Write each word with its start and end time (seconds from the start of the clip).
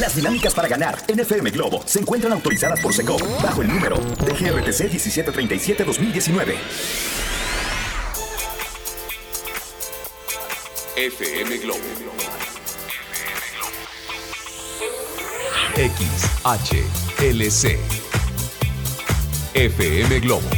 Las 0.00 0.14
dinámicas 0.14 0.52
para 0.52 0.68
ganar 0.68 1.02
en 1.08 1.20
FM 1.20 1.50
Globo 1.50 1.82
se 1.86 2.00
encuentran 2.00 2.32
autorizadas 2.34 2.78
por 2.80 2.92
Secop 2.92 3.22
bajo 3.42 3.62
el 3.62 3.68
número 3.68 3.96
DGRTC 3.96 4.92
1737-2019. 4.92 6.54
FM 10.96 11.56
Globo. 11.58 11.80
XHLC. 15.76 17.78
FM 19.54 20.20
Globo. 20.20 20.48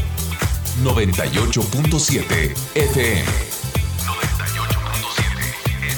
98.7 0.82 2.55
FM. 2.75 3.25
98.7 4.05 5.14
FM. 5.34 5.89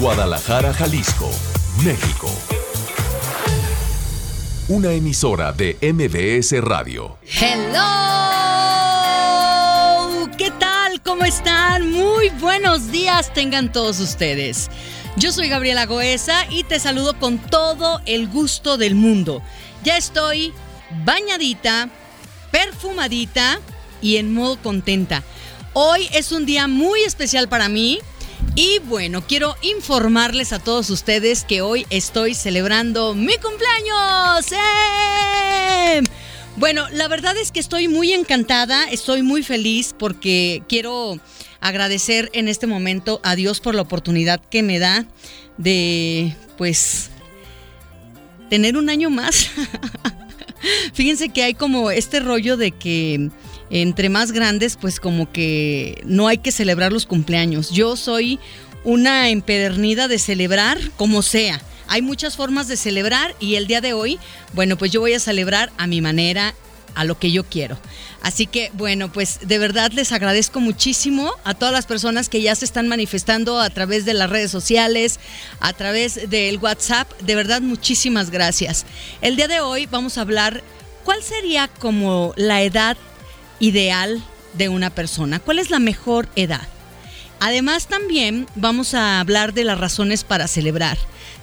Guadalajara, 0.00 0.72
Jalisco, 0.72 1.30
México. 1.84 2.30
Una 4.68 4.92
emisora 4.92 5.52
de 5.52 5.76
MBS 5.80 6.60
Radio. 6.62 7.18
Hello. 7.24 7.80
¿Qué 10.38 10.52
tal? 10.60 11.02
¿Cómo 11.02 11.24
están? 11.24 11.90
Muy 11.90 12.28
buenos 12.40 12.92
días 12.92 13.34
tengan 13.34 13.72
todos 13.72 13.98
ustedes. 13.98 14.70
Yo 15.16 15.32
soy 15.32 15.48
Gabriela 15.48 15.86
Goesa 15.86 16.46
y 16.50 16.62
te 16.62 16.78
saludo 16.78 17.18
con 17.18 17.38
todo 17.38 18.00
el 18.06 18.28
gusto 18.28 18.76
del 18.76 18.94
mundo. 18.94 19.42
Ya 19.82 19.96
estoy 19.96 20.52
bañadita, 21.04 21.88
perfumadita 22.52 23.58
y 24.00 24.18
en 24.18 24.32
modo 24.32 24.56
contenta. 24.62 25.24
Hoy 25.72 26.08
es 26.12 26.30
un 26.30 26.46
día 26.46 26.68
muy 26.68 27.02
especial 27.02 27.48
para 27.48 27.68
mí 27.68 27.98
y 28.54 28.78
bueno, 28.80 29.22
quiero 29.26 29.56
informarles 29.62 30.52
a 30.52 30.58
todos 30.58 30.90
ustedes 30.90 31.44
que 31.44 31.62
hoy 31.62 31.86
estoy 31.90 32.34
celebrando 32.34 33.14
mi 33.14 33.34
cumpleaños. 33.38 34.52
¡Eh! 34.52 36.02
Bueno, 36.56 36.86
la 36.90 37.08
verdad 37.08 37.36
es 37.36 37.50
que 37.50 37.60
estoy 37.60 37.88
muy 37.88 38.12
encantada, 38.12 38.84
estoy 38.84 39.22
muy 39.22 39.42
feliz 39.42 39.94
porque 39.98 40.62
quiero 40.68 41.18
agradecer 41.60 42.30
en 42.34 42.48
este 42.48 42.66
momento 42.66 43.20
a 43.24 43.36
Dios 43.36 43.60
por 43.60 43.74
la 43.74 43.82
oportunidad 43.82 44.40
que 44.50 44.62
me 44.62 44.78
da 44.78 45.06
de, 45.56 46.36
pues, 46.58 47.10
tener 48.50 48.76
un 48.76 48.90
año 48.90 49.08
más. 49.08 49.48
Fíjense 50.92 51.30
que 51.30 51.42
hay 51.42 51.54
como 51.54 51.90
este 51.90 52.20
rollo 52.20 52.56
de 52.56 52.72
que 52.72 53.30
entre 53.72 54.10
más 54.10 54.32
grandes, 54.32 54.76
pues 54.76 55.00
como 55.00 55.32
que 55.32 56.02
no 56.04 56.28
hay 56.28 56.38
que 56.38 56.52
celebrar 56.52 56.92
los 56.92 57.06
cumpleaños. 57.06 57.70
Yo 57.70 57.96
soy 57.96 58.38
una 58.84 59.30
empedernida 59.30 60.08
de 60.08 60.18
celebrar 60.18 60.78
como 60.98 61.22
sea. 61.22 61.60
Hay 61.88 62.02
muchas 62.02 62.36
formas 62.36 62.68
de 62.68 62.76
celebrar 62.76 63.34
y 63.40 63.54
el 63.54 63.66
día 63.66 63.80
de 63.80 63.94
hoy, 63.94 64.18
bueno, 64.52 64.76
pues 64.76 64.90
yo 64.90 65.00
voy 65.00 65.14
a 65.14 65.20
celebrar 65.20 65.72
a 65.78 65.86
mi 65.86 66.02
manera, 66.02 66.54
a 66.94 67.04
lo 67.04 67.18
que 67.18 67.32
yo 67.32 67.44
quiero. 67.44 67.78
Así 68.20 68.46
que 68.46 68.70
bueno, 68.74 69.10
pues 69.10 69.38
de 69.42 69.58
verdad 69.58 69.90
les 69.92 70.12
agradezco 70.12 70.60
muchísimo 70.60 71.32
a 71.44 71.54
todas 71.54 71.72
las 71.72 71.86
personas 71.86 72.28
que 72.28 72.42
ya 72.42 72.54
se 72.54 72.66
están 72.66 72.88
manifestando 72.88 73.58
a 73.58 73.70
través 73.70 74.04
de 74.04 74.12
las 74.12 74.28
redes 74.28 74.50
sociales, 74.50 75.18
a 75.60 75.72
través 75.72 76.28
del 76.28 76.58
WhatsApp. 76.58 77.10
De 77.22 77.34
verdad, 77.34 77.62
muchísimas 77.62 78.30
gracias. 78.30 78.84
El 79.22 79.36
día 79.36 79.48
de 79.48 79.60
hoy 79.60 79.86
vamos 79.86 80.18
a 80.18 80.20
hablar 80.20 80.62
cuál 81.04 81.22
sería 81.22 81.68
como 81.68 82.34
la 82.36 82.62
edad 82.62 82.98
ideal 83.62 84.22
de 84.52 84.68
una 84.68 84.90
persona, 84.90 85.38
cuál 85.38 85.58
es 85.58 85.70
la 85.70 85.78
mejor 85.78 86.28
edad. 86.36 86.68
Además 87.40 87.86
también 87.86 88.46
vamos 88.54 88.92
a 88.92 89.18
hablar 89.18 89.54
de 89.54 89.64
las 89.64 89.80
razones 89.80 90.22
para 90.22 90.46
celebrar 90.46 90.98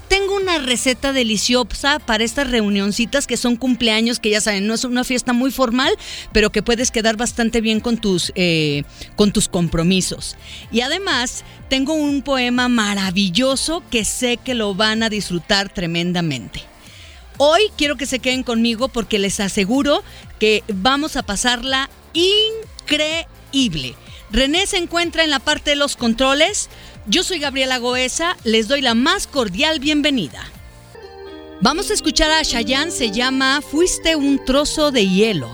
tengo 0.10 0.36
una 0.36 0.58
receta 0.58 1.14
deliciosa 1.14 2.00
para 2.00 2.24
estas 2.24 2.50
reunioncitas 2.50 3.28
que 3.28 3.38
son 3.38 3.56
cumpleaños, 3.56 4.20
que 4.20 4.32
ya 4.32 4.42
saben, 4.42 4.68
no 4.68 4.74
es 4.74 4.84
una 4.84 5.04
fiesta 5.04 5.32
muy 5.32 5.52
formal, 5.52 5.94
pero 6.34 6.52
que 6.52 6.64
puedes 6.64 6.92
quedar 6.92 7.16
bastante 7.16 7.62
bien 7.62 7.80
con 7.80 7.98
tus, 7.98 8.34
eh, 8.36 8.84
con 9.16 9.32
tus 9.32 9.48
compromisos. 9.48 10.36
Y 10.72 10.82
además, 10.82 11.46
tengo 11.70 11.94
un 11.94 12.24
poema 12.24 12.68
maravilloso 12.68 13.84
que 13.92 14.04
sé 14.04 14.38
que 14.38 14.56
lo 14.56 14.74
van 14.74 15.04
a 15.04 15.10
disfrutar 15.10 15.72
tremendamente. 15.72 16.64
Hoy 17.38 17.62
quiero 17.78 17.96
que 17.96 18.08
se 18.08 18.20
queden 18.20 18.44
conmigo 18.44 18.90
porque 18.90 19.20
les 19.20 19.40
aseguro 19.40 20.04
que 20.40 20.64
vamos 20.74 21.16
a 21.16 21.24
pasarla 21.24 21.90
increíble. 22.14 23.96
René 24.32 24.68
se 24.68 24.78
encuentra 24.78 25.24
en 25.24 25.30
la 25.30 25.40
parte 25.40 25.72
de 25.72 25.76
los 25.76 25.96
controles. 25.96 26.70
Yo 27.08 27.24
soy 27.24 27.40
Gabriela 27.40 27.78
Goesa, 27.78 28.38
les 28.44 28.68
doy 28.68 28.82
la 28.82 28.94
más 28.94 29.28
cordial 29.28 29.80
bienvenida. 29.80 30.46
Vamos 31.62 31.90
a 31.90 31.94
escuchar 31.94 32.32
a 32.32 32.42
Shayan, 32.42 32.92
se 32.92 33.12
llama 33.12 33.62
Fuiste 33.62 34.16
un 34.16 34.44
trozo 34.46 34.92
de 34.92 35.08
hielo, 35.08 35.50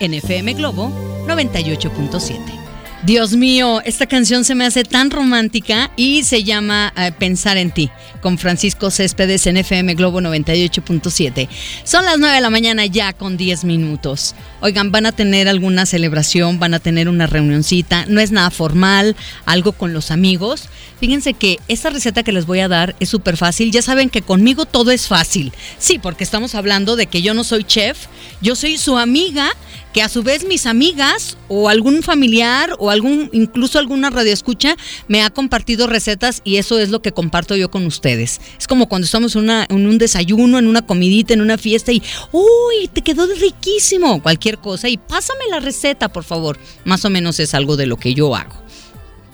en 0.00 0.14
FM 0.14 0.54
Globo 0.54 0.88
98.7. 1.26 2.65
Dios 3.06 3.36
mío, 3.36 3.82
esta 3.84 4.06
canción 4.06 4.44
se 4.44 4.56
me 4.56 4.66
hace 4.66 4.82
tan 4.82 5.12
romántica 5.12 5.92
y 5.94 6.24
se 6.24 6.42
llama 6.42 6.92
eh, 6.96 7.12
Pensar 7.16 7.56
en 7.56 7.70
ti, 7.70 7.88
con 8.20 8.36
Francisco 8.36 8.90
Céspedes 8.90 9.46
en 9.46 9.56
FM 9.56 9.94
Globo 9.94 10.20
98.7. 10.20 11.48
Son 11.84 12.04
las 12.04 12.18
9 12.18 12.34
de 12.34 12.40
la 12.40 12.50
mañana 12.50 12.84
ya 12.84 13.12
con 13.12 13.36
10 13.36 13.62
minutos. 13.62 14.34
Oigan, 14.60 14.90
van 14.90 15.06
a 15.06 15.12
tener 15.12 15.46
alguna 15.46 15.86
celebración, 15.86 16.58
van 16.58 16.74
a 16.74 16.80
tener 16.80 17.08
una 17.08 17.28
reunioncita, 17.28 18.06
no 18.08 18.20
es 18.20 18.32
nada 18.32 18.50
formal, 18.50 19.14
algo 19.44 19.70
con 19.70 19.92
los 19.92 20.10
amigos. 20.10 20.68
Fíjense 20.98 21.34
que 21.34 21.60
esta 21.68 21.90
receta 21.90 22.24
que 22.24 22.32
les 22.32 22.46
voy 22.46 22.58
a 22.58 22.66
dar 22.66 22.96
es 22.98 23.08
súper 23.08 23.36
fácil. 23.36 23.70
Ya 23.70 23.82
saben 23.82 24.10
que 24.10 24.22
conmigo 24.22 24.64
todo 24.64 24.90
es 24.90 25.06
fácil. 25.06 25.52
Sí, 25.78 26.00
porque 26.00 26.24
estamos 26.24 26.56
hablando 26.56 26.96
de 26.96 27.06
que 27.06 27.22
yo 27.22 27.34
no 27.34 27.44
soy 27.44 27.62
chef, 27.62 28.06
yo 28.40 28.56
soy 28.56 28.78
su 28.78 28.98
amiga 28.98 29.52
que 29.96 30.02
a 30.02 30.10
su 30.10 30.22
vez 30.22 30.44
mis 30.44 30.66
amigas 30.66 31.38
o 31.48 31.70
algún 31.70 32.02
familiar 32.02 32.76
o 32.78 32.90
algún 32.90 32.95
incluso 32.96 33.78
alguna 33.78 34.10
radioescucha 34.10 34.76
me 35.08 35.22
ha 35.22 35.30
compartido 35.30 35.86
recetas 35.86 36.40
y 36.44 36.56
eso 36.56 36.78
es 36.78 36.90
lo 36.90 37.00
que 37.02 37.12
comparto 37.12 37.56
yo 37.56 37.70
con 37.70 37.86
ustedes. 37.86 38.40
Es 38.58 38.66
como 38.66 38.88
cuando 38.88 39.06
estamos 39.06 39.36
en, 39.36 39.50
en 39.50 39.86
un 39.86 39.98
desayuno, 39.98 40.58
en 40.58 40.66
una 40.66 40.82
comidita, 40.82 41.34
en 41.34 41.40
una 41.40 41.58
fiesta 41.58 41.92
y 41.92 42.02
uy, 42.32 42.88
te 42.92 43.02
quedó 43.02 43.26
riquísimo, 43.26 44.22
cualquier 44.22 44.58
cosa 44.58 44.88
y 44.88 44.96
pásame 44.96 45.44
la 45.50 45.60
receta, 45.60 46.08
por 46.08 46.24
favor. 46.24 46.58
Más 46.84 47.04
o 47.04 47.10
menos 47.10 47.38
es 47.40 47.54
algo 47.54 47.76
de 47.76 47.86
lo 47.86 47.96
que 47.96 48.14
yo 48.14 48.34
hago. 48.34 48.54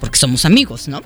Porque 0.01 0.19
somos 0.19 0.45
amigos, 0.45 0.89
¿no? 0.89 1.01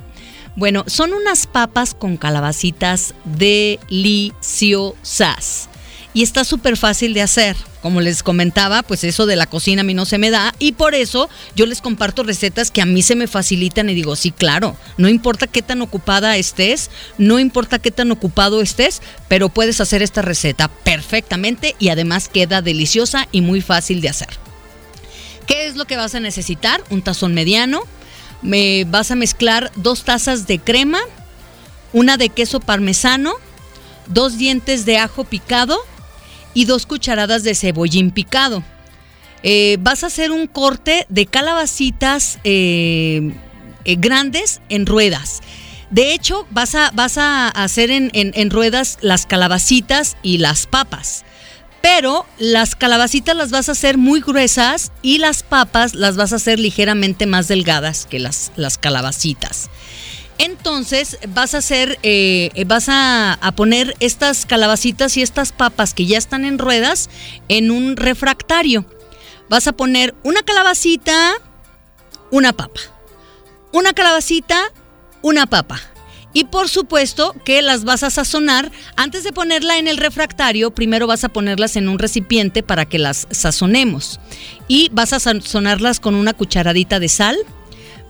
Bueno, 0.56 0.84
son 0.87 1.12
unas 1.12 1.47
papas 1.47 1.93
con 1.93 2.17
calabacitas 2.17 3.15
deliciosas 3.25 5.69
y 6.16 6.22
está 6.22 6.44
súper 6.44 6.78
fácil 6.78 7.12
de 7.12 7.21
hacer. 7.21 7.59
Como 7.82 8.00
les 8.00 8.22
comentaba, 8.22 8.82
pues 8.82 9.04
eso 9.04 9.27
de 9.27 9.37
la 9.37 9.44
cocina 9.44 9.82
a 9.82 9.84
mí 9.84 9.93
no 9.93 10.06
se 10.06 10.16
me 10.16 10.31
da 10.31 10.54
y 10.59 10.72
por 10.72 10.94
eso 10.94 11.28
yo 11.54 11.66
les 11.66 11.82
comparto 11.82 12.22
recetas 12.22 12.71
que 12.71 12.81
a 12.81 12.87
mí 12.87 13.03
se 13.03 13.16
me 13.16 13.27
facilitan 13.27 13.91
y 13.91 13.94
digo, 13.94 14.16
sí, 14.16 14.31
claro, 14.31 14.78
no 14.97 15.10
importa 15.10 15.47
qué 15.47 15.60
tan 15.60 15.82
ocupada 15.82 16.38
estés, 16.38 16.91
no 17.19 17.38
importa 17.38 17.81
qué 17.81 17.91
tan 17.91 18.10
ocupado 18.12 18.62
estés, 18.62 19.03
pero 19.28 19.50
puedes 19.50 19.78
hacer 19.82 20.00
esta 20.00 20.22
receta 20.22 20.69
perfectamente 20.69 21.76
y 21.78 21.91
además 21.91 22.31
queda 22.31 22.62
deliciosa 22.62 23.28
y 23.31 23.43
muy 23.43 23.60
fácil 23.60 24.00
de 24.00 24.09
hacer. 24.09 24.31
¿Qué 25.47 25.66
es 25.66 25.76
lo 25.76 25.84
que 25.84 25.99
vas 25.99 26.15
a 26.15 26.21
necesitar? 26.21 26.82
Un 26.88 27.03
tazón 27.03 27.34
mediano. 27.34 27.82
Me 28.41 28.84
vas 28.84 29.10
a 29.10 29.16
mezclar 29.16 29.71
dos 29.76 30.05
tazas 30.05 30.47
de 30.47 30.60
crema, 30.60 31.00
una 31.93 32.16
de 32.16 32.31
queso 32.31 32.59
parmesano, 32.59 33.34
dos 34.06 34.38
dientes 34.38 34.87
de 34.87 34.97
ajo 34.97 35.25
picado, 35.25 35.78
y 36.56 36.65
dos 36.65 36.87
cucharadas 36.87 37.43
de 37.43 37.55
cebollín 37.55 38.11
picado. 38.11 38.65
Eh, 39.43 39.77
vas 39.81 40.03
a 40.03 40.06
hacer 40.06 40.33
un 40.33 40.47
corte 40.47 41.05
de 41.11 41.27
calabacitas 41.27 42.39
eh, 42.44 43.34
eh, 43.84 43.97
grandes 43.97 44.62
en 44.71 44.87
ruedas. 44.87 45.43
De 45.91 46.15
hecho, 46.15 46.47
vas 46.50 46.75
a, 46.75 46.93
vas 46.94 47.19
a 47.19 47.49
hacer 47.49 47.91
en, 47.91 48.11
en, 48.15 48.50
ruedas 48.50 48.97
las 49.03 49.27
calabacitas 49.27 50.17
y 50.23 50.38
las 50.38 50.67
papas. 50.67 51.26
Pero 51.82 52.25
las 52.38 52.75
calabacitas 52.75 53.37
las 53.37 53.50
vas 53.50 53.69
a 53.69 53.73
hacer 53.73 53.99
muy 53.99 54.23
gruesas 54.23 54.93
y 55.03 55.19
las 55.19 55.43
papas 55.43 55.94
las 55.94 56.17
vas 56.17 56.32
a 56.32 56.37
hacer 56.37 56.58
ligeramente 56.58 57.26
más 57.26 57.49
delgadas 57.49 58.06
que 58.06 58.19
las, 58.19 58.50
las 58.56 58.79
calabacitas. 58.79 59.69
Entonces 60.38 61.19
vas 61.29 61.55
a 61.55 61.59
hacer, 61.59 61.99
eh, 62.03 62.50
vas 62.67 62.87
a, 62.88 63.38
poner 63.56 63.94
estas 64.00 64.44
calabacitas 64.44 65.17
y 65.17 65.23
estas 65.23 65.53
papas 65.53 65.94
que 65.94 66.06
ya 66.06 66.19
están 66.19 66.44
en 66.44 66.59
ruedas 66.59 67.09
en 67.49 67.71
un 67.71 67.97
refractario. 67.97 68.85
Vas 69.49 69.67
a 69.67 69.73
poner 69.73 70.15
una 70.25 70.43
calabacita, 70.43 71.35
una 72.31 72.53
papa. 72.53 72.81
Una 73.73 73.93
calabacita, 73.93 74.73
una 75.23 75.47
papa. 75.47 75.81
Y 76.35 76.44
por 76.44 76.69
supuesto 76.69 77.35
que 77.47 77.62
las 77.62 77.85
vas 77.85 78.03
a 78.03 78.11
sazonar. 78.11 78.71
Antes 78.97 79.25
de 79.25 79.32
ponerla 79.32 79.79
en 79.79 79.89
el 79.89 79.97
refractario, 79.97 80.71
primero 80.71 81.06
vas 81.06 81.25
a 81.25 81.31
ponerlas 81.31 81.77
en 81.77 81.89
un 81.89 81.99
recipiente 81.99 82.62
para 82.62 82.85
que 82.85 82.99
las 82.99 83.27
sazonemos. 83.31 84.21
Y 84.69 84.91
vas 84.93 85.15
a 85.15 85.21
sazonarlas 85.21 85.99
con 85.99 86.15
una 86.15 86.35
cucharadita 86.35 87.00
de 87.00 87.09
sal, 87.09 87.39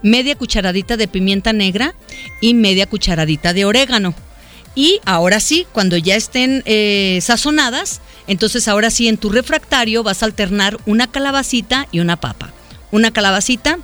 media 0.06 0.36
cucharadita 0.36 0.96
de 0.96 1.08
pimienta 1.08 1.52
negra 1.52 1.94
y 2.40 2.54
media 2.54 2.86
cucharadita 2.86 3.52
de 3.52 3.64
orégano. 3.64 4.14
Y 4.74 5.00
ahora 5.04 5.40
sí, 5.40 5.66
cuando 5.72 5.96
ya 5.96 6.16
estén 6.16 6.62
eh, 6.66 7.18
sazonadas, 7.22 8.00
entonces 8.26 8.68
ahora 8.68 8.90
sí 8.90 9.08
en 9.08 9.16
tu 9.16 9.30
refractario 9.30 10.02
vas 10.02 10.22
a 10.22 10.26
alternar 10.26 10.78
una 10.86 11.10
calabacita 11.10 11.88
y 11.92 12.00
una 12.00 12.16
papa. 12.16 12.52
Una 12.92 13.10
calabacita 13.10 13.78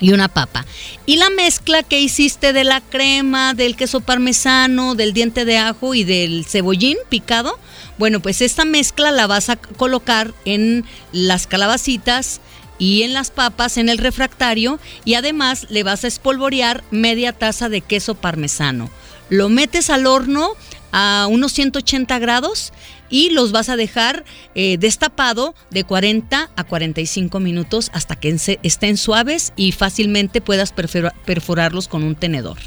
y 0.00 0.12
una 0.12 0.28
papa. 0.28 0.64
Y 1.06 1.16
la 1.16 1.30
mezcla 1.30 1.82
que 1.82 2.00
hiciste 2.00 2.52
de 2.52 2.64
la 2.64 2.80
crema, 2.80 3.54
del 3.54 3.74
queso 3.74 4.00
parmesano, 4.00 4.94
del 4.94 5.12
diente 5.12 5.44
de 5.44 5.58
ajo 5.58 5.94
y 5.94 6.04
del 6.04 6.44
cebollín 6.44 6.96
picado, 7.08 7.58
bueno, 7.96 8.20
pues 8.20 8.42
esta 8.42 8.64
mezcla 8.64 9.10
la 9.10 9.26
vas 9.26 9.48
a 9.48 9.56
colocar 9.56 10.32
en 10.44 10.84
las 11.10 11.46
calabacitas 11.46 12.40
y 12.78 13.02
en 13.02 13.12
las 13.12 13.30
papas 13.30 13.76
en 13.76 13.88
el 13.88 13.98
refractario 13.98 14.78
y 15.04 15.14
además 15.14 15.66
le 15.68 15.82
vas 15.82 16.04
a 16.04 16.08
espolvorear 16.08 16.84
media 16.90 17.32
taza 17.32 17.68
de 17.68 17.80
queso 17.80 18.14
parmesano. 18.14 18.90
Lo 19.28 19.48
metes 19.48 19.90
al 19.90 20.06
horno 20.06 20.52
a 20.92 21.26
unos 21.28 21.52
180 21.52 22.18
grados 22.18 22.72
y 23.10 23.30
los 23.30 23.52
vas 23.52 23.68
a 23.68 23.76
dejar 23.76 24.24
eh, 24.54 24.76
destapado 24.78 25.54
de 25.70 25.84
40 25.84 26.50
a 26.54 26.64
45 26.64 27.40
minutos 27.40 27.90
hasta 27.92 28.16
que 28.16 28.36
estén 28.62 28.96
suaves 28.96 29.52
y 29.56 29.72
fácilmente 29.72 30.40
puedas 30.40 30.72
perforarlos 30.72 31.88
con 31.88 32.04
un 32.04 32.14
tenedor. 32.14 32.58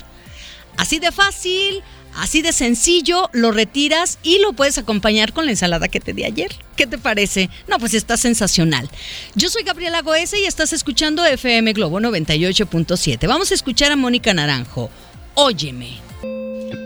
Así 0.78 1.00
de 1.00 1.12
fácil, 1.12 1.84
así 2.16 2.42
de 2.42 2.54
sencillo, 2.54 3.30
lo 3.34 3.52
retiras 3.52 4.20
y 4.24 4.40
lo 4.40 4.54
puedes 4.54 4.78
acompañar 4.78 5.34
con 5.34 5.46
la 5.46 5.52
ensalada 5.52 5.88
que 5.88 6.00
te 6.00 6.14
di 6.14 6.24
ayer. 6.24 6.56
¿Qué 6.76 6.88
te 6.88 6.98
parece? 6.98 7.50
No, 7.68 7.78
pues 7.78 7.94
está 7.94 8.18
sensacional. 8.18 8.90
Yo 9.36 9.50
soy 9.50 9.64
Gabriela 9.64 10.02
Goese 10.02 10.40
y 10.40 10.46
estás 10.46 10.74
escuchando 10.74 11.26
FM 11.26 11.74
Globo 11.74 12.00
98.7. 12.00 13.28
Vamos 13.28 13.52
a 13.52 13.54
escuchar 13.54 13.92
a 13.92 13.96
Mónica 13.96 14.34
Naranjo. 14.34 14.90
Óyeme. 15.36 16.11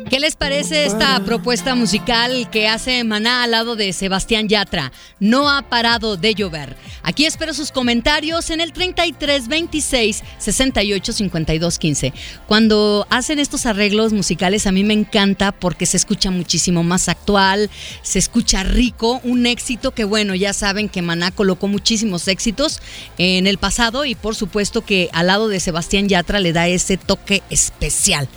¿Qué 0.09 0.19
les 0.19 0.35
parece 0.35 0.85
esta 0.85 1.19
propuesta 1.25 1.73
musical 1.73 2.47
que 2.51 2.67
hace 2.67 3.03
Maná 3.03 3.41
al 3.43 3.51
lado 3.51 3.75
de 3.75 3.91
Sebastián 3.91 4.47
Yatra? 4.47 4.91
No 5.19 5.49
ha 5.49 5.63
parado 5.63 6.15
de 6.15 6.35
llover. 6.35 6.75
Aquí 7.01 7.25
espero 7.25 7.55
sus 7.55 7.71
comentarios 7.71 8.51
en 8.51 8.61
el 8.61 8.71
33 8.71 9.47
26 9.47 10.23
68 10.37 11.11
52 11.11 11.79
15. 11.79 12.13
Cuando 12.45 13.07
hacen 13.09 13.39
estos 13.39 13.65
arreglos 13.65 14.13
musicales 14.13 14.67
a 14.67 14.71
mí 14.71 14.83
me 14.83 14.93
encanta 14.93 15.51
porque 15.51 15.87
se 15.87 15.97
escucha 15.97 16.29
muchísimo 16.29 16.83
más 16.83 17.09
actual, 17.09 17.71
se 18.03 18.19
escucha 18.19 18.61
rico, 18.61 19.19
un 19.23 19.47
éxito 19.47 19.91
que 19.91 20.03
bueno, 20.03 20.35
ya 20.35 20.53
saben 20.53 20.87
que 20.87 21.01
Maná 21.01 21.31
colocó 21.31 21.67
muchísimos 21.67 22.27
éxitos 22.27 22.79
en 23.17 23.47
el 23.47 23.57
pasado 23.57 24.05
y 24.05 24.13
por 24.13 24.35
supuesto 24.35 24.85
que 24.85 25.09
al 25.13 25.27
lado 25.27 25.47
de 25.47 25.59
Sebastián 25.59 26.07
Yatra 26.07 26.39
le 26.39 26.53
da 26.53 26.67
ese 26.67 26.97
toque 26.97 27.41
especial. 27.49 28.29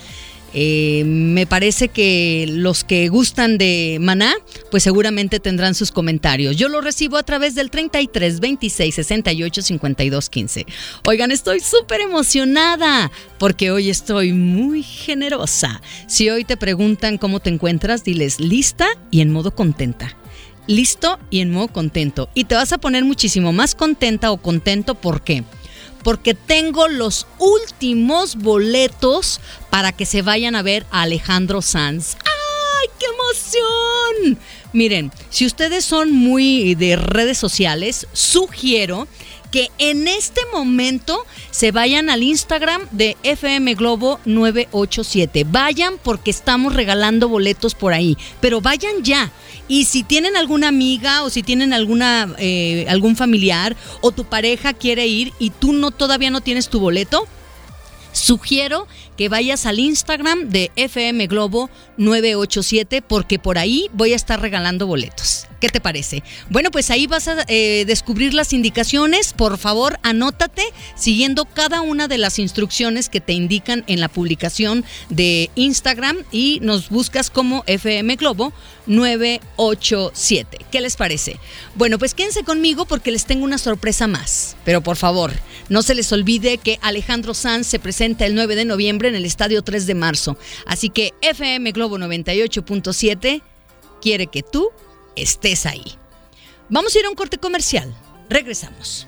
Eh, 0.54 1.04
me 1.04 1.46
parece 1.46 1.88
que 1.88 2.46
los 2.48 2.84
que 2.84 3.08
gustan 3.08 3.58
de 3.58 3.98
Maná, 4.00 4.34
pues 4.70 4.82
seguramente 4.82 5.40
tendrán 5.40 5.74
sus 5.74 5.92
comentarios. 5.92 6.56
Yo 6.56 6.68
lo 6.68 6.80
recibo 6.80 7.16
a 7.16 7.22
través 7.22 7.54
del 7.54 7.70
33 7.70 8.40
26 8.40 8.94
68 8.94 9.62
52 9.62 10.30
15. 10.30 10.66
Oigan, 11.06 11.30
estoy 11.30 11.60
súper 11.60 12.00
emocionada 12.00 13.10
porque 13.38 13.70
hoy 13.70 13.90
estoy 13.90 14.32
muy 14.32 14.82
generosa. 14.82 15.82
Si 16.06 16.30
hoy 16.30 16.44
te 16.44 16.56
preguntan 16.56 17.18
cómo 17.18 17.40
te 17.40 17.50
encuentras, 17.50 18.04
diles 18.04 18.40
lista 18.40 18.86
y 19.10 19.20
en 19.20 19.30
modo 19.30 19.54
contenta 19.54 20.16
listo 20.68 21.18
y 21.30 21.40
en 21.40 21.50
modo 21.50 21.68
contento. 21.68 22.28
Y 22.34 22.44
te 22.44 22.54
vas 22.54 22.72
a 22.72 22.78
poner 22.78 23.04
muchísimo 23.04 23.52
más 23.52 23.74
contenta 23.74 24.30
o 24.30 24.36
contento. 24.36 24.94
¿Por 24.94 25.22
qué? 25.22 25.42
Porque 26.02 26.34
tengo 26.34 26.88
los 26.88 27.26
últimos 27.38 28.36
boletos 28.36 29.40
para 29.70 29.92
que 29.92 30.06
se 30.06 30.22
vayan 30.22 30.56
a 30.56 30.62
ver 30.62 30.86
a 30.90 31.02
Alejandro 31.02 31.62
Sanz. 31.62 32.16
¡Ay, 32.24 32.88
qué 32.98 33.06
emoción! 33.06 34.38
Miren, 34.72 35.12
si 35.30 35.46
ustedes 35.46 35.84
son 35.84 36.12
muy 36.12 36.74
de 36.74 36.96
redes 36.96 37.38
sociales, 37.38 38.06
sugiero 38.12 39.08
que 39.50 39.70
en 39.78 40.08
este 40.08 40.40
momento 40.52 41.24
se 41.50 41.72
vayan 41.72 42.10
al 42.10 42.22
Instagram 42.22 42.82
de 42.90 43.16
FM 43.22 43.74
Globo 43.74 44.20
987. 44.24 45.44
Vayan 45.48 45.94
porque 46.02 46.30
estamos 46.30 46.74
regalando 46.74 47.28
boletos 47.28 47.74
por 47.74 47.92
ahí, 47.92 48.16
pero 48.40 48.60
vayan 48.60 49.02
ya. 49.02 49.32
Y 49.68 49.84
si 49.84 50.02
tienen 50.02 50.36
alguna 50.36 50.68
amiga 50.68 51.22
o 51.22 51.30
si 51.30 51.42
tienen 51.42 51.72
alguna 51.72 52.34
eh, 52.38 52.86
algún 52.88 53.16
familiar 53.16 53.76
o 54.00 54.12
tu 54.12 54.24
pareja 54.24 54.72
quiere 54.72 55.06
ir 55.06 55.32
y 55.38 55.50
tú 55.50 55.72
no 55.72 55.90
todavía 55.90 56.30
no 56.30 56.40
tienes 56.40 56.68
tu 56.68 56.80
boleto, 56.80 57.26
sugiero 58.18 58.86
que 59.16 59.28
vayas 59.28 59.66
al 59.66 59.78
Instagram 59.78 60.48
de 60.48 60.70
FM 60.76 61.26
Globo 61.26 61.70
987 61.96 63.02
porque 63.02 63.38
por 63.38 63.58
ahí 63.58 63.88
voy 63.92 64.12
a 64.12 64.16
estar 64.16 64.40
regalando 64.40 64.86
boletos. 64.86 65.48
¿Qué 65.60 65.68
te 65.70 65.80
parece? 65.80 66.22
Bueno, 66.50 66.70
pues 66.70 66.88
ahí 66.90 67.08
vas 67.08 67.26
a 67.26 67.44
eh, 67.48 67.84
descubrir 67.84 68.32
las 68.32 68.52
indicaciones. 68.52 69.32
Por 69.32 69.58
favor, 69.58 69.98
anótate 70.04 70.62
siguiendo 70.94 71.46
cada 71.46 71.80
una 71.80 72.06
de 72.06 72.16
las 72.16 72.38
instrucciones 72.38 73.08
que 73.08 73.20
te 73.20 73.32
indican 73.32 73.82
en 73.88 73.98
la 73.98 74.08
publicación 74.08 74.84
de 75.08 75.50
Instagram 75.56 76.16
y 76.30 76.60
nos 76.62 76.90
buscas 76.90 77.28
como 77.30 77.64
FM 77.66 78.14
Globo 78.16 78.52
987. 78.86 80.58
¿Qué 80.70 80.80
les 80.80 80.96
parece? 80.96 81.40
Bueno, 81.74 81.98
pues 81.98 82.14
quédense 82.14 82.44
conmigo 82.44 82.84
porque 82.84 83.10
les 83.10 83.26
tengo 83.26 83.44
una 83.44 83.58
sorpresa 83.58 84.06
más. 84.06 84.56
Pero 84.64 84.80
por 84.80 84.96
favor, 84.96 85.32
no 85.68 85.82
se 85.82 85.96
les 85.96 86.12
olvide 86.12 86.58
que 86.58 86.78
Alejandro 86.82 87.34
Sanz 87.34 87.66
se 87.66 87.80
presenta 87.80 88.07
el 88.26 88.34
9 88.34 88.56
de 88.56 88.64
noviembre 88.64 89.08
en 89.08 89.14
el 89.14 89.24
Estadio 89.24 89.62
3 89.62 89.86
de 89.86 89.94
marzo. 89.94 90.36
Así 90.66 90.88
que 90.88 91.12
FM 91.20 91.72
Globo 91.72 91.98
98.7 91.98 93.42
quiere 94.00 94.26
que 94.26 94.42
tú 94.42 94.70
estés 95.16 95.66
ahí. 95.66 95.84
Vamos 96.68 96.94
a 96.94 96.98
ir 96.98 97.06
a 97.06 97.10
un 97.10 97.16
corte 97.16 97.38
comercial. 97.38 97.94
Regresamos. 98.28 99.06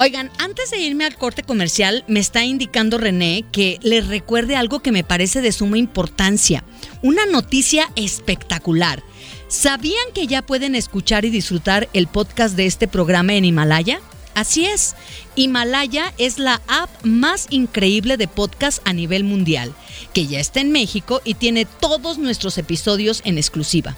Oigan, 0.00 0.30
antes 0.38 0.70
de 0.70 0.78
irme 0.78 1.04
al 1.04 1.16
corte 1.16 1.42
comercial, 1.42 2.04
me 2.06 2.20
está 2.20 2.44
indicando 2.44 2.98
René 2.98 3.44
que 3.50 3.80
les 3.82 4.06
recuerde 4.06 4.54
algo 4.54 4.78
que 4.78 4.92
me 4.92 5.02
parece 5.02 5.40
de 5.40 5.50
suma 5.50 5.76
importancia. 5.76 6.62
Una 7.02 7.26
noticia 7.26 7.90
espectacular. 7.96 9.02
¿Sabían 9.48 10.12
que 10.14 10.28
ya 10.28 10.42
pueden 10.42 10.76
escuchar 10.76 11.24
y 11.24 11.30
disfrutar 11.30 11.88
el 11.94 12.06
podcast 12.06 12.54
de 12.54 12.66
este 12.66 12.86
programa 12.86 13.34
en 13.34 13.44
Himalaya? 13.44 14.00
Así 14.38 14.66
es, 14.66 14.94
Himalaya 15.34 16.14
es 16.16 16.38
la 16.38 16.62
app 16.68 16.88
más 17.02 17.48
increíble 17.50 18.16
de 18.16 18.28
podcast 18.28 18.78
a 18.86 18.92
nivel 18.92 19.24
mundial, 19.24 19.74
que 20.14 20.28
ya 20.28 20.38
está 20.38 20.60
en 20.60 20.70
México 20.70 21.20
y 21.24 21.34
tiene 21.34 21.64
todos 21.64 22.18
nuestros 22.18 22.56
episodios 22.56 23.20
en 23.24 23.36
exclusiva. 23.36 23.96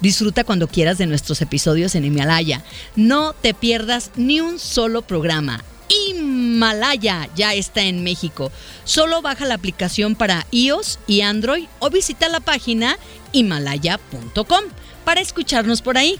Disfruta 0.00 0.44
cuando 0.44 0.66
quieras 0.66 0.96
de 0.96 1.04
nuestros 1.04 1.42
episodios 1.42 1.94
en 1.94 2.06
Himalaya. 2.06 2.64
No 2.96 3.34
te 3.34 3.52
pierdas 3.52 4.12
ni 4.16 4.40
un 4.40 4.58
solo 4.58 5.02
programa. 5.02 5.62
Himalaya 5.90 7.28
ya 7.36 7.52
está 7.52 7.82
en 7.82 8.02
México. 8.02 8.50
Solo 8.84 9.20
baja 9.20 9.44
la 9.44 9.56
aplicación 9.56 10.14
para 10.14 10.46
iOS 10.52 11.00
y 11.06 11.20
Android 11.20 11.66
o 11.80 11.90
visita 11.90 12.30
la 12.30 12.40
página 12.40 12.96
himalaya.com 13.32 14.64
para 15.04 15.20
escucharnos 15.20 15.82
por 15.82 15.98
ahí. 15.98 16.18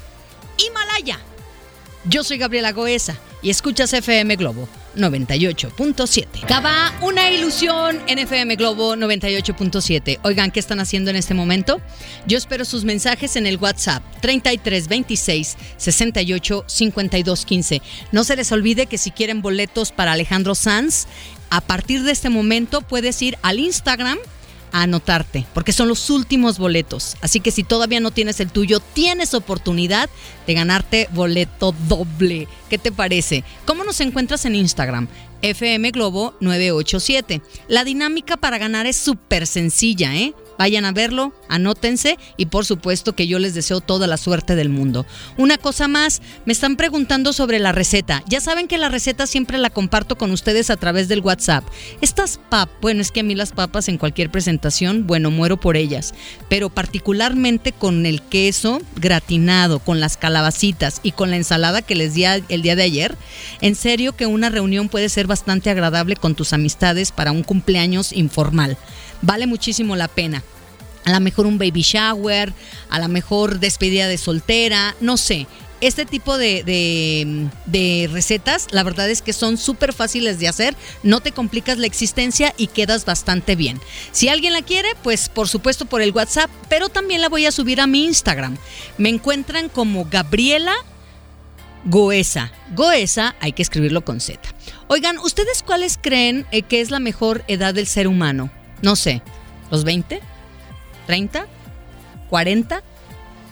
Himalaya. 0.59 1.21
Yo 2.05 2.25
soy 2.25 2.37
Gabriela 2.37 2.73
Goesa 2.73 3.17
y 3.43 3.51
escuchas 3.51 3.93
FM 3.93 4.35
Globo 4.35 4.69
98.7. 4.97 6.47
Cava 6.49 6.93
una 7.01 7.31
ilusión 7.31 8.01
en 8.09 8.19
FM 8.19 8.57
Globo 8.57 8.97
98.7. 8.97 10.19
Oigan, 10.25 10.51
¿qué 10.51 10.59
están 10.59 10.81
haciendo 10.81 11.11
en 11.11 11.17
este 11.17 11.35
momento? 11.35 11.81
Yo 12.27 12.39
espero 12.39 12.65
sus 12.65 12.83
mensajes 12.83 13.37
en 13.37 13.47
el 13.47 13.57
WhatsApp 13.57 14.03
3326 14.21 15.57
68 15.77 16.65
52 16.67 17.47
15. 17.47 17.83
No 18.11 18.25
se 18.25 18.35
les 18.35 18.51
olvide 18.51 18.87
que 18.87 18.99
si 18.99 19.13
quieren 19.13 19.41
boletos 19.41 19.93
para 19.93 20.13
Alejandro 20.13 20.57
Sanz, 20.57 21.07
a 21.51 21.61
partir 21.61 22.03
de 22.03 22.11
este 22.11 22.31
momento 22.31 22.81
puedes 22.81 23.23
ir 23.23 23.39
al 23.43 23.61
Instagram 23.61 24.19
anotarte, 24.73 25.47
porque 25.55 25.73
son 25.73 25.89
los 25.89 26.11
últimos 26.11 26.59
boletos. 26.59 27.17
Así 27.21 27.41
que 27.41 27.51
si 27.51 27.63
todavía 27.63 28.01
no 28.01 28.11
tienes 28.11 28.41
el 28.41 28.51
tuyo, 28.51 28.81
tienes 28.81 29.35
oportunidad 29.35 30.09
de 30.47 30.55
ganarte 30.55 31.09
boleto 31.13 31.75
doble. 31.89 32.49
¿Qué 32.69 32.79
te 32.79 32.91
parece? 32.91 33.45
¿Cómo 33.67 33.85
nos 33.85 34.01
encuentras 34.01 34.45
en 34.45 34.55
Instagram? 34.55 35.09
FM 35.43 35.91
Globo 35.91 36.35
987. 36.41 37.43
La 37.69 37.85
dinámica 37.85 38.37
para 38.37 38.59
ganar 38.59 38.87
es 38.87 38.97
súper 38.97 39.47
sencilla, 39.47 40.15
¿eh? 40.15 40.35
Vayan 40.63 40.85
a 40.85 40.93
verlo, 40.93 41.33
anótense 41.49 42.19
y 42.37 42.47
por 42.47 42.65
supuesto 42.65 43.17
que 43.17 43.27
yo 43.27 43.41
les 43.41 43.53
deseo 43.53 43.81
toda 43.81 44.07
la 44.07 44.17
suerte 44.17 44.55
del 44.55 44.69
mundo. 44.69 45.05
Una 45.37 45.59
cosa 45.59 45.89
más, 45.89 46.23
me 46.45 46.53
están 46.53 46.77
preguntando 46.77 47.33
sobre 47.33 47.59
la 47.59 47.73
receta. 47.73 48.23
Ya 48.29 48.41
saben 48.41 48.69
que 48.69 48.79
la 48.79 48.89
receta 48.89 49.27
siempre 49.27 49.59
la 49.59 49.71
comparto 49.71 50.17
con 50.17 50.31
ustedes 50.31 50.71
a 50.71 50.77
través 50.77 51.09
del 51.09 51.19
WhatsApp. 51.19 51.65
Estas 52.01 52.39
pap, 52.49 52.69
bueno, 52.81 53.01
es 53.01 53.11
que 53.11 53.19
a 53.19 53.23
mí 53.25 53.35
las 53.35 53.51
papas 53.51 53.89
en 53.89 53.99
cualquier 53.99 54.31
presentación, 54.31 55.05
bueno, 55.09 55.33
muero 55.33 55.59
por 55.59 55.77
ellas, 55.77 56.15
pero 56.49 56.71
particularmente 56.71 57.73
con 57.73 58.07
el 58.07 58.23
queso 58.23 58.81
gratinado, 58.95 59.81
con 59.81 59.99
las 59.99 60.17
calabacitas 60.17 61.01
y 61.03 61.11
con 61.11 61.31
la 61.31 61.39
ensalada 61.39 61.83
que 61.83 61.97
les 61.97 62.15
di 62.15 62.23
el 62.25 62.63
día 62.63 62.77
de 62.77 62.85
ayer, 62.85 63.17
en 63.63 63.75
serio 63.75 64.15
que 64.15 64.27
una 64.27 64.49
reunión 64.49 64.89
puede 64.89 65.09
ser 65.09 65.27
bastante 65.27 65.71
agradable 65.71 66.15
con 66.15 66.37
tus 66.37 66.53
amistades 66.53 67.11
para 67.11 67.33
un 67.33 67.43
cumpleaños 67.43 68.13
informal. 68.13 68.79
Vale 69.23 69.47
muchísimo 69.47 69.97
la 69.97 70.09
pena. 70.09 70.43
A 71.05 71.11
lo 71.11 71.21
mejor 71.21 71.47
un 71.47 71.59
baby 71.59 71.83
shower, 71.83 72.53
a 72.91 73.01
lo 73.01 73.09
mejor 73.09 73.59
despedida 73.59 74.07
de 74.07 74.19
soltera, 74.19 74.95
no 75.01 75.17
sé 75.17 75.47
este 75.83 76.07
tipo 76.07 76.39
de, 76.39 76.63
de, 77.67 78.09
recetas, 78.13 78.69
la 78.71 78.85
verdad 78.85 79.11
es 79.11 79.21
que 79.21 79.33
son 79.33 79.59
súper 79.59 79.93
fáciles 79.93 80.39
de 80.39 80.47
hacer, 80.47 80.77
no 81.03 81.21
te 81.21 81.33
complicas 81.33 81.77
la 81.77 81.89
existencia 81.89 82.55
y 82.57 82.69
quedas 82.69 83.05
bastante 83.05 83.57
bien. 83.57 83.81
Si 84.13 84.29
alguien 84.29 84.53
la 84.53 84.63
quiere, 84.63 84.91
pues 85.03 85.29
por 85.29 85.49
supuesto 85.49 85.85
por 85.85 86.01
el 86.01 86.13
WhatsApp, 86.13 86.49
pero 86.69 86.89
también 86.89 87.21
la 87.21 87.29
voy 87.29 87.47
a 87.47 87.53
subir 87.53 87.81
a 87.81 87.89
mi 87.89 88.05
Instagram. 88.05 88.57
Me 88.97 89.09
encuentran 89.09 89.69
como 89.69 90.05
Gabriela 90.09 90.75
Goesa. 91.85 92.53
Goesa 92.77 93.35
hay 93.41 93.53
que 93.53 93.63
escribirlo 93.63 94.05
con 94.05 94.21
Z. 94.21 94.41
Oigan, 94.87 95.19
¿ustedes 95.19 95.65
cuáles 95.65 95.99
creen 96.01 96.47
eh, 96.53 96.63
que 96.63 96.81
es 96.81 96.93
la 96.93 97.01
mejor 97.01 97.43
edad 97.49 97.75
del 97.75 97.89
ser 97.89 98.07
humano? 98.07 98.53
No 98.83 98.97
sé, 98.97 99.23
¿los 99.71 99.85
20? 99.85 100.21
¿30? 101.09 101.47
¿40? 102.31 102.83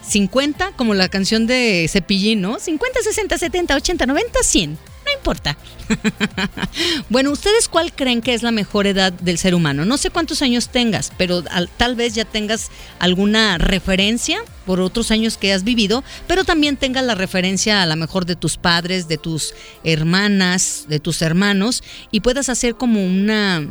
50, 0.07 0.71
como 0.75 0.93
la 0.93 1.09
canción 1.09 1.47
de 1.47 1.87
Cepillín, 1.89 2.41
¿no? 2.41 2.59
50, 2.59 3.01
60, 3.01 3.37
70, 3.37 3.75
80, 3.75 4.05
90, 4.05 4.39
100. 4.43 4.71
No 4.71 5.11
importa. 5.17 5.57
bueno, 7.09 7.31
¿ustedes 7.31 7.67
cuál 7.67 7.91
creen 7.93 8.21
que 8.21 8.33
es 8.33 8.43
la 8.43 8.51
mejor 8.51 8.87
edad 8.87 9.11
del 9.11 9.37
ser 9.37 9.55
humano? 9.55 9.83
No 9.83 9.97
sé 9.97 10.09
cuántos 10.09 10.41
años 10.41 10.69
tengas, 10.69 11.11
pero 11.17 11.43
tal 11.77 11.95
vez 11.95 12.13
ya 12.13 12.25
tengas 12.25 12.69
alguna 12.99 13.57
referencia 13.57 14.43
por 14.65 14.79
otros 14.79 15.11
años 15.11 15.37
que 15.37 15.53
has 15.53 15.63
vivido, 15.63 16.03
pero 16.27 16.43
también 16.43 16.77
tengas 16.77 17.03
la 17.03 17.15
referencia 17.15 17.81
a 17.81 17.85
la 17.85 17.95
mejor 17.95 18.25
de 18.25 18.35
tus 18.35 18.57
padres, 18.57 19.07
de 19.07 19.17
tus 19.17 19.53
hermanas, 19.83 20.85
de 20.87 20.99
tus 20.99 21.21
hermanos, 21.21 21.83
y 22.11 22.19
puedas 22.19 22.49
hacer 22.49 22.75
como 22.75 23.03
una 23.03 23.67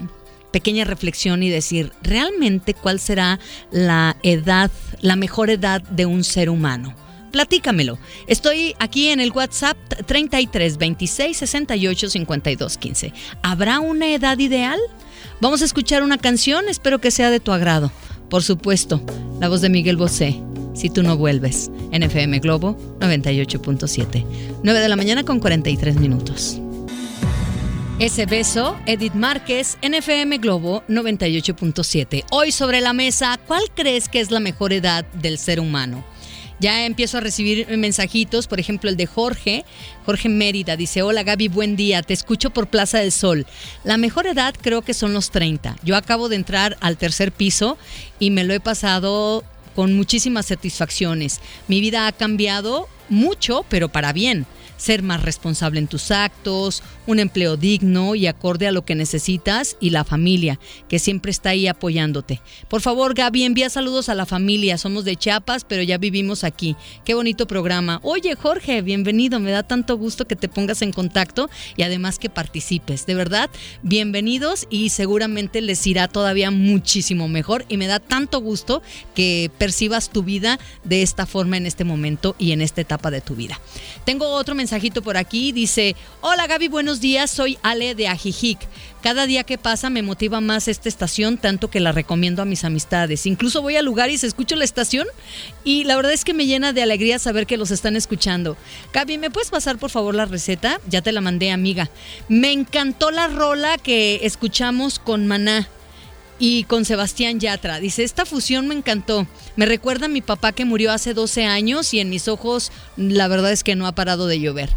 pequeña 0.52 0.84
reflexión 0.84 1.42
y 1.42 1.50
decir, 1.50 1.92
¿realmente 2.02 2.74
cuál 2.74 3.00
será 3.00 3.38
la 3.70 4.16
edad, 4.22 4.70
la 5.00 5.16
mejor 5.16 5.50
edad 5.50 5.82
de 5.82 6.06
un 6.06 6.24
ser 6.24 6.50
humano? 6.50 6.94
Platícamelo. 7.30 7.98
Estoy 8.26 8.74
aquí 8.78 9.08
en 9.08 9.20
el 9.20 9.30
WhatsApp 9.30 9.76
33 10.06 10.78
26 10.78 11.36
68 11.36 12.10
52 12.10 12.78
15. 12.78 13.12
¿Habrá 13.42 13.78
una 13.78 14.12
edad 14.12 14.38
ideal? 14.38 14.78
Vamos 15.40 15.62
a 15.62 15.64
escuchar 15.64 16.02
una 16.02 16.18
canción, 16.18 16.68
espero 16.68 17.00
que 17.00 17.10
sea 17.10 17.30
de 17.30 17.40
tu 17.40 17.52
agrado. 17.52 17.92
Por 18.28 18.42
supuesto, 18.42 19.02
la 19.40 19.48
voz 19.48 19.60
de 19.60 19.68
Miguel 19.68 19.96
Bosé, 19.96 20.40
Si 20.74 20.88
tú 20.88 21.02
no 21.02 21.16
vuelves, 21.16 21.70
en 21.90 22.02
FM 22.04 22.38
Globo 22.38 22.76
98.7. 23.00 24.24
9 24.62 24.80
de 24.80 24.88
la 24.88 24.96
mañana 24.96 25.24
con 25.24 25.40
43 25.40 25.96
minutos. 25.96 26.60
Ese 28.00 28.24
beso, 28.24 28.80
Edith 28.86 29.12
Márquez, 29.12 29.76
NFM 29.82 30.38
Globo 30.38 30.82
98.7. 30.88 32.24
Hoy 32.30 32.50
sobre 32.50 32.80
la 32.80 32.94
mesa, 32.94 33.38
¿cuál 33.46 33.64
crees 33.74 34.08
que 34.08 34.20
es 34.20 34.30
la 34.30 34.40
mejor 34.40 34.72
edad 34.72 35.04
del 35.12 35.36
ser 35.36 35.60
humano? 35.60 36.02
Ya 36.60 36.86
empiezo 36.86 37.18
a 37.18 37.20
recibir 37.20 37.68
mensajitos, 37.76 38.46
por 38.46 38.58
ejemplo 38.58 38.88
el 38.88 38.96
de 38.96 39.04
Jorge, 39.04 39.66
Jorge 40.06 40.30
Mérida, 40.30 40.78
dice, 40.78 41.02
hola 41.02 41.24
Gaby, 41.24 41.48
buen 41.48 41.76
día, 41.76 42.00
te 42.00 42.14
escucho 42.14 42.48
por 42.48 42.68
Plaza 42.68 42.96
del 42.96 43.12
Sol. 43.12 43.44
La 43.84 43.98
mejor 43.98 44.26
edad 44.26 44.54
creo 44.58 44.80
que 44.80 44.94
son 44.94 45.12
los 45.12 45.30
30. 45.30 45.76
Yo 45.84 45.94
acabo 45.94 46.30
de 46.30 46.36
entrar 46.36 46.78
al 46.80 46.96
tercer 46.96 47.32
piso 47.32 47.76
y 48.18 48.30
me 48.30 48.44
lo 48.44 48.54
he 48.54 48.60
pasado 48.60 49.44
con 49.74 49.94
muchísimas 49.94 50.46
satisfacciones. 50.46 51.42
Mi 51.68 51.82
vida 51.82 52.06
ha 52.06 52.12
cambiado 52.12 52.88
mucho, 53.10 53.66
pero 53.68 53.90
para 53.90 54.14
bien 54.14 54.46
ser 54.80 55.02
más 55.02 55.22
responsable 55.22 55.78
en 55.78 55.88
tus 55.88 56.10
actos, 56.10 56.82
un 57.06 57.18
empleo 57.18 57.58
digno 57.58 58.14
y 58.14 58.26
acorde 58.26 58.66
a 58.66 58.72
lo 58.72 58.84
que 58.84 58.94
necesitas 58.94 59.76
y 59.78 59.90
la 59.90 60.04
familia, 60.04 60.58
que 60.88 60.98
siempre 60.98 61.30
está 61.30 61.50
ahí 61.50 61.66
apoyándote. 61.66 62.40
Por 62.68 62.80
favor, 62.80 63.12
Gaby, 63.14 63.44
envía 63.44 63.68
saludos 63.68 64.08
a 64.08 64.14
la 64.14 64.24
familia. 64.24 64.78
Somos 64.78 65.04
de 65.04 65.16
Chiapas, 65.16 65.64
pero 65.64 65.82
ya 65.82 65.98
vivimos 65.98 66.44
aquí. 66.44 66.76
Qué 67.04 67.12
bonito 67.12 67.46
programa. 67.46 68.00
Oye, 68.02 68.34
Jorge, 68.36 68.80
bienvenido. 68.80 69.38
Me 69.38 69.50
da 69.50 69.62
tanto 69.62 69.98
gusto 69.98 70.26
que 70.26 70.36
te 70.36 70.48
pongas 70.48 70.80
en 70.80 70.92
contacto 70.92 71.50
y 71.76 71.82
además 71.82 72.18
que 72.18 72.30
participes. 72.30 73.04
De 73.04 73.14
verdad, 73.14 73.50
bienvenidos 73.82 74.66
y 74.70 74.88
seguramente 74.88 75.60
les 75.60 75.86
irá 75.86 76.08
todavía 76.08 76.50
muchísimo 76.50 77.28
mejor 77.28 77.66
y 77.68 77.76
me 77.76 77.86
da 77.86 78.00
tanto 78.00 78.40
gusto 78.40 78.80
que 79.14 79.50
percibas 79.58 80.08
tu 80.08 80.22
vida 80.22 80.58
de 80.84 81.02
esta 81.02 81.26
forma 81.26 81.58
en 81.58 81.66
este 81.66 81.84
momento 81.84 82.34
y 82.38 82.52
en 82.52 82.62
esta 82.62 82.80
etapa 82.80 83.10
de 83.10 83.20
tu 83.20 83.34
vida. 83.34 83.60
Tengo 84.06 84.26
otro 84.30 84.54
mensaje 84.54 84.69
mensajito 84.70 85.02
por 85.02 85.16
aquí. 85.16 85.50
Dice, 85.50 85.96
hola 86.20 86.46
Gaby, 86.46 86.68
buenos 86.68 87.00
días, 87.00 87.28
soy 87.28 87.58
Ale 87.60 87.96
de 87.96 88.06
Ajijic. 88.06 88.60
Cada 89.02 89.26
día 89.26 89.42
que 89.42 89.58
pasa 89.58 89.90
me 89.90 90.02
motiva 90.02 90.40
más 90.40 90.68
esta 90.68 90.88
estación, 90.88 91.38
tanto 91.38 91.70
que 91.70 91.80
la 91.80 91.90
recomiendo 91.90 92.40
a 92.40 92.44
mis 92.44 92.62
amistades. 92.62 93.26
Incluso 93.26 93.62
voy 93.62 93.74
al 93.74 93.84
lugar 93.84 94.10
y 94.10 94.18
se 94.18 94.28
escucha 94.28 94.54
la 94.54 94.62
estación 94.62 95.08
y 95.64 95.82
la 95.84 95.96
verdad 95.96 96.12
es 96.12 96.24
que 96.24 96.34
me 96.34 96.46
llena 96.46 96.72
de 96.72 96.84
alegría 96.84 97.18
saber 97.18 97.48
que 97.48 97.56
los 97.56 97.72
están 97.72 97.96
escuchando. 97.96 98.56
Gaby, 98.92 99.18
¿me 99.18 99.30
puedes 99.30 99.50
pasar 99.50 99.76
por 99.76 99.90
favor 99.90 100.14
la 100.14 100.26
receta? 100.26 100.80
Ya 100.86 101.02
te 101.02 101.10
la 101.10 101.20
mandé, 101.20 101.50
amiga. 101.50 101.90
Me 102.28 102.52
encantó 102.52 103.10
la 103.10 103.26
rola 103.26 103.76
que 103.76 104.20
escuchamos 104.22 105.00
con 105.00 105.26
Maná 105.26 105.68
y 106.40 106.64
con 106.64 106.86
Sebastián 106.86 107.38
Yatra. 107.38 107.78
Dice, 107.78 108.02
esta 108.02 108.24
fusión 108.24 108.66
me 108.66 108.74
encantó. 108.74 109.28
Me 109.56 109.66
recuerda 109.66 110.06
a 110.06 110.08
mi 110.08 110.22
papá 110.22 110.52
que 110.52 110.64
murió 110.64 110.90
hace 110.90 111.14
12 111.14 111.44
años 111.44 111.92
y 111.94 112.00
en 112.00 112.08
mis 112.08 112.26
ojos 112.26 112.72
la 112.96 113.28
verdad 113.28 113.52
es 113.52 113.62
que 113.62 113.76
no 113.76 113.86
ha 113.86 113.92
parado 113.92 114.26
de 114.26 114.40
llover. 114.40 114.70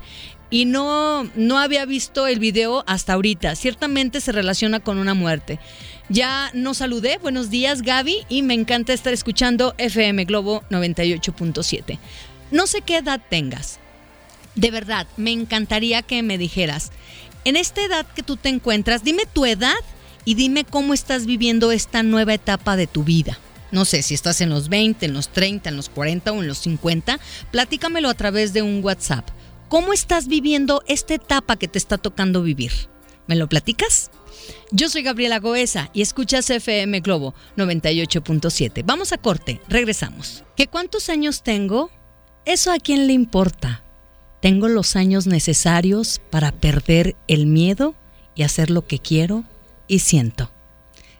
Y 0.50 0.66
no, 0.66 1.24
no 1.36 1.58
había 1.58 1.86
visto 1.86 2.28
el 2.28 2.38
video 2.38 2.84
hasta 2.86 3.14
ahorita. 3.14 3.56
Ciertamente 3.56 4.20
se 4.20 4.34
relaciona 4.34 4.82
con 4.82 5.00
una 5.00 5.14
muerte. 5.14 5.58
Ya 6.10 6.52
nos 6.54 6.78
saludé. 6.78 7.18
Buenos 7.18 7.50
días, 7.50 7.82
Gaby. 7.82 8.26
Y 8.28 8.44
me 8.44 8.54
encanta 8.54 8.94
estar 8.94 9.14
escuchando 9.14 9.74
FM 9.78 10.26
Globo 10.26 10.64
98.7. 10.70 11.98
No 12.52 12.68
sé 12.68 12.82
qué 12.82 12.98
edad 12.98 13.22
tengas. 13.30 13.80
De 14.56 14.70
verdad, 14.70 15.08
me 15.18 15.32
encantaría 15.32 16.04
que 16.04 16.22
me 16.22 16.38
dijeras, 16.38 16.92
en 17.46 17.56
esta 17.56 17.84
edad 17.84 18.06
que 18.06 18.22
tú 18.22 18.38
te 18.38 18.50
encuentras, 18.50 19.04
dime 19.04 19.24
tu 19.26 19.46
edad 19.46 19.74
y 20.26 20.36
dime 20.36 20.64
cómo 20.64 20.94
estás 20.94 21.26
viviendo 21.26 21.72
esta 21.72 22.04
nueva 22.04 22.34
etapa 22.34 22.76
de 22.76 22.88
tu 22.88 23.04
vida. 23.04 23.38
No 23.72 23.86
sé 23.86 24.04
si 24.04 24.14
estás 24.14 24.40
en 24.42 24.50
los 24.50 24.70
20, 24.70 25.06
en 25.06 25.14
los 25.14 25.30
30, 25.30 25.70
en 25.70 25.76
los 25.76 25.90
40 25.90 26.32
o 26.32 26.42
en 26.42 26.48
los 26.48 26.60
50, 26.60 27.20
platícamelo 27.52 28.10
a 28.10 28.14
través 28.14 28.54
de 28.54 28.62
un 28.62 28.84
WhatsApp. 28.84 29.28
¿Cómo 29.68 29.94
estás 29.94 30.28
viviendo 30.28 30.84
esta 30.88 31.16
etapa 31.16 31.56
que 31.56 31.68
te 31.68 31.80
está 31.80 31.98
tocando 31.98 32.44
vivir? 32.44 32.72
¿Me 33.28 33.36
lo 33.36 33.50
platicas? 33.50 34.12
Yo 34.72 34.90
soy 34.90 35.02
Gabriela 35.02 35.40
Goesa 35.40 35.90
y 35.94 36.04
escuchas 36.04 36.50
FM 36.50 37.00
Globo 37.00 37.34
98.7. 37.58 38.84
Vamos 38.86 39.12
a 39.12 39.18
corte, 39.18 39.60
regresamos. 39.68 40.44
¿Qué 40.56 40.68
cuántos 40.68 41.10
años 41.10 41.42
tengo? 41.42 41.90
¿Eso 42.46 42.72
a 42.72 42.78
quién 42.78 43.08
le 43.08 43.14
importa? 43.14 43.84
Tengo 44.42 44.68
los 44.68 44.96
años 44.96 45.26
necesarios 45.26 46.22
para 46.30 46.52
perder 46.52 47.16
el 47.28 47.48
miedo 47.48 47.96
y 48.36 48.44
hacer 48.44 48.70
lo 48.70 48.86
que 48.86 49.00
quiero 49.00 49.46
y 49.94 50.00
siento. 50.00 50.52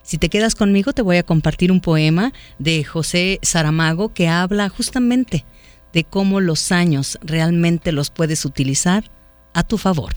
Si 0.02 0.18
te 0.18 0.28
quedas 0.28 0.54
conmigo, 0.54 0.92
te 0.92 1.02
voy 1.02 1.16
a 1.16 1.22
compartir 1.22 1.72
un 1.72 1.80
poema 1.80 2.32
de 2.58 2.84
José 2.84 3.38
Saramago 3.42 4.12
que 4.12 4.28
habla 4.28 4.68
justamente 4.68 5.44
de 5.92 6.04
cómo 6.04 6.40
los 6.40 6.72
años 6.72 7.18
realmente 7.22 7.92
los 7.92 8.10
puedes 8.10 8.44
utilizar 8.44 9.10
a 9.54 9.62
tu 9.62 9.78
favor. 9.78 10.14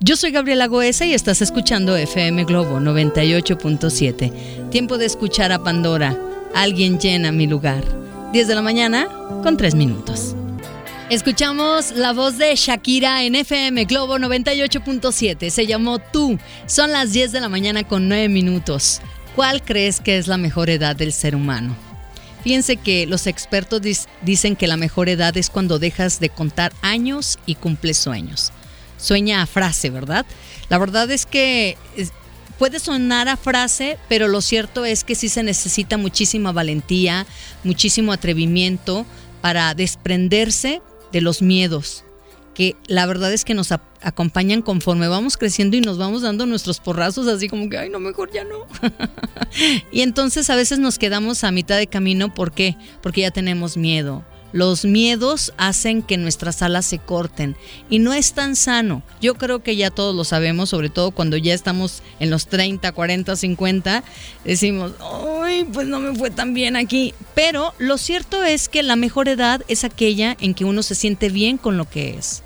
Yo 0.00 0.14
soy 0.14 0.30
Gabriela 0.30 0.68
Goesa 0.68 1.06
y 1.06 1.14
estás 1.14 1.42
escuchando 1.42 1.96
FM 1.96 2.44
Globo 2.44 2.78
98.7. 2.78 4.70
Tiempo 4.70 4.98
de 4.98 5.06
escuchar 5.06 5.50
a 5.50 5.64
Pandora. 5.64 6.16
Alguien 6.54 7.00
llena 7.00 7.32
mi 7.32 7.48
lugar. 7.48 7.82
10 8.32 8.46
de 8.46 8.54
la 8.54 8.62
mañana 8.62 9.08
con 9.42 9.56
3 9.56 9.74
minutos. 9.74 10.36
Escuchamos 11.10 11.92
la 11.92 12.12
voz 12.12 12.36
de 12.36 12.54
Shakira 12.54 13.22
en 13.24 13.34
FM 13.34 13.86
Globo 13.86 14.18
98.7. 14.18 15.48
Se 15.48 15.66
llamó 15.66 16.00
Tú. 16.00 16.38
Son 16.66 16.92
las 16.92 17.14
10 17.14 17.32
de 17.32 17.40
la 17.40 17.48
mañana 17.48 17.82
con 17.82 18.10
9 18.10 18.28
minutos. 18.28 19.00
¿Cuál 19.34 19.62
crees 19.62 20.00
que 20.00 20.18
es 20.18 20.26
la 20.26 20.36
mejor 20.36 20.68
edad 20.68 20.96
del 20.96 21.14
ser 21.14 21.34
humano? 21.34 21.74
Fíjense 22.44 22.76
que 22.76 23.06
los 23.06 23.26
expertos 23.26 23.80
dicen 24.20 24.54
que 24.54 24.66
la 24.66 24.76
mejor 24.76 25.08
edad 25.08 25.34
es 25.38 25.48
cuando 25.48 25.78
dejas 25.78 26.20
de 26.20 26.28
contar 26.28 26.74
años 26.82 27.38
y 27.46 27.54
cumples 27.54 27.96
sueños. 27.96 28.52
Sueña 28.98 29.40
a 29.40 29.46
frase, 29.46 29.88
¿verdad? 29.88 30.26
La 30.68 30.76
verdad 30.76 31.10
es 31.10 31.24
que 31.24 31.78
puede 32.58 32.80
sonar 32.80 33.30
a 33.30 33.38
frase, 33.38 33.96
pero 34.10 34.28
lo 34.28 34.42
cierto 34.42 34.84
es 34.84 35.04
que 35.04 35.14
sí 35.14 35.30
se 35.30 35.42
necesita 35.42 35.96
muchísima 35.96 36.52
valentía, 36.52 37.26
muchísimo 37.64 38.12
atrevimiento 38.12 39.06
para 39.40 39.74
desprenderse 39.74 40.82
de 41.12 41.20
los 41.20 41.42
miedos, 41.42 42.04
que 42.54 42.76
la 42.86 43.06
verdad 43.06 43.32
es 43.32 43.44
que 43.44 43.54
nos 43.54 43.72
acompañan 44.02 44.62
conforme 44.62 45.08
vamos 45.08 45.36
creciendo 45.36 45.76
y 45.76 45.80
nos 45.80 45.98
vamos 45.98 46.22
dando 46.22 46.46
nuestros 46.46 46.80
porrazos 46.80 47.28
así 47.28 47.48
como 47.48 47.68
que, 47.68 47.78
ay, 47.78 47.88
no, 47.88 48.00
mejor 48.00 48.32
ya 48.32 48.44
no. 48.44 48.66
y 49.92 50.00
entonces 50.00 50.50
a 50.50 50.56
veces 50.56 50.78
nos 50.78 50.98
quedamos 50.98 51.44
a 51.44 51.52
mitad 51.52 51.76
de 51.76 51.86
camino, 51.86 52.34
¿por 52.34 52.52
qué? 52.52 52.76
Porque 53.02 53.22
ya 53.22 53.30
tenemos 53.30 53.76
miedo. 53.76 54.24
Los 54.52 54.84
miedos 54.84 55.52
hacen 55.56 56.02
que 56.02 56.16
nuestras 56.16 56.62
alas 56.62 56.86
se 56.86 56.98
corten 56.98 57.56
y 57.90 57.98
no 57.98 58.12
es 58.12 58.32
tan 58.32 58.56
sano. 58.56 59.02
Yo 59.20 59.34
creo 59.34 59.62
que 59.62 59.76
ya 59.76 59.90
todos 59.90 60.14
lo 60.14 60.24
sabemos, 60.24 60.70
sobre 60.70 60.88
todo 60.88 61.10
cuando 61.10 61.36
ya 61.36 61.54
estamos 61.54 62.02
en 62.18 62.30
los 62.30 62.46
30, 62.46 62.92
40, 62.92 63.36
50, 63.36 64.04
decimos, 64.44 64.92
ay, 65.42 65.66
pues 65.72 65.86
no 65.86 66.00
me 66.00 66.14
fue 66.14 66.30
tan 66.30 66.54
bien 66.54 66.76
aquí. 66.76 67.14
Pero 67.34 67.74
lo 67.78 67.98
cierto 67.98 68.42
es 68.44 68.68
que 68.68 68.82
la 68.82 68.96
mejor 68.96 69.28
edad 69.28 69.62
es 69.68 69.84
aquella 69.84 70.36
en 70.40 70.54
que 70.54 70.64
uno 70.64 70.82
se 70.82 70.94
siente 70.94 71.28
bien 71.28 71.58
con 71.58 71.76
lo 71.76 71.88
que 71.88 72.16
es, 72.16 72.42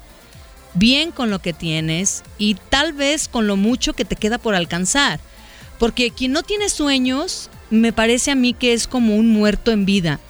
bien 0.75 1.13
con 1.13 1.31
lo 1.31 1.41
que 1.41 1.53
tienes 1.53 2.25
y 2.39 2.57
tal 2.69 2.93
vez 2.93 3.29
con 3.29 3.47
lo 3.47 3.57
mucho 3.57 3.93
que 3.93 4.05
te 4.05 4.17
queda 4.17 4.39
por 4.39 4.55
alcanzar. 4.55 5.21
Porque 5.79 6.11
quien 6.11 6.33
no 6.33 6.43
tiene 6.43 6.69
sueños, 6.69 7.49
me 7.71 7.93
parece 7.93 8.31
a 8.31 8.37
mí 8.37 8.55
que 8.55 8.73
es 8.73 8.87
como 8.87 9.17
un 9.17 9.29
muerto 9.29 9.71
en 9.73 9.85
vida 9.85 10.21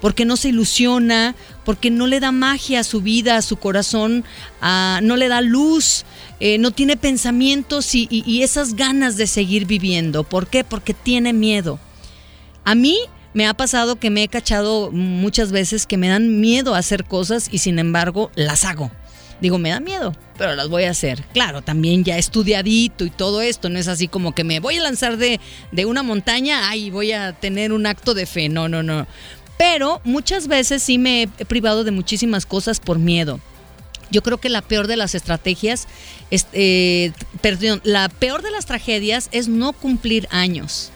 porque 0.00 0.24
no 0.24 0.36
se 0.36 0.48
ilusiona, 0.48 1.34
porque 1.64 1.90
no 1.90 2.06
le 2.06 2.20
da 2.20 2.32
magia 2.32 2.80
a 2.80 2.84
su 2.84 3.00
vida, 3.00 3.36
a 3.36 3.42
su 3.42 3.56
corazón, 3.56 4.24
no 4.60 5.16
le 5.16 5.28
da 5.28 5.40
luz, 5.40 6.04
eh, 6.40 6.58
no 6.58 6.70
tiene 6.70 6.96
pensamientos 6.96 7.94
y, 7.94 8.42
esas 8.42 8.74
ganas 8.74 9.16
de 9.16 9.26
seguir 9.26 9.66
viviendo. 9.66 10.24
¿Por 10.24 10.46
qué? 10.46 10.64
Porque 10.64 10.94
tiene 10.94 11.32
miedo. 11.32 11.78
A 12.64 12.74
mí 12.74 12.98
me 13.34 13.46
ha 13.46 13.54
pasado 13.54 13.96
que 13.96 14.10
me 14.10 14.22
he 14.22 14.28
cachado 14.28 14.90
muchas 14.92 15.52
veces 15.52 15.86
que 15.86 15.96
me 15.96 16.08
dan 16.08 16.40
miedo 16.40 16.74
a 16.74 16.78
hacer 16.78 17.04
cosas 17.04 17.48
y 17.50 17.58
sin 17.58 17.78
embargo 17.78 18.30
las 18.34 18.64
hago. 18.64 18.90
Digo, 19.40 19.58
me 19.58 19.70
da 19.70 19.78
miedo, 19.78 20.16
pero 20.36 20.56
las 20.56 20.68
voy 20.68 20.84
a 20.84 20.90
hacer. 20.90 21.22
Claro, 21.32 21.62
también 21.62 22.02
ya 22.02 22.18
estudiadito 22.18 23.04
y 23.04 23.10
todo 23.10 23.40
esto, 23.40 23.68
no 23.68 23.78
es 23.78 23.86
así 23.86 24.08
como 24.08 24.34
que 24.34 24.42
me 24.42 24.58
voy 24.58 24.78
a 24.78 24.82
lanzar 24.82 25.16
de, 25.16 25.38
de 25.70 25.86
una 25.86 26.02
montaña, 26.02 26.68
ay, 26.68 26.90
voy 26.90 27.12
a 27.12 27.32
tener 27.34 27.72
un 27.72 27.86
acto 27.86 28.14
de 28.14 28.26
fe. 28.26 28.48
No, 28.48 28.68
no, 28.68 28.82
no. 28.82 29.06
Pero 29.58 30.00
muchas 30.04 30.46
veces 30.46 30.82
sí 30.82 30.96
me 30.96 31.24
he 31.24 31.44
privado 31.44 31.84
de 31.84 31.90
muchísimas 31.90 32.46
cosas 32.46 32.78
por 32.80 32.98
miedo. 32.98 33.40
Yo 34.10 34.22
creo 34.22 34.38
que 34.38 34.48
la 34.48 34.62
peor 34.62 34.86
de 34.86 34.96
las 34.96 35.14
estrategias, 35.14 35.86
eh, 36.30 37.12
perdón, 37.42 37.80
la 37.84 38.08
peor 38.08 38.42
de 38.42 38.50
las 38.50 38.64
tragedias 38.64 39.28
es 39.32 39.48
no 39.48 39.72
cumplir 39.72 40.28
años. 40.30 40.90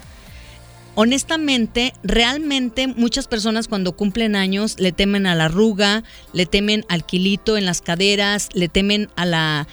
Honestamente, 0.95 1.93
realmente 2.03 2.87
muchas 2.87 3.27
personas 3.27 3.67
cuando 3.67 3.93
cumplen 3.97 4.37
años 4.37 4.77
le 4.79 4.93
temen 4.93 5.27
a 5.27 5.35
la 5.35 5.47
arruga, 5.47 6.05
le 6.33 6.47
temen 6.47 6.85
al 6.89 7.05
kilito 7.05 7.57
en 7.57 7.67
las 7.67 7.81
caderas, 7.81 8.49
le 8.53 8.69
temen 8.69 9.11
a, 9.17 9.27
la, 9.27 9.67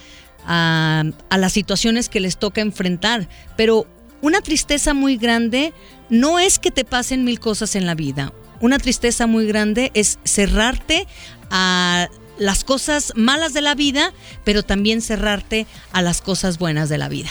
a 0.46 1.38
las 1.38 1.52
situaciones 1.52 2.08
que 2.08 2.20
les 2.20 2.38
toca 2.38 2.60
enfrentar. 2.60 3.28
Pero 3.56 3.86
una 4.22 4.40
tristeza 4.40 4.94
muy 4.94 5.16
grande 5.16 5.72
no 6.08 6.40
es 6.40 6.58
que 6.58 6.70
te 6.70 6.84
pasen 6.84 7.24
mil 7.24 7.38
cosas 7.38 7.76
en 7.76 7.86
la 7.86 7.94
vida 7.94 8.32
una 8.60 8.78
tristeza 8.78 9.26
muy 9.26 9.46
grande 9.46 9.90
es 9.94 10.18
cerrarte 10.24 11.06
a 11.50 12.08
las 12.38 12.64
cosas 12.64 13.12
malas 13.16 13.52
de 13.52 13.60
la 13.60 13.74
vida, 13.74 14.12
pero 14.44 14.62
también 14.62 15.02
cerrarte 15.02 15.66
a 15.92 16.02
las 16.02 16.22
cosas 16.22 16.58
buenas 16.58 16.88
de 16.88 16.98
la 16.98 17.08
vida. 17.08 17.30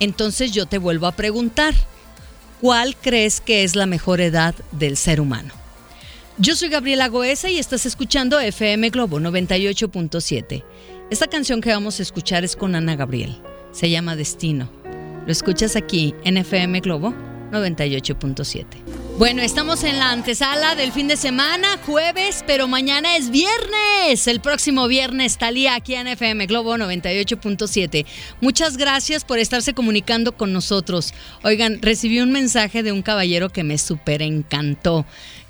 Entonces 0.00 0.52
yo 0.52 0.66
te 0.66 0.78
vuelvo 0.78 1.06
a 1.06 1.12
preguntar, 1.12 1.74
¿cuál 2.60 2.96
crees 2.96 3.40
que 3.40 3.64
es 3.64 3.76
la 3.76 3.86
mejor 3.86 4.20
edad 4.20 4.54
del 4.72 4.96
ser 4.96 5.20
humano? 5.20 5.52
Yo 6.36 6.56
soy 6.56 6.68
Gabriela 6.68 7.08
Goesa 7.08 7.48
y 7.48 7.58
estás 7.58 7.86
escuchando 7.86 8.40
FM 8.40 8.90
Globo 8.90 9.20
98.7. 9.20 10.64
Esta 11.10 11.28
canción 11.28 11.60
que 11.60 11.70
vamos 11.70 12.00
a 12.00 12.02
escuchar 12.02 12.42
es 12.44 12.56
con 12.56 12.74
Ana 12.74 12.96
Gabriel. 12.96 13.40
Se 13.70 13.88
llama 13.88 14.16
Destino. 14.16 14.68
Lo 15.26 15.30
escuchas 15.30 15.76
aquí 15.76 16.12
en 16.24 16.36
FM 16.38 16.80
Globo 16.80 17.14
98.7. 17.52 19.03
Bueno, 19.16 19.42
estamos 19.42 19.84
en 19.84 20.00
la 20.00 20.10
antesala 20.10 20.74
del 20.74 20.90
fin 20.90 21.06
de 21.06 21.16
semana, 21.16 21.78
jueves, 21.86 22.42
pero 22.48 22.66
mañana 22.66 23.16
es 23.16 23.30
viernes. 23.30 24.26
El 24.26 24.40
próximo 24.40 24.88
viernes, 24.88 25.38
Talía 25.38 25.76
aquí 25.76 25.94
en 25.94 26.08
FM 26.08 26.46
Globo 26.46 26.76
98.7. 26.76 28.06
Muchas 28.40 28.76
gracias 28.76 29.24
por 29.24 29.38
estarse 29.38 29.72
comunicando 29.72 30.36
con 30.36 30.52
nosotros. 30.52 31.14
Oigan, 31.44 31.80
recibí 31.80 32.18
un 32.20 32.32
mensaje 32.32 32.82
de 32.82 32.90
un 32.90 33.02
caballero 33.02 33.50
que 33.50 33.62
me 33.62 33.78
súper 33.78 34.20
encantó. 34.20 35.06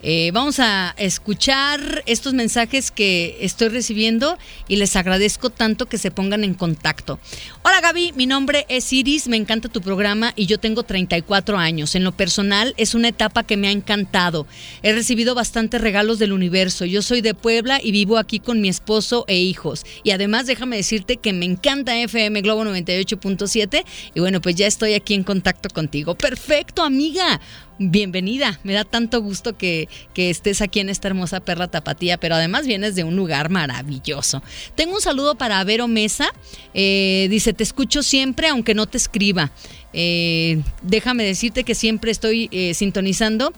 Eh, 0.07 0.33
vamos 0.35 0.61
a 0.61 0.95
escuchar 0.99 2.03
estos 2.05 2.35
mensajes 2.35 2.91
que 2.91 3.39
estoy 3.41 3.69
recibiendo 3.69 4.37
y 4.69 4.77
les 4.77 4.97
agradezco 4.97 5.49
tanto 5.49 5.87
que 5.87 5.97
se 5.97 6.11
pongan 6.11 6.45
en 6.45 6.53
contacto. 6.53 7.19
Hola 7.63 7.81
Gaby, 7.81 8.13
mi 8.13 8.27
nombre 8.27 8.67
es 8.69 8.93
Iris, 8.93 9.29
me 9.29 9.39
encanta 9.39 9.71
tu 9.71 9.81
programa 9.81 10.35
y 10.37 10.45
yo 10.45 10.59
tengo 10.59 10.83
34 10.83 11.57
años. 11.57 11.95
En 11.95 12.05
lo 12.05 12.13
personal 12.13 12.75
es 12.77 12.95
una 12.95 13.09
etapa 13.09 13.45
que 13.45 13.54
me 13.57 13.69
ha 13.69 13.71
encantado. 13.71 14.47
He 14.83 14.93
recibido 14.93 15.35
bastantes 15.35 15.81
regalos 15.81 16.19
del 16.19 16.33
universo. 16.33 16.85
Yo 16.85 17.03
soy 17.03 17.21
de 17.21 17.35
Puebla 17.35 17.81
y 17.83 17.93
vivo 17.93 18.19
aquí 18.19 18.41
con 18.41 18.61
mi 18.61 18.69
esposo 18.69 19.25
e 19.29 19.39
hijos. 19.39 19.85
Y 20.03 20.11
además 20.11 20.47
déjame 20.47 20.77
decirte 20.77 21.17
que 21.17 21.33
me 21.33 21.47
encanta 21.47 21.99
FM 21.99 22.41
Globo 22.43 22.65
98.7 22.65 23.85
y 24.15 24.21
bueno, 24.21 24.41
pues 24.41 24.57
ya 24.57 24.67
estoy 24.67 24.95
aquí 24.95 25.15
en 25.15 25.25
contacto 25.25 25.69
contigo. 25.69 26.15
Perfecto, 26.15 26.83
amiga 26.83 27.41
bienvenida. 27.79 28.61
Me 28.63 28.73
da 28.73 28.85
tanto 28.85 29.21
gusto 29.21 29.57
que, 29.57 29.89
estés 30.15 30.63
aquí 30.63 30.81
en 30.81 30.89
esta 30.89 31.09
hermosa 31.09 31.41
perla 31.41 31.69
tapatía, 31.69 32.19
pero 32.19 32.35
además 32.35 32.67
vienes 32.67 32.95
de 32.95 33.05
un 33.05 33.17
lugar 33.17 33.51
maravilloso. 33.51 34.43
Tengo 34.75 34.95
un 34.95 35.01
saludo 35.01 35.35
para 35.35 35.63
Vero 35.65 35.89
Mesa. 35.89 36.29
Eh, 36.73 37.27
dice, 37.31 37.53
te 37.53 37.63
escucho 37.63 38.03
siempre 38.03 38.49
aunque 38.49 38.75
no 38.75 38.87
te 38.87 38.97
escriba. 38.97 39.53
Eh, 39.95 40.61
déjame 40.83 41.25
decirte 41.25 41.63
que 41.63 41.75
siempre 41.75 42.11
estoy 42.11 42.49
eh, 42.51 42.75
sintonizando 42.75 43.53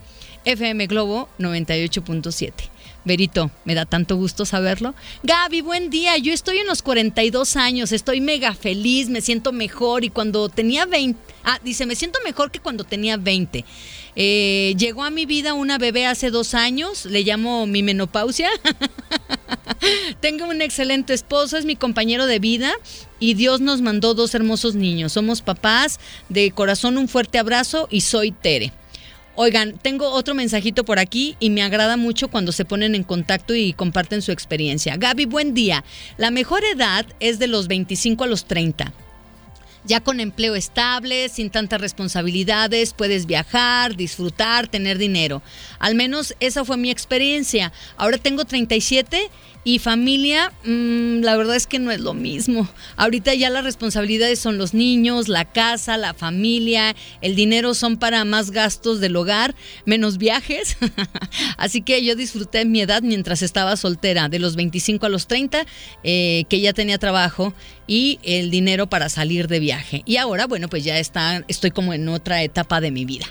FM 0.44 0.87
Globo 0.87 1.29
98.7. 1.38 2.53
Verito, 3.07 3.53
me 3.64 3.75
da 3.75 3.87
tanto 3.87 4.16
gusto 4.16 4.44
saberlo. 4.44 4.94
Gaby, 5.22 5.61
buen 5.61 5.90
día. 5.90 6.18
Yo 6.18 6.33
estoy 6.33 6.59
en 6.59 6.66
los 6.66 6.83
42 6.83 7.57
años, 7.57 7.92
estoy 7.92 8.20
mega 8.20 8.53
feliz, 8.53 9.09
me 9.09 9.20
siento 9.20 9.53
mejor 9.53 10.05
y 10.05 10.11
cuando 10.11 10.49
tenía 10.49 10.87
20, 10.87 11.18
ah, 11.44 11.61
dice, 11.62 11.87
me 11.87 11.94
siento 11.94 12.18
mejor 12.25 12.51
que 12.51 12.59
cuando 12.59 12.85
tenía 12.85 13.16
20. 13.16 13.64
Eh, 14.18 14.74
llegó 14.79 15.05
a 15.05 15.11
mi 15.11 15.26
vida 15.26 15.52
una 15.52 15.76
bebé 15.76 16.07
hace 16.07 16.31
dos 16.31 16.55
años, 16.55 17.05
le 17.05 17.22
llamo 17.22 17.66
mi 17.66 17.83
menopausia. 17.83 18.48
Tengo 20.20 20.48
un 20.48 20.62
excelente 20.62 21.12
esposo, 21.12 21.59
es 21.59 21.66
mi 21.66 21.76
compañero 21.76 22.24
de 22.24 22.38
vida 22.38 22.72
y 23.20 23.35
Dios 23.35 23.61
nos 23.61 23.83
mandó 23.83 24.14
dos 24.14 24.35
hermosos 24.35 24.74
niños. 24.74 25.12
Somos 25.12 25.42
papás, 25.42 26.00
de 26.31 26.50
corazón 26.50 26.96
un 26.96 27.09
fuerte 27.09 27.38
abrazo 27.38 27.88
y 27.90 28.00
soy 28.00 28.33
Tere. 28.33 28.72
Oigan, 29.35 29.76
tengo 29.76 30.09
otro 30.09 30.35
mensajito 30.35 30.85
por 30.85 30.98
aquí 30.98 31.37
y 31.38 31.50
me 31.50 31.62
agrada 31.62 31.98
mucho 31.98 32.29
cuando 32.29 32.52
se 32.52 32.64
ponen 32.64 32.94
en 32.94 33.02
contacto 33.02 33.55
y 33.55 33.74
comparten 33.74 34.22
su 34.22 34.33
experiencia. 34.33 34.96
Gaby, 34.96 35.26
buen 35.26 35.52
día. 35.52 35.85
La 36.16 36.31
mejor 36.31 36.64
edad 36.64 37.05
es 37.20 37.38
de 37.38 37.48
los 37.48 37.68
25 37.68 38.24
a 38.24 38.29
los 38.29 38.46
30 38.46 38.94
ya 39.87 40.01
con 40.01 40.20
empleo 40.20 40.55
estable, 40.55 41.29
sin 41.29 41.51
tantas 41.51 41.81
responsabilidades, 41.81 42.92
puedes 42.92 43.27
viajar, 43.27 43.96
disfrutar, 43.96 44.68
tener 44.68 44.99
dinero. 44.99 45.42
Al 45.79 45.94
menos 45.94 46.35
esa 46.40 46.64
fue 46.64 46.77
mi 46.77 46.90
experiencia. 46.90 47.72
Ahora 47.96 48.18
tengo 48.18 48.44
37 48.44 49.31
y 49.66 49.81
familia, 49.81 50.53
mm, 50.64 51.22
la 51.22 51.37
verdad 51.37 51.57
es 51.57 51.66
que 51.66 51.81
no 51.81 51.90
es 51.90 51.99
lo 51.99 52.14
mismo. 52.14 52.68
Ahorita 52.94 53.35
ya 53.35 53.51
las 53.51 53.64
responsabilidades 53.64 54.38
son 54.38 54.59
los 54.59 54.75
niños, 54.75 55.27
la 55.27 55.44
casa, 55.44 55.96
la 55.96 56.14
familia, 56.14 56.94
el 57.20 57.35
dinero 57.35 57.75
son 57.75 57.96
para 57.96 58.25
más 58.25 58.53
gastos 58.53 59.01
del 59.01 59.16
hogar, 59.16 59.57
menos 59.85 60.18
viajes. 60.18 60.77
Así 61.59 61.83
que 61.83 62.05
yo 62.05 62.14
disfruté 62.14 62.64
mi 62.64 62.81
edad 62.81 63.03
mientras 63.03 63.42
estaba 63.42 63.77
soltera, 63.77 64.29
de 64.29 64.38
los 64.38 64.55
25 64.55 65.05
a 65.05 65.09
los 65.09 65.27
30, 65.27 65.66
eh, 66.05 66.44
que 66.49 66.61
ya 66.61 66.72
tenía 66.72 66.99
trabajo 66.99 67.53
y 67.88 68.20
el 68.22 68.53
dinero 68.53 68.88
para 68.88 69.09
salir 69.09 69.49
de 69.49 69.59
viaje. 69.59 69.75
Y 70.04 70.16
ahora, 70.16 70.46
bueno, 70.46 70.68
pues 70.68 70.84
ya 70.84 70.98
está, 70.98 71.44
estoy 71.48 71.70
como 71.70 71.92
en 71.92 72.08
otra 72.08 72.42
etapa 72.42 72.80
de 72.80 72.90
mi 72.90 73.04
vida. 73.04 73.26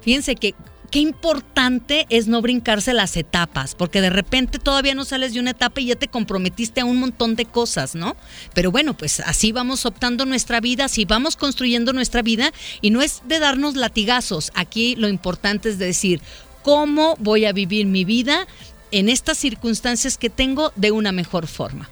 Fíjense 0.00 0.34
que 0.34 0.54
qué 0.90 0.98
importante 0.98 2.06
es 2.10 2.26
no 2.26 2.42
brincarse 2.42 2.92
las 2.92 3.16
etapas, 3.16 3.74
porque 3.74 4.00
de 4.00 4.10
repente 4.10 4.58
todavía 4.58 4.94
no 4.94 5.04
sales 5.04 5.32
de 5.32 5.40
una 5.40 5.50
etapa 5.50 5.80
y 5.80 5.86
ya 5.86 5.94
te 5.94 6.08
comprometiste 6.08 6.80
a 6.80 6.84
un 6.84 6.98
montón 6.98 7.36
de 7.36 7.44
cosas, 7.44 7.94
¿no? 7.94 8.16
Pero 8.54 8.70
bueno, 8.70 8.96
pues 8.96 9.20
así 9.20 9.52
vamos 9.52 9.86
optando 9.86 10.26
nuestra 10.26 10.60
vida, 10.60 10.86
así 10.86 11.04
vamos 11.04 11.36
construyendo 11.36 11.92
nuestra 11.92 12.22
vida 12.22 12.52
y 12.80 12.90
no 12.90 13.02
es 13.02 13.22
de 13.26 13.38
darnos 13.38 13.76
latigazos. 13.76 14.50
Aquí 14.54 14.96
lo 14.96 15.08
importante 15.08 15.68
es 15.68 15.78
decir, 15.78 16.20
¿cómo 16.62 17.14
voy 17.18 17.44
a 17.44 17.52
vivir 17.52 17.86
mi 17.86 18.04
vida 18.04 18.46
en 18.90 19.08
estas 19.08 19.38
circunstancias 19.38 20.18
que 20.18 20.30
tengo 20.30 20.72
de 20.74 20.90
una 20.90 21.12
mejor 21.12 21.46
forma? 21.46 21.88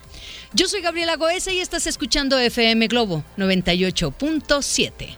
Yo 0.54 0.66
soy 0.66 0.80
Gabriela 0.80 1.16
Goesa 1.16 1.52
y 1.52 1.58
estás 1.58 1.86
escuchando 1.86 2.38
FM 2.38 2.86
Globo 2.86 3.22
98.7. 3.36 5.14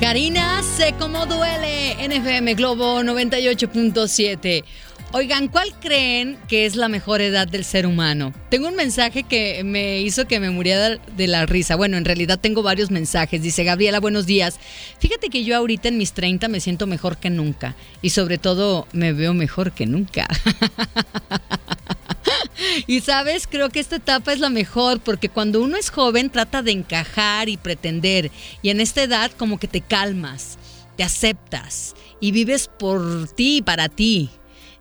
Karina, 0.00 0.62
sé 0.62 0.94
cómo 0.98 1.26
duele. 1.26 1.94
NFM 2.08 2.54
Globo 2.54 3.02
98.7. 3.02 4.64
Oigan, 5.12 5.48
¿cuál 5.48 5.74
creen 5.78 6.38
que 6.48 6.64
es 6.64 6.74
la 6.74 6.88
mejor 6.88 7.20
edad 7.20 7.46
del 7.46 7.66
ser 7.66 7.86
humano? 7.86 8.32
Tengo 8.48 8.66
un 8.66 8.74
mensaje 8.74 9.24
que 9.24 9.62
me 9.62 10.00
hizo 10.00 10.26
que 10.26 10.40
me 10.40 10.48
muriera 10.48 10.96
de 10.96 11.26
la 11.26 11.44
risa. 11.44 11.76
Bueno, 11.76 11.98
en 11.98 12.06
realidad 12.06 12.40
tengo 12.40 12.62
varios 12.62 12.90
mensajes. 12.90 13.42
Dice 13.42 13.64
Gabriela, 13.64 14.00
buenos 14.00 14.24
días. 14.24 14.58
Fíjate 15.00 15.28
que 15.28 15.44
yo 15.44 15.54
ahorita 15.54 15.88
en 15.88 15.98
mis 15.98 16.14
30 16.14 16.48
me 16.48 16.60
siento 16.60 16.86
mejor 16.86 17.18
que 17.18 17.28
nunca. 17.28 17.76
Y 18.00 18.08
sobre 18.10 18.38
todo 18.38 18.88
me 18.94 19.12
veo 19.12 19.34
mejor 19.34 19.72
que 19.72 19.84
nunca. 19.84 20.26
y 22.86 23.00
sabes, 23.00 23.46
creo 23.46 23.70
que 23.70 23.80
esta 23.80 23.96
etapa 23.96 24.32
es 24.32 24.40
la 24.40 24.50
mejor 24.50 25.00
porque 25.00 25.28
cuando 25.28 25.60
uno 25.60 25.76
es 25.76 25.90
joven 25.90 26.30
trata 26.30 26.62
de 26.62 26.72
encajar 26.72 27.48
y 27.48 27.56
pretender 27.56 28.30
y 28.62 28.70
en 28.70 28.80
esta 28.80 29.02
edad 29.02 29.30
como 29.32 29.58
que 29.58 29.68
te 29.68 29.80
calmas, 29.80 30.58
te 30.96 31.02
aceptas 31.02 31.94
y 32.20 32.32
vives 32.32 32.68
por 32.78 33.28
ti 33.28 33.58
y 33.58 33.62
para 33.62 33.88
ti. 33.88 34.30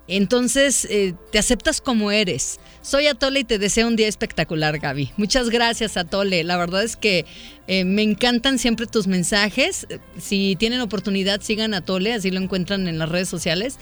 Entonces 0.08 0.86
eh, 0.90 1.14
te 1.32 1.40
aceptas 1.40 1.80
como 1.80 2.12
eres. 2.12 2.60
Soy 2.82 3.08
Atole 3.08 3.42
y 3.42 3.44
te 3.44 3.60
deseo 3.60 3.88
un 3.88 3.96
día 3.96 4.08
espectacular, 4.08 4.80
Gaby. 4.80 5.12
Muchas 5.16 5.50
gracias, 5.50 5.98
Atole. 5.98 6.44
La 6.44 6.58
verdad 6.58 6.84
es 6.84 6.98
que 6.98 7.26
eh, 7.68 7.86
me 7.86 8.02
encantan 8.02 8.60
siempre 8.60 8.88
tus 8.88 9.08
mensajes. 9.08 9.88
Si 10.20 10.56
tienen 10.58 10.82
oportunidad, 10.82 11.42
sigan 11.42 11.74
a 11.74 11.78
Atole, 11.78 12.14
así 12.14 12.32
lo 12.32 12.42
encuentran 12.42 12.88
en 12.88 12.98
las 12.98 13.08
redes 13.08 13.30
sociales. 13.30 13.78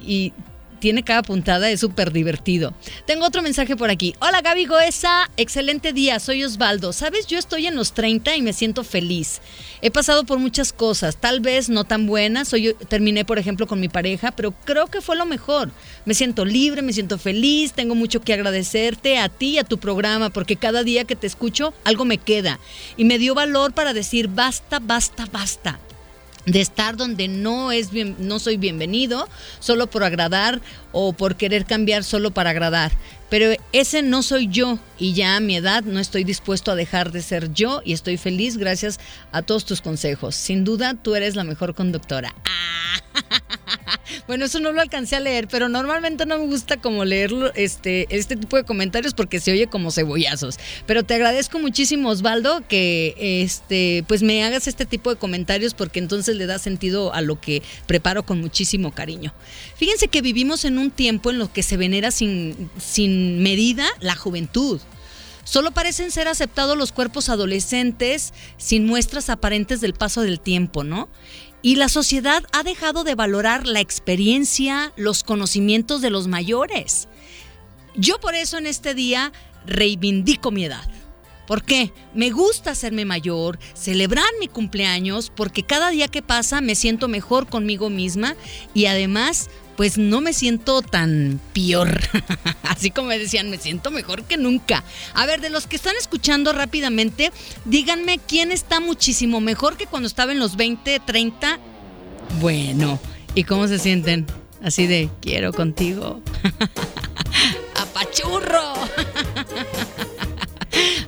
Y 0.00 0.32
tiene 0.78 1.02
cada 1.02 1.22
puntada, 1.22 1.70
es 1.70 1.80
súper 1.80 2.12
divertido. 2.12 2.74
Tengo 3.06 3.26
otro 3.26 3.42
mensaje 3.42 3.76
por 3.76 3.90
aquí. 3.90 4.14
Hola 4.20 4.40
Gaby 4.40 4.66
Goesa, 4.66 5.30
excelente 5.36 5.92
día, 5.92 6.20
soy 6.20 6.44
Osvaldo. 6.44 6.92
Sabes, 6.92 7.26
yo 7.26 7.38
estoy 7.38 7.66
en 7.66 7.74
los 7.74 7.92
30 7.92 8.36
y 8.36 8.42
me 8.42 8.52
siento 8.52 8.84
feliz. 8.84 9.40
He 9.82 9.90
pasado 9.90 10.24
por 10.24 10.38
muchas 10.38 10.72
cosas, 10.72 11.16
tal 11.16 11.40
vez 11.40 11.68
no 11.68 11.84
tan 11.84 12.06
buenas. 12.06 12.48
Soy, 12.48 12.74
terminé, 12.88 13.24
por 13.24 13.38
ejemplo, 13.38 13.66
con 13.66 13.80
mi 13.80 13.88
pareja, 13.88 14.32
pero 14.32 14.52
creo 14.64 14.86
que 14.86 15.00
fue 15.00 15.16
lo 15.16 15.26
mejor. 15.26 15.70
Me 16.04 16.14
siento 16.14 16.44
libre, 16.44 16.82
me 16.82 16.92
siento 16.92 17.18
feliz, 17.18 17.72
tengo 17.72 17.94
mucho 17.94 18.20
que 18.20 18.32
agradecerte 18.32 19.18
a 19.18 19.28
ti 19.28 19.54
y 19.54 19.58
a 19.58 19.64
tu 19.64 19.78
programa, 19.78 20.30
porque 20.30 20.56
cada 20.56 20.82
día 20.82 21.04
que 21.04 21.16
te 21.16 21.26
escucho 21.26 21.74
algo 21.84 22.04
me 22.04 22.18
queda. 22.18 22.58
Y 22.96 23.04
me 23.04 23.18
dio 23.18 23.34
valor 23.34 23.72
para 23.72 23.92
decir, 23.92 24.28
basta, 24.28 24.78
basta, 24.78 25.26
basta 25.30 25.80
de 26.46 26.60
estar 26.60 26.96
donde 26.96 27.28
no 27.28 27.72
es 27.72 27.90
bien, 27.90 28.16
no 28.18 28.38
soy 28.38 28.56
bienvenido 28.56 29.28
solo 29.58 29.88
por 29.88 30.04
agradar 30.04 30.60
o 30.92 31.12
por 31.12 31.36
querer 31.36 31.66
cambiar 31.66 32.04
solo 32.04 32.30
para 32.30 32.50
agradar. 32.50 32.92
Pero 33.28 33.52
ese 33.72 34.02
no 34.02 34.22
soy 34.22 34.48
yo 34.48 34.78
y 34.98 35.14
ya 35.14 35.36
a 35.36 35.40
mi 35.40 35.56
edad 35.56 35.82
no 35.84 35.98
estoy 36.00 36.24
dispuesto 36.24 36.70
a 36.70 36.76
dejar 36.76 37.12
de 37.12 37.22
ser 37.22 37.52
yo 37.52 37.82
y 37.84 37.92
estoy 37.92 38.16
feliz 38.16 38.56
gracias 38.56 39.00
a 39.32 39.42
todos 39.42 39.64
tus 39.64 39.80
consejos. 39.80 40.34
Sin 40.34 40.64
duda 40.64 40.94
tú 40.94 41.14
eres 41.14 41.36
la 41.36 41.44
mejor 41.44 41.74
conductora. 41.74 42.34
Bueno, 44.26 44.46
eso 44.46 44.58
no 44.58 44.72
lo 44.72 44.80
alcancé 44.80 45.16
a 45.16 45.20
leer, 45.20 45.46
pero 45.46 45.68
normalmente 45.68 46.26
no 46.26 46.38
me 46.38 46.46
gusta 46.46 46.78
como 46.78 47.04
leerlo, 47.04 47.52
este, 47.54 48.06
este 48.10 48.36
tipo 48.36 48.56
de 48.56 48.64
comentarios 48.64 49.14
porque 49.14 49.38
se 49.40 49.52
oye 49.52 49.68
como 49.68 49.92
cebollazos. 49.92 50.58
Pero 50.86 51.04
te 51.04 51.14
agradezco 51.14 51.58
muchísimo, 51.58 52.08
Osvaldo, 52.08 52.62
que 52.68 53.14
este, 53.42 54.04
pues 54.08 54.22
me 54.22 54.42
hagas 54.42 54.66
este 54.66 54.84
tipo 54.84 55.10
de 55.10 55.16
comentarios 55.16 55.74
porque 55.74 56.00
entonces 56.00 56.36
le 56.36 56.46
da 56.46 56.58
sentido 56.58 57.12
a 57.14 57.20
lo 57.20 57.40
que 57.40 57.62
preparo 57.86 58.24
con 58.24 58.40
muchísimo 58.40 58.92
cariño. 58.92 59.32
Fíjense 59.76 60.08
que 60.08 60.22
vivimos 60.22 60.64
en 60.64 60.78
un 60.78 60.90
tiempo 60.90 61.30
en 61.30 61.38
lo 61.38 61.52
que 61.52 61.62
se 61.62 61.76
venera 61.76 62.10
sin, 62.10 62.70
sin 62.78 63.15
medida 63.42 63.86
la 64.00 64.14
juventud. 64.14 64.80
Solo 65.44 65.70
parecen 65.70 66.10
ser 66.10 66.26
aceptados 66.26 66.76
los 66.76 66.90
cuerpos 66.90 67.28
adolescentes 67.28 68.34
sin 68.56 68.84
muestras 68.84 69.30
aparentes 69.30 69.80
del 69.80 69.94
paso 69.94 70.22
del 70.22 70.40
tiempo, 70.40 70.82
¿no? 70.82 71.08
Y 71.62 71.76
la 71.76 71.88
sociedad 71.88 72.42
ha 72.52 72.62
dejado 72.62 73.04
de 73.04 73.14
valorar 73.14 73.66
la 73.66 73.80
experiencia, 73.80 74.92
los 74.96 75.22
conocimientos 75.22 76.00
de 76.00 76.10
los 76.10 76.26
mayores. 76.26 77.08
Yo 77.94 78.18
por 78.18 78.34
eso 78.34 78.58
en 78.58 78.66
este 78.66 78.94
día 78.94 79.32
reivindico 79.66 80.50
mi 80.50 80.64
edad. 80.64 80.88
¿Por 81.46 81.62
qué? 81.62 81.92
Me 82.12 82.30
gusta 82.30 82.72
hacerme 82.72 83.04
mayor, 83.04 83.58
celebrar 83.74 84.26
mi 84.40 84.48
cumpleaños, 84.48 85.30
porque 85.34 85.62
cada 85.62 85.90
día 85.90 86.08
que 86.08 86.22
pasa 86.22 86.60
me 86.60 86.74
siento 86.74 87.06
mejor 87.06 87.46
conmigo 87.46 87.88
misma 87.88 88.34
y 88.74 88.86
además 88.86 89.48
pues 89.76 89.98
no 89.98 90.20
me 90.20 90.32
siento 90.32 90.82
tan 90.82 91.40
peor. 91.52 92.00
Así 92.62 92.90
como 92.90 93.08
me 93.08 93.18
decían, 93.18 93.50
me 93.50 93.58
siento 93.58 93.90
mejor 93.90 94.24
que 94.24 94.36
nunca. 94.36 94.84
A 95.14 95.26
ver, 95.26 95.40
de 95.40 95.50
los 95.50 95.66
que 95.66 95.76
están 95.76 95.94
escuchando 95.98 96.52
rápidamente, 96.52 97.32
díganme 97.64 98.18
quién 98.18 98.52
está 98.52 98.80
muchísimo 98.80 99.40
mejor 99.40 99.76
que 99.76 99.86
cuando 99.86 100.06
estaba 100.06 100.32
en 100.32 100.38
los 100.38 100.56
20, 100.56 101.00
30. 101.00 101.58
Bueno, 102.40 103.00
¿y 103.34 103.44
cómo 103.44 103.68
se 103.68 103.78
sienten? 103.78 104.26
Así 104.62 104.86
de, 104.86 105.10
quiero 105.20 105.52
contigo. 105.52 106.22
Apachurro. 107.74 108.74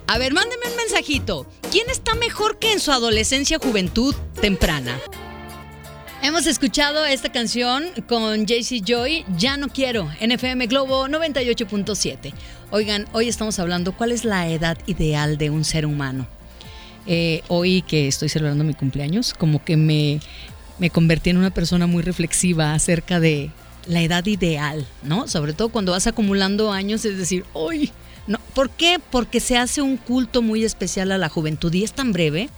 A 0.06 0.18
ver, 0.18 0.32
mándeme 0.32 0.70
un 0.70 0.76
mensajito. 0.76 1.46
¿Quién 1.70 1.90
está 1.90 2.14
mejor 2.14 2.58
que 2.58 2.72
en 2.72 2.80
su 2.80 2.92
adolescencia, 2.92 3.58
juventud 3.58 4.14
temprana? 4.40 4.98
Hemos 6.28 6.46
escuchado 6.46 7.06
esta 7.06 7.32
canción 7.32 7.86
con 8.06 8.44
JC 8.44 8.84
Joy, 8.84 9.24
Ya 9.38 9.56
no 9.56 9.68
quiero, 9.68 10.10
NFM 10.20 10.66
Globo 10.66 11.08
98.7. 11.08 12.34
Oigan, 12.70 13.06
hoy 13.12 13.28
estamos 13.28 13.58
hablando 13.58 13.92
cuál 13.96 14.12
es 14.12 14.26
la 14.26 14.46
edad 14.46 14.76
ideal 14.86 15.38
de 15.38 15.48
un 15.48 15.64
ser 15.64 15.86
humano. 15.86 16.26
Eh, 17.06 17.40
hoy 17.48 17.80
que 17.80 18.08
estoy 18.08 18.28
celebrando 18.28 18.62
mi 18.62 18.74
cumpleaños, 18.74 19.32
como 19.32 19.64
que 19.64 19.78
me, 19.78 20.20
me 20.78 20.90
convertí 20.90 21.30
en 21.30 21.38
una 21.38 21.48
persona 21.48 21.86
muy 21.86 22.02
reflexiva 22.02 22.74
acerca 22.74 23.20
de 23.20 23.50
la 23.86 24.02
edad 24.02 24.26
ideal, 24.26 24.86
¿no? 25.02 25.28
Sobre 25.28 25.54
todo 25.54 25.70
cuando 25.70 25.92
vas 25.92 26.06
acumulando 26.06 26.70
años, 26.72 27.06
es 27.06 27.16
decir, 27.16 27.46
hoy, 27.54 27.90
no, 28.26 28.38
¿por 28.52 28.68
qué? 28.68 29.00
Porque 29.10 29.40
se 29.40 29.56
hace 29.56 29.80
un 29.80 29.96
culto 29.96 30.42
muy 30.42 30.62
especial 30.62 31.10
a 31.10 31.16
la 31.16 31.30
juventud 31.30 31.72
y 31.72 31.84
es 31.84 31.92
tan 31.92 32.12
breve 32.12 32.50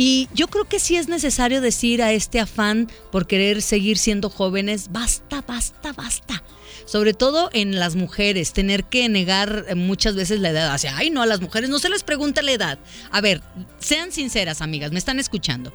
y 0.00 0.28
yo 0.32 0.46
creo 0.46 0.64
que 0.64 0.78
sí 0.78 0.94
es 0.94 1.08
necesario 1.08 1.60
decir 1.60 2.02
a 2.04 2.12
este 2.12 2.38
afán 2.38 2.88
por 3.10 3.26
querer 3.26 3.62
seguir 3.62 3.98
siendo 3.98 4.30
jóvenes, 4.30 4.92
basta, 4.92 5.42
basta, 5.42 5.92
basta. 5.92 6.44
Sobre 6.84 7.14
todo 7.14 7.50
en 7.52 7.80
las 7.80 7.96
mujeres, 7.96 8.52
tener 8.52 8.84
que 8.84 9.08
negar 9.08 9.74
muchas 9.74 10.14
veces 10.14 10.38
la 10.38 10.50
edad. 10.50 10.72
Hacia, 10.72 10.96
ay, 10.96 11.10
no, 11.10 11.20
a 11.20 11.26
las 11.26 11.40
mujeres 11.40 11.68
no 11.68 11.80
se 11.80 11.88
les 11.88 12.04
pregunta 12.04 12.42
la 12.42 12.52
edad. 12.52 12.78
A 13.10 13.20
ver, 13.20 13.42
sean 13.80 14.12
sinceras, 14.12 14.62
amigas, 14.62 14.92
me 14.92 15.00
están 15.00 15.18
escuchando. 15.18 15.74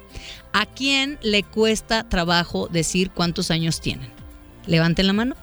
¿A 0.54 0.64
quién 0.64 1.18
le 1.20 1.42
cuesta 1.42 2.08
trabajo 2.08 2.68
decir 2.68 3.10
cuántos 3.10 3.50
años 3.50 3.82
tienen? 3.82 4.08
Levanten 4.66 5.06
la 5.06 5.12
mano. 5.12 5.36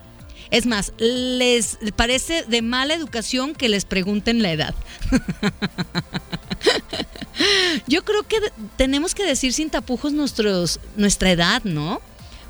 Es 0.49 0.65
más, 0.65 0.91
les 0.97 1.77
parece 1.95 2.45
de 2.47 2.63
mala 2.63 2.95
educación 2.95 3.53
que 3.53 3.69
les 3.69 3.85
pregunten 3.85 4.41
la 4.41 4.51
edad. 4.51 4.73
Yo 7.87 8.03
creo 8.03 8.23
que 8.23 8.37
tenemos 8.77 9.15
que 9.15 9.25
decir 9.25 9.53
sin 9.53 9.69
tapujos 9.69 10.13
nuestros, 10.13 10.79
nuestra 10.95 11.31
edad, 11.31 11.63
¿no? 11.63 12.01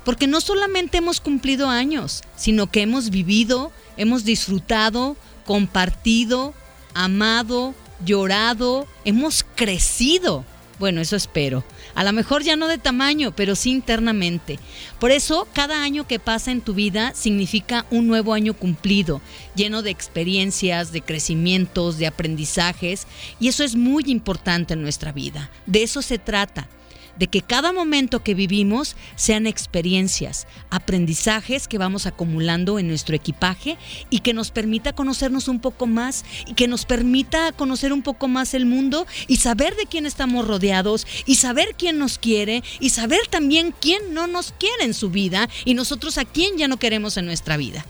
Porque 0.04 0.26
no 0.26 0.40
solamente 0.40 0.98
hemos 0.98 1.20
cumplido 1.20 1.68
años, 1.68 2.22
sino 2.36 2.66
que 2.68 2.82
hemos 2.82 3.10
vivido, 3.10 3.72
hemos 3.96 4.24
disfrutado, 4.24 5.16
compartido, 5.46 6.54
amado, 6.94 7.74
llorado, 8.04 8.86
hemos 9.04 9.44
crecido. 9.54 10.44
Bueno, 10.78 11.00
eso 11.00 11.16
espero. 11.16 11.64
A 11.94 12.04
lo 12.04 12.12
mejor 12.12 12.42
ya 12.42 12.56
no 12.56 12.66
de 12.66 12.78
tamaño, 12.78 13.32
pero 13.36 13.54
sí 13.54 13.70
internamente. 13.70 14.58
Por 14.98 15.10
eso, 15.10 15.46
cada 15.52 15.82
año 15.82 16.06
que 16.06 16.18
pasa 16.18 16.50
en 16.50 16.60
tu 16.60 16.74
vida 16.74 17.12
significa 17.14 17.86
un 17.90 18.08
nuevo 18.08 18.34
año 18.34 18.54
cumplido, 18.54 19.20
lleno 19.54 19.82
de 19.82 19.90
experiencias, 19.90 20.92
de 20.92 21.02
crecimientos, 21.02 21.98
de 21.98 22.06
aprendizajes, 22.06 23.06
y 23.38 23.48
eso 23.48 23.64
es 23.64 23.76
muy 23.76 24.04
importante 24.06 24.74
en 24.74 24.82
nuestra 24.82 25.12
vida. 25.12 25.50
De 25.66 25.82
eso 25.82 26.02
se 26.02 26.18
trata 26.18 26.68
de 27.18 27.26
que 27.26 27.42
cada 27.42 27.72
momento 27.72 28.22
que 28.22 28.34
vivimos 28.34 28.96
sean 29.16 29.46
experiencias, 29.46 30.46
aprendizajes 30.70 31.68
que 31.68 31.78
vamos 31.78 32.06
acumulando 32.06 32.78
en 32.78 32.88
nuestro 32.88 33.14
equipaje 33.16 33.78
y 34.10 34.20
que 34.20 34.34
nos 34.34 34.50
permita 34.50 34.92
conocernos 34.92 35.48
un 35.48 35.60
poco 35.60 35.86
más 35.86 36.24
y 36.46 36.54
que 36.54 36.68
nos 36.68 36.84
permita 36.84 37.52
conocer 37.52 37.92
un 37.92 38.02
poco 38.02 38.28
más 38.28 38.54
el 38.54 38.66
mundo 38.66 39.06
y 39.28 39.36
saber 39.36 39.76
de 39.76 39.86
quién 39.86 40.06
estamos 40.06 40.46
rodeados 40.46 41.06
y 41.26 41.36
saber 41.36 41.74
quién 41.76 41.98
nos 41.98 42.18
quiere 42.18 42.62
y 42.80 42.90
saber 42.90 43.20
también 43.30 43.74
quién 43.78 44.14
no 44.14 44.26
nos 44.26 44.52
quiere 44.52 44.84
en 44.84 44.94
su 44.94 45.10
vida 45.10 45.48
y 45.64 45.74
nosotros 45.74 46.18
a 46.18 46.24
quién 46.24 46.56
ya 46.56 46.68
no 46.68 46.78
queremos 46.78 47.16
en 47.16 47.26
nuestra 47.26 47.56
vida. 47.56 47.84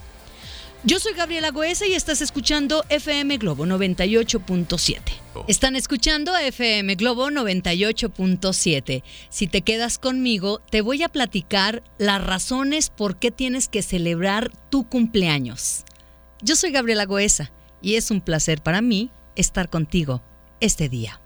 Yo 0.85 0.99
soy 0.99 1.13
Gabriela 1.13 1.51
Goesa 1.51 1.87
y 1.87 1.93
estás 1.93 2.19
escuchando 2.19 2.83
FM 2.89 3.37
Globo 3.37 3.65
98.7. 3.65 4.99
Están 5.47 5.77
escuchando 5.77 6.35
FM 6.35 6.95
Globo 6.95 7.29
98.7. 7.29 9.01
Si 9.29 9.47
te 9.47 9.61
quedas 9.61 9.97
conmigo, 9.97 10.59
te 10.69 10.81
voy 10.81 11.01
a 11.03 11.07
platicar 11.07 11.83
las 11.97 12.21
razones 12.21 12.89
por 12.89 13.17
qué 13.17 13.31
tienes 13.31 13.69
que 13.69 13.81
celebrar 13.81 14.51
tu 14.69 14.83
cumpleaños. 14.89 15.85
Yo 16.41 16.57
soy 16.57 16.71
Gabriela 16.71 17.05
Goesa 17.05 17.53
y 17.81 17.95
es 17.95 18.11
un 18.11 18.19
placer 18.19 18.61
para 18.61 18.81
mí 18.81 19.09
estar 19.37 19.69
contigo 19.69 20.21
este 20.59 20.89
día. 20.89 21.21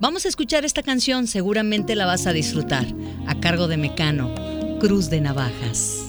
Vamos 0.00 0.24
a 0.24 0.28
escuchar 0.28 0.64
esta 0.64 0.82
canción, 0.82 1.28
seguramente 1.28 1.94
la 1.94 2.06
vas 2.06 2.26
a 2.26 2.32
disfrutar, 2.32 2.84
a 3.28 3.38
cargo 3.38 3.68
de 3.68 3.76
Mecano, 3.76 4.34
Cruz 4.80 5.08
de 5.08 5.20
Navajas. 5.20 6.06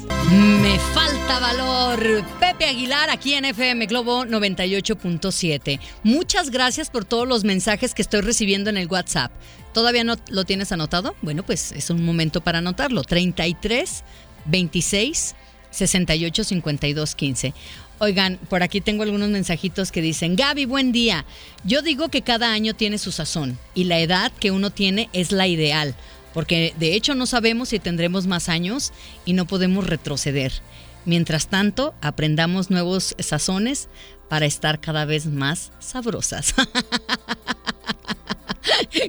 Me 0.61 0.79
falta 0.93 1.39
valor. 1.39 2.25
Pepe 2.39 2.65
Aguilar 2.65 3.09
aquí 3.09 3.33
en 3.33 3.45
FM 3.45 3.85
Globo 3.85 4.25
98.7. 4.25 5.79
Muchas 6.03 6.49
gracias 6.49 6.89
por 6.89 7.05
todos 7.05 7.27
los 7.27 7.43
mensajes 7.43 7.93
que 7.93 8.01
estoy 8.01 8.21
recibiendo 8.21 8.69
en 8.69 8.77
el 8.77 8.87
WhatsApp. 8.87 9.31
¿Todavía 9.73 10.03
no 10.03 10.15
lo 10.29 10.45
tienes 10.45 10.71
anotado? 10.71 11.15
Bueno, 11.21 11.43
pues 11.43 11.71
es 11.71 11.89
un 11.89 12.03
momento 12.03 12.41
para 12.41 12.57
anotarlo. 12.59 13.03
33 13.03 14.03
26 14.45 15.35
685215. 15.71 17.53
Oigan, 17.99 18.37
por 18.49 18.61
aquí 18.61 18.81
tengo 18.81 19.03
algunos 19.03 19.29
mensajitos 19.29 19.91
que 19.91 20.01
dicen, 20.01 20.35
Gaby, 20.35 20.65
buen 20.65 20.91
día. 20.91 21.25
Yo 21.63 21.81
digo 21.81 22.09
que 22.09 22.23
cada 22.23 22.51
año 22.51 22.73
tiene 22.73 22.97
su 22.97 23.11
sazón 23.11 23.57
y 23.73 23.85
la 23.85 23.99
edad 23.99 24.33
que 24.33 24.51
uno 24.51 24.69
tiene 24.69 25.09
es 25.13 25.31
la 25.31 25.47
ideal, 25.47 25.95
porque 26.35 26.73
de 26.77 26.95
hecho 26.95 27.15
no 27.15 27.25
sabemos 27.27 27.69
si 27.69 27.79
tendremos 27.79 28.27
más 28.27 28.49
años 28.49 28.91
y 29.23 29.31
no 29.31 29.45
podemos 29.47 29.87
retroceder. 29.87 30.51
Mientras 31.05 31.47
tanto, 31.47 31.95
aprendamos 32.01 32.69
nuevos 32.69 33.15
sazones 33.19 33.87
para 34.29 34.45
estar 34.45 34.79
cada 34.79 35.05
vez 35.05 35.25
más 35.25 35.71
sabrosas. 35.79 36.53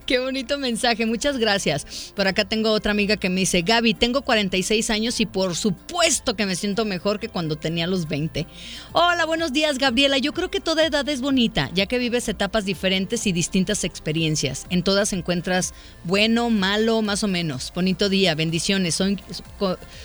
Qué 0.07 0.19
bonito 0.19 0.59
mensaje, 0.59 1.07
muchas 1.07 1.39
gracias. 1.39 2.13
Por 2.15 2.29
acá 2.29 2.45
tengo 2.45 2.71
otra 2.71 2.93
amiga 2.93 3.17
que 3.17 3.29
me 3.29 3.41
dice, 3.41 3.63
Gaby, 3.63 3.95
tengo 3.95 4.23
46 4.23 4.91
años 4.91 5.21
y 5.21 5.27
por 5.27 5.57
supuesto 5.57 6.35
que 6.35 6.47
me 6.47 6.57
siento 6.57 6.85
mejor 6.85 7.19
que 7.19 7.29
cuando 7.29 7.57
tenía 7.57 7.87
los 7.87 8.09
20. 8.09 8.47
Hola, 8.93 9.25
buenos 9.25 9.53
días 9.53 9.79
Gabriela. 9.79 10.19
Yo 10.19 10.33
creo 10.33 10.51
que 10.51 10.61
toda 10.61 10.87
edad 10.87 11.09
es 11.09 11.21
bonita, 11.21 11.71
ya 11.75 11.87
que 11.87 11.99
vives 11.99 12.29
etapas 12.29 12.65
diferentes 12.65 13.27
y 13.27 13.33
distintas 13.33 13.85
experiencias. 13.85 14.67
En 14.71 14.83
todas 14.83 15.13
encuentras 15.13 15.75
bueno, 16.05 16.51
malo, 16.51 17.03
más 17.03 17.23
o 17.23 17.29
menos. 17.29 17.73
Bonito 17.75 18.09
día, 18.09 18.35
bendiciones. 18.35 18.97
Soy, 18.97 19.19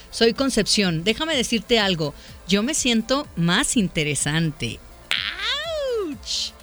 soy 0.10 0.34
Concepción. 0.34 1.04
Déjame 1.04 1.36
decirte 1.36 1.80
algo, 1.80 2.14
yo 2.48 2.64
me 2.64 2.74
siento 2.74 3.28
más 3.36 3.78
interesante. 3.78 4.80
¡Auch! 5.12 6.54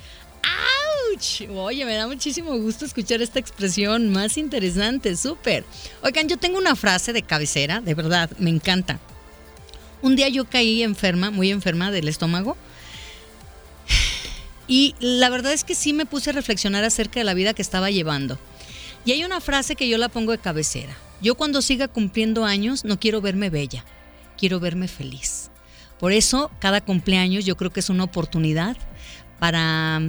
Oye, 1.50 1.84
me 1.84 1.94
da 1.94 2.06
muchísimo 2.06 2.56
gusto 2.58 2.84
escuchar 2.84 3.20
esta 3.22 3.38
expresión 3.38 4.10
más 4.10 4.36
interesante, 4.36 5.16
súper. 5.16 5.64
Oigan, 6.02 6.28
yo 6.28 6.36
tengo 6.36 6.58
una 6.58 6.76
frase 6.76 7.12
de 7.12 7.22
cabecera, 7.22 7.80
de 7.80 7.94
verdad, 7.94 8.30
me 8.38 8.50
encanta. 8.50 9.00
Un 10.00 10.14
día 10.14 10.28
yo 10.28 10.44
caí 10.44 10.82
enferma, 10.82 11.30
muy 11.30 11.50
enferma 11.50 11.90
del 11.90 12.08
estómago. 12.08 12.56
Y 14.70 14.94
la 15.00 15.30
verdad 15.30 15.54
es 15.54 15.64
que 15.64 15.74
sí 15.74 15.94
me 15.94 16.04
puse 16.04 16.28
a 16.28 16.34
reflexionar 16.34 16.84
acerca 16.84 17.20
de 17.20 17.24
la 17.24 17.32
vida 17.32 17.54
que 17.54 17.62
estaba 17.62 17.90
llevando. 17.90 18.38
Y 19.06 19.12
hay 19.12 19.24
una 19.24 19.40
frase 19.40 19.76
que 19.76 19.88
yo 19.88 19.96
la 19.96 20.10
pongo 20.10 20.32
de 20.32 20.38
cabecera. 20.38 20.94
Yo 21.22 21.36
cuando 21.36 21.62
siga 21.62 21.88
cumpliendo 21.88 22.44
años 22.44 22.84
no 22.84 23.00
quiero 23.00 23.22
verme 23.22 23.48
bella, 23.48 23.86
quiero 24.36 24.60
verme 24.60 24.86
feliz. 24.86 25.47
Por 25.98 26.12
eso 26.12 26.50
cada 26.58 26.80
cumpleaños 26.80 27.44
yo 27.44 27.56
creo 27.56 27.72
que 27.72 27.80
es 27.80 27.90
una 27.90 28.04
oportunidad 28.04 28.76
para 29.38 30.00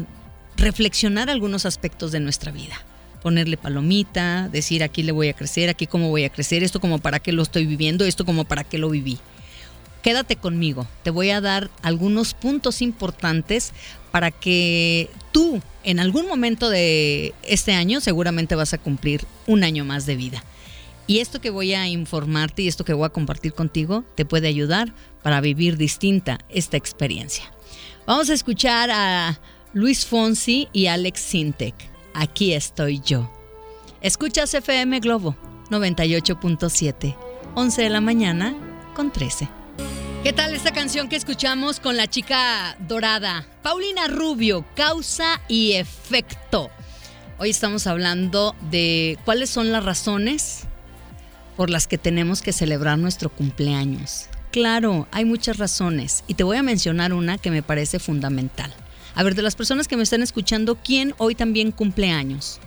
reflexionar 0.57 1.29
algunos 1.29 1.65
aspectos 1.65 2.11
de 2.11 2.19
nuestra 2.19 2.51
vida. 2.51 2.75
Ponerle 3.21 3.57
palomita, 3.57 4.47
decir 4.49 4.83
aquí 4.83 5.03
le 5.03 5.11
voy 5.11 5.29
a 5.29 5.33
crecer, 5.33 5.69
aquí 5.69 5.87
cómo 5.87 6.09
voy 6.09 6.23
a 6.23 6.29
crecer, 6.29 6.63
esto 6.63 6.79
como 6.79 6.99
para 6.99 7.19
qué 7.19 7.31
lo 7.31 7.43
estoy 7.43 7.65
viviendo, 7.65 8.05
esto 8.05 8.25
como 8.25 8.45
para 8.45 8.63
qué 8.63 8.77
lo 8.77 8.89
viví. 8.89 9.17
Quédate 10.01 10.37
conmigo, 10.37 10.87
te 11.03 11.09
voy 11.09 11.29
a 11.31 11.41
dar 11.41 11.69
algunos 11.81 12.33
puntos 12.33 12.81
importantes 12.81 13.73
para 14.11 14.31
que 14.31 15.09
tú 15.33 15.61
en 15.83 15.99
algún 15.99 16.27
momento 16.27 16.69
de 16.69 17.33
este 17.43 17.73
año 17.73 17.99
seguramente 17.99 18.55
vas 18.55 18.73
a 18.73 18.77
cumplir 18.77 19.25
un 19.45 19.63
año 19.63 19.83
más 19.83 20.05
de 20.05 20.15
vida. 20.15 20.43
Y 21.09 21.21
esto 21.21 21.41
que 21.41 21.49
voy 21.49 21.73
a 21.73 21.87
informarte 21.87 22.61
y 22.61 22.67
esto 22.67 22.85
que 22.85 22.93
voy 22.93 23.07
a 23.07 23.09
compartir 23.09 23.53
contigo 23.53 24.03
te 24.13 24.25
puede 24.25 24.47
ayudar 24.47 24.93
para 25.23 25.41
vivir 25.41 25.75
distinta 25.75 26.37
esta 26.49 26.77
experiencia. 26.77 27.51
Vamos 28.05 28.29
a 28.29 28.35
escuchar 28.35 28.91
a 28.91 29.39
Luis 29.73 30.05
Fonsi 30.05 30.67
y 30.71 30.85
Alex 30.85 31.19
Sintek. 31.19 31.73
Aquí 32.13 32.53
estoy 32.53 33.01
yo. 33.03 33.27
Escuchas 34.01 34.53
FM 34.53 34.99
Globo 34.99 35.35
98.7, 35.71 37.15
11 37.55 37.81
de 37.81 37.89
la 37.89 38.01
mañana 38.01 38.53
con 38.95 39.11
13. 39.11 39.49
¿Qué 40.21 40.31
tal 40.31 40.53
esta 40.53 40.73
canción 40.73 41.09
que 41.09 41.15
escuchamos 41.15 41.79
con 41.79 41.97
la 41.97 42.05
chica 42.05 42.77
dorada? 42.87 43.47
Paulina 43.63 44.07
Rubio, 44.09 44.63
causa 44.75 45.41
y 45.47 45.71
efecto. 45.71 46.69
Hoy 47.39 47.49
estamos 47.49 47.87
hablando 47.87 48.55
de 48.69 49.17
cuáles 49.25 49.49
son 49.49 49.71
las 49.71 49.83
razones 49.83 50.67
por 51.59 51.69
las 51.69 51.87
que 51.87 51.97
tenemos 51.97 52.41
que 52.41 52.53
celebrar 52.53 52.97
nuestro 52.97 53.29
cumpleaños. 53.29 54.27
Claro, 54.49 55.09
hay 55.11 55.25
muchas 55.25 55.57
razones 55.57 56.23
y 56.25 56.35
te 56.35 56.45
voy 56.45 56.55
a 56.55 56.63
mencionar 56.63 57.11
una 57.11 57.37
que 57.37 57.51
me 57.51 57.61
parece 57.61 57.99
fundamental. 57.99 58.73
A 59.13 59.23
ver, 59.23 59.35
de 59.35 59.41
las 59.41 59.57
personas 59.57 59.89
que 59.89 59.97
me 59.97 60.03
están 60.03 60.23
escuchando, 60.23 60.75
¿quién 60.81 61.13
hoy 61.17 61.35
también 61.35 61.73
cumple 61.73 62.11
años? 62.11 62.61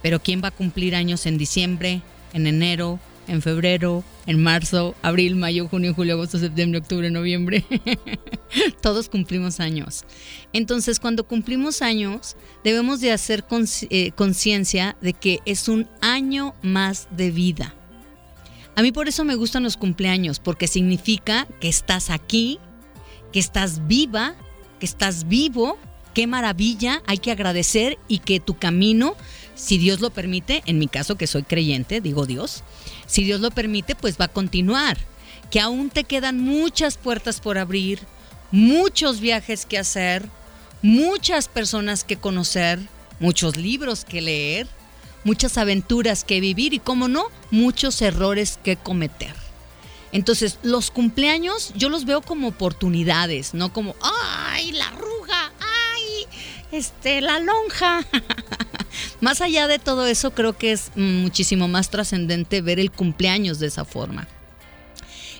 Pero 0.00 0.20
¿quién 0.20 0.42
va 0.42 0.48
a 0.48 0.52
cumplir 0.52 0.94
años 0.94 1.26
en 1.26 1.36
diciembre, 1.36 2.00
en 2.32 2.46
enero, 2.46 2.98
en 3.28 3.42
febrero, 3.42 4.02
en 4.24 4.42
marzo, 4.42 4.94
abril, 5.02 5.36
mayo, 5.36 5.68
junio, 5.68 5.92
julio, 5.92 6.14
agosto, 6.14 6.38
septiembre, 6.38 6.80
octubre, 6.80 7.10
noviembre? 7.10 7.62
Todos 8.80 9.10
cumplimos 9.10 9.60
años. 9.60 10.06
Entonces, 10.54 10.98
cuando 10.98 11.24
cumplimos 11.24 11.82
años, 11.82 12.36
debemos 12.64 13.02
de 13.02 13.12
hacer 13.12 13.44
eh, 13.90 14.12
conciencia 14.12 14.96
de 15.02 15.12
que 15.12 15.40
es 15.44 15.68
un 15.68 15.90
año 16.00 16.54
más 16.62 17.06
de 17.10 17.30
vida. 17.30 17.74
A 18.74 18.82
mí 18.82 18.92
por 18.92 19.08
eso 19.08 19.24
me 19.24 19.34
gustan 19.34 19.62
los 19.62 19.76
cumpleaños, 19.76 20.38
porque 20.40 20.66
significa 20.66 21.46
que 21.60 21.68
estás 21.68 22.10
aquí, 22.10 22.58
que 23.32 23.38
estás 23.38 23.86
viva 23.86 24.36
que 24.82 24.86
estás 24.86 25.28
vivo, 25.28 25.78
qué 26.12 26.26
maravilla, 26.26 27.04
hay 27.06 27.18
que 27.18 27.30
agradecer 27.30 28.00
y 28.08 28.18
que 28.18 28.40
tu 28.40 28.58
camino, 28.58 29.14
si 29.54 29.78
Dios 29.78 30.00
lo 30.00 30.10
permite, 30.10 30.64
en 30.66 30.80
mi 30.80 30.88
caso 30.88 31.14
que 31.14 31.28
soy 31.28 31.44
creyente, 31.44 32.00
digo 32.00 32.26
Dios, 32.26 32.64
si 33.06 33.22
Dios 33.22 33.40
lo 33.40 33.52
permite, 33.52 33.94
pues 33.94 34.18
va 34.20 34.24
a 34.24 34.32
continuar, 34.32 34.98
que 35.52 35.60
aún 35.60 35.88
te 35.88 36.02
quedan 36.02 36.40
muchas 36.40 36.96
puertas 36.96 37.40
por 37.40 37.58
abrir, 37.58 38.00
muchos 38.50 39.20
viajes 39.20 39.66
que 39.66 39.78
hacer, 39.78 40.28
muchas 40.82 41.46
personas 41.46 42.02
que 42.02 42.16
conocer, 42.16 42.80
muchos 43.20 43.56
libros 43.56 44.04
que 44.04 44.20
leer, 44.20 44.66
muchas 45.24 45.58
aventuras 45.58 46.24
que 46.24 46.40
vivir 46.40 46.74
y, 46.74 46.78
como 46.78 47.08
no, 47.08 47.26
muchos 47.50 48.00
errores 48.02 48.58
que 48.62 48.76
cometer. 48.76 49.34
Entonces, 50.12 50.58
los 50.62 50.90
cumpleaños 50.90 51.72
yo 51.74 51.88
los 51.88 52.04
veo 52.04 52.20
como 52.20 52.48
oportunidades, 52.48 53.54
no 53.54 53.72
como, 53.72 53.96
ay, 54.02 54.72
la 54.72 54.88
arruga, 54.88 55.52
ay, 55.60 56.26
este, 56.70 57.22
la 57.22 57.38
lonja. 57.38 58.06
más 59.20 59.40
allá 59.40 59.66
de 59.68 59.78
todo 59.78 60.06
eso, 60.06 60.32
creo 60.32 60.56
que 60.56 60.72
es 60.72 60.90
muchísimo 60.96 61.66
más 61.66 61.88
trascendente 61.88 62.60
ver 62.60 62.78
el 62.78 62.90
cumpleaños 62.90 63.58
de 63.58 63.68
esa 63.68 63.86
forma. 63.86 64.28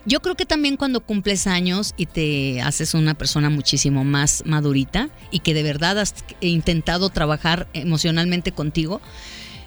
Yo 0.04 0.20
creo 0.20 0.34
que 0.34 0.46
también 0.46 0.76
cuando 0.76 1.00
cumples 1.00 1.46
años 1.46 1.94
y 1.96 2.06
te 2.06 2.60
haces 2.60 2.94
una 2.94 3.14
persona 3.14 3.50
muchísimo 3.50 4.02
más 4.02 4.42
madurita 4.44 5.10
y 5.30 5.40
que 5.40 5.54
de 5.54 5.62
verdad 5.62 5.98
has 6.00 6.14
intentado 6.40 7.08
trabajar 7.10 7.68
emocionalmente 7.72 8.50
contigo, 8.50 9.00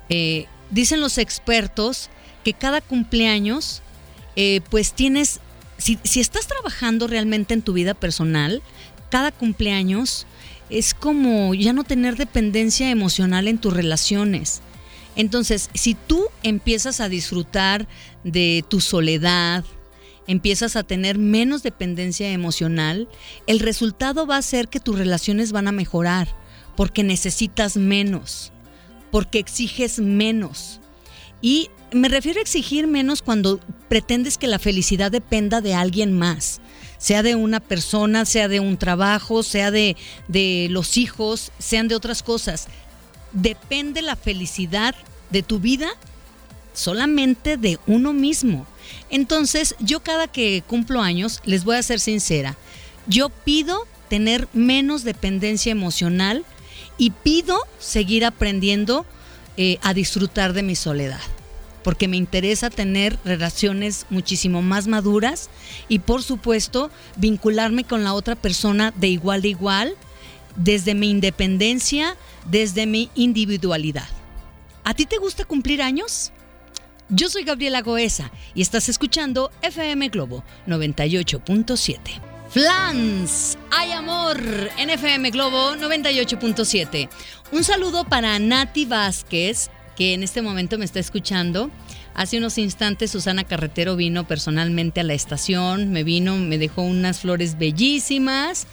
eh, 0.09 0.45
dicen 0.71 0.99
los 0.99 1.17
expertos 1.17 2.09
que 2.43 2.53
cada 2.53 2.81
cumpleaños 2.81 3.81
eh, 4.35 4.61
pues 4.69 4.93
tienes, 4.93 5.39
si, 5.77 5.97
si 6.03 6.19
estás 6.19 6.47
trabajando 6.47 7.07
realmente 7.07 7.53
en 7.53 7.61
tu 7.61 7.73
vida 7.73 7.93
personal, 7.93 8.61
cada 9.09 9.31
cumpleaños 9.31 10.27
es 10.69 10.93
como 10.93 11.53
ya 11.53 11.73
no 11.73 11.83
tener 11.83 12.17
dependencia 12.17 12.89
emocional 12.89 13.47
en 13.47 13.57
tus 13.57 13.73
relaciones. 13.73 14.61
Entonces, 15.15 15.69
si 15.73 15.95
tú 15.95 16.25
empiezas 16.43 16.99
a 16.99 17.07
disfrutar 17.07 17.87
de 18.23 18.65
tu 18.67 18.81
soledad, 18.81 19.63
empiezas 20.27 20.75
a 20.75 20.83
tener 20.83 21.17
menos 21.17 21.63
dependencia 21.63 22.31
emocional, 22.31 23.07
el 23.47 23.59
resultado 23.59 24.27
va 24.27 24.37
a 24.37 24.41
ser 24.41 24.67
que 24.67 24.79
tus 24.79 24.97
relaciones 24.97 25.51
van 25.51 25.67
a 25.67 25.71
mejorar, 25.71 26.27
porque 26.75 27.03
necesitas 27.03 27.77
menos, 27.77 28.51
porque 29.15 29.39
exiges 29.39 29.99
menos. 29.99 30.81
Y 31.41 31.69
me 31.93 32.09
refiero 32.09 32.39
a 32.39 32.41
exigir 32.41 32.85
menos 32.85 33.21
cuando 33.21 33.61
pretendes 33.87 34.37
que 34.37 34.45
la 34.45 34.59
felicidad 34.59 35.09
dependa 35.09 35.61
de 35.61 35.73
alguien 35.73 36.11
más, 36.11 36.59
sea 36.97 37.23
de 37.23 37.35
una 37.35 37.61
persona, 37.61 38.25
sea 38.25 38.49
de 38.49 38.59
un 38.59 38.75
trabajo, 38.75 39.41
sea 39.41 39.71
de, 39.71 39.95
de 40.27 40.67
los 40.69 40.97
hijos, 40.97 41.53
sean 41.59 41.87
de 41.87 41.95
otras 41.95 42.23
cosas. 42.23 42.67
Depende 43.31 44.01
la 44.01 44.17
felicidad 44.17 44.95
de 45.29 45.43
tu 45.43 45.61
vida 45.61 45.87
solamente 46.73 47.55
de 47.55 47.79
uno 47.87 48.11
mismo. 48.11 48.67
Entonces, 49.09 49.75
yo 49.79 50.01
cada 50.01 50.27
que 50.27 50.61
cumplo 50.67 50.99
años, 50.99 51.39
les 51.45 51.63
voy 51.63 51.77
a 51.77 51.83
ser 51.83 52.01
sincera, 52.01 52.57
yo 53.07 53.29
pido 53.29 53.87
tener 54.09 54.49
menos 54.51 55.05
dependencia 55.05 55.71
emocional 55.71 56.43
y 56.97 57.11
pido 57.11 57.59
seguir 57.79 58.25
aprendiendo 58.25 59.05
eh, 59.57 59.77
a 59.81 59.93
disfrutar 59.93 60.53
de 60.53 60.63
mi 60.63 60.75
soledad 60.75 61.21
porque 61.85 62.07
me 62.07 62.17
interesa 62.17 62.71
tener 62.71 63.19
relaciones 63.23 64.07
muchísimo 64.09 64.63
más 64.63 64.87
maduras 64.87 65.51
y 65.87 65.99
por 65.99 66.23
supuesto 66.23 66.89
vincularme 67.15 67.83
con 67.83 68.03
la 68.03 68.15
otra 68.15 68.35
persona 68.35 68.91
de 68.95 69.09
igual 69.09 69.43
a 69.43 69.47
igual, 69.47 69.93
desde 70.55 70.95
mi 70.95 71.11
independencia, 71.11 72.17
desde 72.49 72.87
mi 72.87 73.11
individualidad. 73.13 74.07
¿A 74.83 74.95
ti 74.95 75.05
te 75.05 75.17
gusta 75.17 75.45
cumplir 75.45 75.83
años? 75.83 76.31
Yo 77.09 77.29
soy 77.29 77.43
Gabriela 77.43 77.83
Goesa 77.83 78.31
y 78.55 78.63
estás 78.63 78.89
escuchando 78.89 79.51
FM 79.61 80.09
Globo 80.09 80.43
98.7. 80.65 82.34
Flans, 82.49 83.57
hay 83.71 83.91
amor 83.91 84.39
en 84.77 84.89
FM 84.89 85.31
Globo 85.31 85.75
98.7. 85.75 87.09
Un 87.51 87.63
saludo 87.63 88.05
para 88.05 88.39
Nati 88.39 88.85
Vázquez, 88.85 89.69
que 89.97 90.13
en 90.13 90.23
este 90.23 90.41
momento 90.41 90.77
me 90.77 90.85
está 90.85 90.99
escuchando. 90.99 91.69
Hace 92.13 92.37
unos 92.37 92.57
instantes 92.57 93.11
Susana 93.11 93.43
Carretero 93.43 93.97
vino 93.97 94.25
personalmente 94.25 95.01
a 95.01 95.03
la 95.03 95.13
estación, 95.13 95.91
me 95.91 96.03
vino, 96.03 96.37
me 96.37 96.57
dejó 96.57 96.83
unas 96.83 97.19
flores 97.19 97.57
bellísimas. 97.57 98.67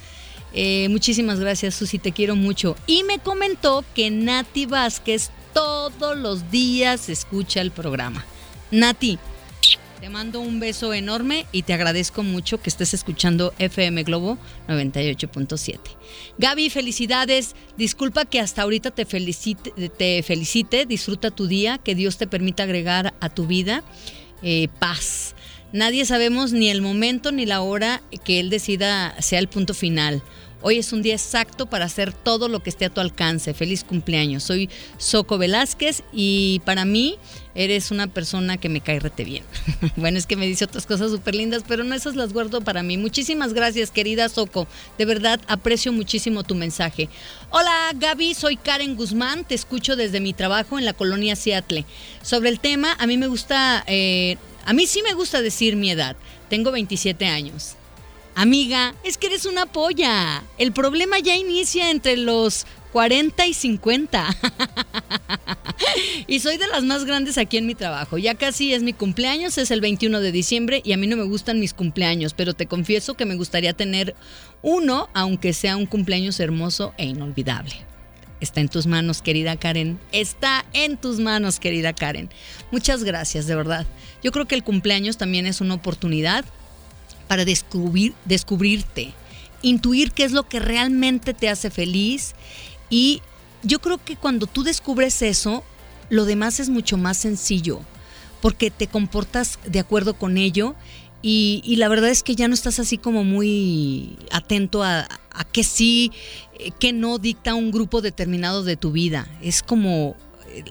Eh, 0.53 0.89
muchísimas 0.91 1.41
gracias, 1.41 1.75
Susi, 1.75 1.99
te 1.99 2.13
quiero 2.13 2.37
mucho. 2.37 2.77
Y 2.87 3.03
me 3.03 3.19
comentó 3.19 3.85
que 3.95 4.11
Nati 4.11 4.67
Vázquez 4.67 5.31
todos 5.53 6.17
los 6.17 6.51
días 6.53 7.09
escucha 7.09 7.61
el 7.61 7.73
programa. 7.73 8.25
Nati, 8.71 9.19
te 10.03 10.09
mando 10.09 10.41
un 10.41 10.59
beso 10.59 10.93
enorme 10.93 11.47
y 11.53 11.63
te 11.63 11.75
agradezco 11.75 12.25
mucho 12.25 12.61
que 12.61 12.69
estés 12.71 12.93
escuchando 12.93 13.55
FM 13.61 14.03
Globo 14.03 14.37
98.7. 14.67 15.79
Gaby, 16.39 16.71
felicidades. 16.71 17.55
Disculpa 17.77 18.25
que 18.25 18.41
hasta 18.41 18.63
ahorita 18.63 18.91
te 18.91 19.05
felicite, 19.05 19.71
te 19.91 20.25
felicite. 20.25 20.87
Disfruta 20.87 21.31
tu 21.31 21.47
día, 21.47 21.79
que 21.79 21.95
Dios 21.95 22.19
te 22.19 22.27
permita 22.27 22.65
agregar 22.65 23.15
a 23.21 23.29
tu 23.29 23.47
vida 23.47 23.85
eh, 24.43 24.67
paz. 24.81 25.37
Nadie 25.73 26.05
sabemos 26.05 26.53
ni 26.53 26.69
el 26.69 26.83
momento 26.83 27.31
ni 27.31 27.47
la 27.47 27.61
hora 27.61 28.03
que 28.25 28.41
Él 28.41 28.51
decida 28.51 29.15
sea 29.23 29.39
el 29.39 29.47
punto 29.47 29.73
final. 29.73 30.21
Hoy 30.65 30.79
es 30.79 30.93
un 30.93 31.03
día 31.03 31.15
exacto 31.15 31.67
para 31.67 31.87
hacer 31.87 32.13
todo 32.13 32.47
lo 32.47 32.63
que 32.63 32.71
esté 32.71 32.85
a 32.85 32.91
tu 32.91 33.01
alcance. 33.01 33.53
Feliz 33.53 33.83
cumpleaños. 33.83 34.45
Soy 34.45 34.71
Soco 34.97 35.37
Velázquez 35.37 36.05
y 36.13 36.61
para 36.65 36.85
mí 36.85 37.19
eres 37.57 37.91
una 37.91 38.07
persona 38.07 38.59
que 38.59 38.69
me 38.69 38.81
cae 38.81 39.01
rete 39.01 39.25
bien. 39.25 39.43
bueno, 39.97 40.19
es 40.19 40.27
que 40.27 40.37
me 40.37 40.47
dice 40.47 40.65
otras 40.65 40.87
cosas 40.87 41.11
súper 41.11 41.35
lindas, 41.35 41.65
pero 41.67 41.83
no 41.83 41.97
esas 41.97 42.15
las 42.15 42.33
guardo 42.33 42.61
para 42.61 42.85
mí. 42.85 42.97
Muchísimas 42.97 43.55
gracias, 43.55 43.91
querida 43.91 44.29
Soco. 44.29 44.69
De 44.99 45.05
verdad, 45.05 45.41
aprecio 45.49 45.93
muchísimo 45.93 46.45
tu 46.45 46.55
mensaje. 46.55 47.09
Hola, 47.51 47.91
Gaby, 47.97 48.35
soy 48.35 48.57
Karen 48.57 48.95
Guzmán. 48.95 49.45
Te 49.45 49.57
escucho 49.57 49.97
desde 49.97 50.21
mi 50.21 50.33
trabajo 50.33 50.79
en 50.79 50.85
la 50.85 50.93
colonia 50.93 51.35
Seattle. 51.35 51.85
Sobre 52.23 52.51
el 52.51 52.61
tema, 52.61 52.95
a 53.01 53.07
mí 53.09 53.19
me 53.19 53.27
gusta, 53.27 53.83
eh, 53.89 54.37
a 54.65 54.73
mí 54.73 54.87
sí 54.87 55.03
me 55.03 55.15
gusta 55.15 55.43
decir 55.43 55.75
mi 55.75 55.91
edad. 55.91 56.15
Tengo 56.49 56.71
27 56.71 57.27
años. 57.27 57.77
Amiga, 58.35 58.95
es 59.05 59.19
que 59.19 59.27
eres 59.27 59.45
una 59.47 59.67
polla. 59.67 60.43
El 60.59 60.73
problema 60.73 61.19
ya 61.19 61.37
inicia 61.37 61.91
entre 61.91 62.17
los 62.17 62.67
40 62.93 63.47
y 63.47 63.55
50. 63.55 64.37
y 66.27 66.41
soy 66.41 66.57
de 66.57 66.67
las 66.67 66.83
más 66.83 67.05
grandes 67.05 67.39
aquí 67.39 67.59
en 67.59 67.67
mi 67.67 67.75
trabajo. 67.75 68.19
Ya 68.19 68.35
casi 68.35 68.73
es 68.73 68.83
mi 68.83 68.93
cumpleaños, 68.93 69.59
es 69.59 69.71
el 69.71 69.81
21 69.81 70.21
de 70.21 70.33
diciembre 70.33 70.81
y 70.85 70.93
a 70.93 70.97
mí 70.97 71.07
no 71.07 71.17
me 71.17 71.25
gustan 71.25 71.61
mis 71.61 71.75
cumpleaños, 71.75 72.35
pero 72.35 72.55
te 72.55 72.67
confieso 72.67 73.15
que 73.15 73.27
me 73.27 73.37
gustaría 73.37 73.75
tener 73.75 74.15
uno, 74.63 75.09
aunque 75.15 75.53
sea 75.53 75.77
un 75.77 75.87
cumpleaños 75.87 76.41
hermoso 76.41 76.95
e 76.97 77.07
inolvidable. 77.07 77.75
Está 78.41 78.61
en 78.61 78.69
tus 78.69 78.87
manos, 78.87 79.23
querida 79.23 79.57
Karen. 79.57 80.01
Está 80.11 80.65
en 80.73 80.97
tus 80.97 81.21
manos, 81.21 81.61
querida 81.61 81.93
Karen. 81.93 82.29
Muchas 82.73 83.05
gracias, 83.05 83.47
de 83.47 83.55
verdad. 83.55 83.87
Yo 84.23 84.33
creo 84.33 84.47
que 84.47 84.57
el 84.57 84.65
cumpleaños 84.65 85.17
también 85.17 85.47
es 85.47 85.61
una 85.61 85.75
oportunidad 85.75 86.45
para 87.33 87.47
descubrir, 87.47 88.13
descubrirte, 88.27 89.15
intuir 89.63 90.13
qué 90.13 90.25
es 90.25 90.33
lo 90.33 90.43
que 90.43 90.61
realmente 90.61 91.33
te 91.33 91.49
hace 91.49 91.71
feliz. 91.71 92.35
Y 92.91 93.23
yo 93.63 93.79
creo 93.79 93.97
que 93.97 94.17
cuando 94.17 94.47
tú 94.47 94.65
descubres 94.65 95.23
eso, 95.23 95.65
lo 96.11 96.27
demás 96.27 96.61
es 96.61 96.69
mucho 96.69 96.99
más 96.99 97.17
sencillo, 97.17 97.81
porque 98.43 98.71
te 98.71 98.87
comportas 98.87 99.59
de 99.65 99.79
acuerdo 99.79 100.13
con 100.13 100.37
ello 100.37 100.75
y, 101.23 101.75
la 101.79 101.89
verdad 101.89 102.11
es 102.11 102.23
que 102.23 102.37
ya 102.37 102.49
no 102.49 102.55
estás 102.55 102.79
así 102.79 102.99
como 102.99 103.25
muy 103.25 104.19
atento 104.31 104.83
a, 104.83 105.09
a 105.31 105.47
sí, 105.63 106.13
eh, 106.59 106.71
que 106.79 106.93
no 106.93 107.17
dicta 107.17 107.55
un 107.55 107.71
grupo 107.71 108.03
determinado 108.03 108.63
de 108.63 108.77
tu 108.77 108.93
vida. 108.93 109.27
Es 109.41 109.63
como 109.63 110.17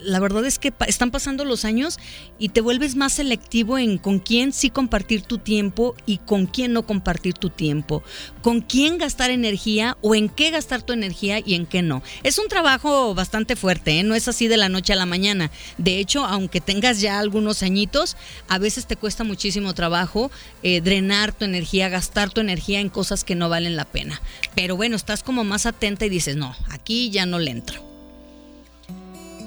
la 0.02 0.20
verdad 0.20 0.44
es 0.44 0.58
que 0.58 0.72
están 0.86 1.10
pasando 1.10 1.44
los 1.44 1.64
años 1.64 1.98
y 2.38 2.50
te 2.50 2.60
vuelves 2.60 2.96
más 2.96 3.14
selectivo 3.14 3.78
en 3.78 3.98
con 3.98 4.18
quién 4.18 4.52
sí 4.52 4.70
compartir 4.70 5.22
tu 5.22 5.38
tiempo 5.38 5.94
y 6.06 6.18
con 6.18 6.46
quién 6.46 6.72
no 6.72 6.86
compartir 6.86 7.34
tu 7.34 7.50
tiempo, 7.50 8.02
con 8.42 8.60
quién 8.60 8.98
gastar 8.98 9.30
energía 9.30 9.96
o 10.00 10.14
en 10.14 10.28
qué 10.28 10.50
gastar 10.50 10.82
tu 10.82 10.92
energía 10.92 11.40
y 11.44 11.54
en 11.54 11.66
qué 11.66 11.82
no. 11.82 12.02
Es 12.22 12.38
un 12.38 12.48
trabajo 12.48 13.14
bastante 13.14 13.56
fuerte, 13.56 13.98
¿eh? 13.98 14.02
no 14.02 14.14
es 14.14 14.28
así 14.28 14.48
de 14.48 14.56
la 14.56 14.68
noche 14.68 14.92
a 14.92 14.96
la 14.96 15.06
mañana. 15.06 15.50
De 15.78 15.98
hecho, 15.98 16.24
aunque 16.24 16.60
tengas 16.60 17.00
ya 17.00 17.18
algunos 17.18 17.62
añitos, 17.62 18.16
a 18.48 18.58
veces 18.58 18.86
te 18.86 18.96
cuesta 18.96 19.24
muchísimo 19.24 19.74
trabajo 19.74 20.30
eh, 20.62 20.80
drenar 20.80 21.32
tu 21.32 21.44
energía, 21.44 21.88
gastar 21.88 22.30
tu 22.30 22.40
energía 22.40 22.80
en 22.80 22.88
cosas 22.88 23.24
que 23.24 23.34
no 23.34 23.48
valen 23.48 23.76
la 23.76 23.84
pena. 23.84 24.20
Pero 24.54 24.76
bueno, 24.76 24.96
estás 24.96 25.22
como 25.22 25.44
más 25.44 25.66
atenta 25.66 26.06
y 26.06 26.08
dices, 26.08 26.36
no, 26.36 26.54
aquí 26.70 27.10
ya 27.10 27.26
no 27.26 27.38
le 27.38 27.50
entro. 27.50 27.91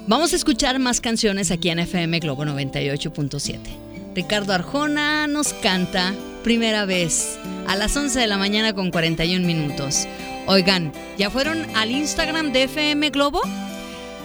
Vamos 0.08 0.32
a 0.32 0.36
escuchar 0.36 0.78
más 0.78 1.00
canciones 1.00 1.50
aquí 1.50 1.68
en 1.68 1.80
FM 1.80 2.20
Globo 2.20 2.44
98.7. 2.44 3.58
Ricardo 4.14 4.52
Arjona 4.52 5.26
nos 5.26 5.52
canta 5.52 6.14
primera 6.44 6.84
vez 6.84 7.40
a 7.66 7.74
las 7.74 7.96
11 7.96 8.20
de 8.20 8.28
la 8.28 8.38
mañana 8.38 8.72
con 8.72 8.92
41 8.92 9.44
minutos. 9.44 10.06
Oigan, 10.46 10.92
¿ya 11.18 11.28
fueron 11.28 11.66
al 11.74 11.90
Instagram 11.90 12.52
de 12.52 12.62
FM 12.64 13.10
Globo? 13.10 13.40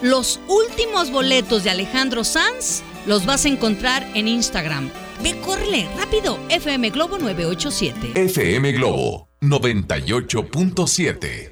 Los 0.04 0.40
últimos 0.48 1.10
boletos 1.10 1.64
de 1.64 1.72
Alejandro 1.72 2.24
Sanz 2.24 2.84
los 3.08 3.26
vas 3.26 3.46
a 3.46 3.50
encontrar 3.50 4.08
en 4.14 4.28
Instagram. 4.28 4.92
Ve, 5.24 5.36
córrele, 5.40 5.88
rápido. 5.98 6.38
FM 6.50 6.92
Globo 6.92 7.18
987. 7.18 8.22
FM 8.22 8.72
Globo 8.74 9.30
98.7. 9.42 11.51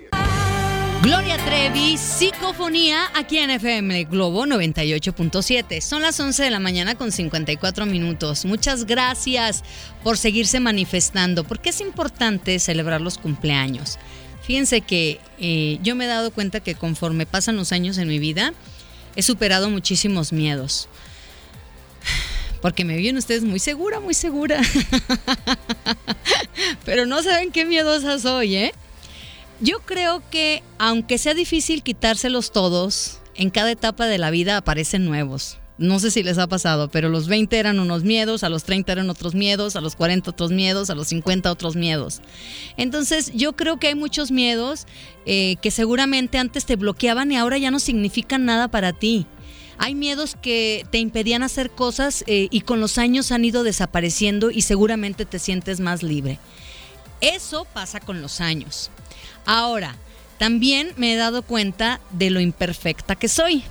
Gloria 1.01 1.37
Trevi, 1.45 1.97
Psicofonía, 1.97 3.09
aquí 3.15 3.37
en 3.37 3.51
FM 3.51 4.03
Globo 4.03 4.45
98.7. 4.45 5.79
Son 5.79 6.01
las 6.01 6.19
11 6.19 6.43
de 6.43 6.49
la 6.49 6.59
mañana 6.59 6.95
con 6.95 7.13
54 7.13 7.85
minutos. 7.85 8.43
Muchas 8.43 8.85
gracias 8.85 9.63
por 10.03 10.17
seguirse 10.17 10.59
manifestando, 10.59 11.45
porque 11.45 11.69
es 11.69 11.79
importante 11.79 12.59
celebrar 12.59 12.99
los 12.99 13.17
cumpleaños. 13.17 13.97
Fíjense 14.43 14.81
que 14.81 15.21
eh, 15.39 15.79
yo 15.81 15.95
me 15.95 16.03
he 16.03 16.07
dado 16.09 16.31
cuenta 16.31 16.59
que 16.59 16.75
conforme 16.75 17.25
pasan 17.25 17.55
los 17.55 17.71
años 17.71 17.97
en 17.97 18.09
mi 18.09 18.19
vida, 18.19 18.53
he 19.15 19.21
superado 19.21 19.69
muchísimos 19.69 20.33
miedos. 20.33 20.89
Porque 22.61 22.83
me 22.83 22.97
vienen 22.97 23.19
ustedes 23.19 23.45
muy 23.45 23.59
segura, 23.59 24.01
muy 24.01 24.13
segura. 24.13 24.61
Pero 26.85 27.05
no 27.05 27.23
saben 27.23 27.53
qué 27.53 27.63
miedosa 27.63 28.19
soy, 28.19 28.55
¿eh? 28.57 28.73
Yo 29.61 29.79
creo 29.79 30.23
que 30.29 30.63
aunque 30.77 31.17
sea 31.17 31.33
difícil 31.33 31.83
quitárselos 31.83 32.51
todos, 32.51 33.19
en 33.35 33.49
cada 33.49 33.71
etapa 33.71 34.05
de 34.05 34.17
la 34.17 34.31
vida 34.31 34.55
aparecen 34.55 35.05
nuevos. 35.05 35.57
No 35.77 35.99
sé 35.99 36.11
si 36.11 36.23
les 36.23 36.37
ha 36.37 36.47
pasado, 36.47 36.89
pero 36.89 37.07
los 37.07 37.27
20 37.29 37.57
eran 37.57 37.79
unos 37.79 38.03
miedos, 38.03 38.43
a 38.43 38.49
los 38.49 38.63
30 38.63 38.91
eran 38.91 39.09
otros 39.09 39.33
miedos, 39.33 39.77
a 39.77 39.81
los 39.81 39.95
40 39.95 40.31
otros 40.31 40.51
miedos, 40.51 40.89
a 40.89 40.95
los 40.95 41.07
50 41.07 41.51
otros 41.51 41.77
miedos. 41.77 42.21
Entonces 42.75 43.31
yo 43.33 43.53
creo 43.53 43.79
que 43.79 43.87
hay 43.87 43.95
muchos 43.95 44.31
miedos 44.31 44.87
eh, 45.25 45.55
que 45.61 45.71
seguramente 45.71 46.37
antes 46.37 46.65
te 46.65 46.75
bloqueaban 46.75 47.31
y 47.31 47.37
ahora 47.37 47.57
ya 47.57 47.71
no 47.71 47.79
significan 47.79 48.45
nada 48.45 48.67
para 48.67 48.93
ti. 48.93 49.25
Hay 49.77 49.95
miedos 49.95 50.35
que 50.41 50.85
te 50.91 50.99
impedían 50.99 51.43
hacer 51.43 51.69
cosas 51.69 52.25
eh, 52.27 52.49
y 52.51 52.61
con 52.61 52.81
los 52.81 52.97
años 52.97 53.31
han 53.31 53.45
ido 53.45 53.63
desapareciendo 53.63 54.51
y 54.51 54.61
seguramente 54.63 55.25
te 55.25 55.39
sientes 55.39 55.79
más 55.79 56.03
libre. 56.03 56.39
Eso 57.21 57.65
pasa 57.73 58.01
con 58.01 58.21
los 58.21 58.41
años. 58.41 58.91
Ahora, 59.45 59.95
también 60.37 60.93
me 60.95 61.13
he 61.13 61.17
dado 61.17 61.41
cuenta 61.41 61.99
de 62.11 62.29
lo 62.29 62.39
imperfecta 62.39 63.15
que 63.15 63.27
soy. 63.27 63.63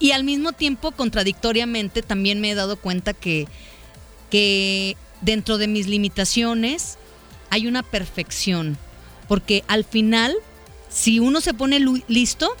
Y 0.00 0.12
al 0.12 0.24
mismo 0.24 0.52
tiempo, 0.52 0.92
contradictoriamente, 0.92 2.02
también 2.02 2.40
me 2.40 2.50
he 2.50 2.54
dado 2.54 2.76
cuenta 2.76 3.12
que, 3.12 3.46
que 4.30 4.96
dentro 5.20 5.58
de 5.58 5.68
mis 5.68 5.86
limitaciones 5.86 6.96
hay 7.50 7.66
una 7.66 7.82
perfección. 7.82 8.78
Porque 9.28 9.64
al 9.68 9.84
final, 9.84 10.34
si 10.88 11.20
uno 11.20 11.40
se 11.40 11.54
pone 11.54 11.78
listo 12.08 12.56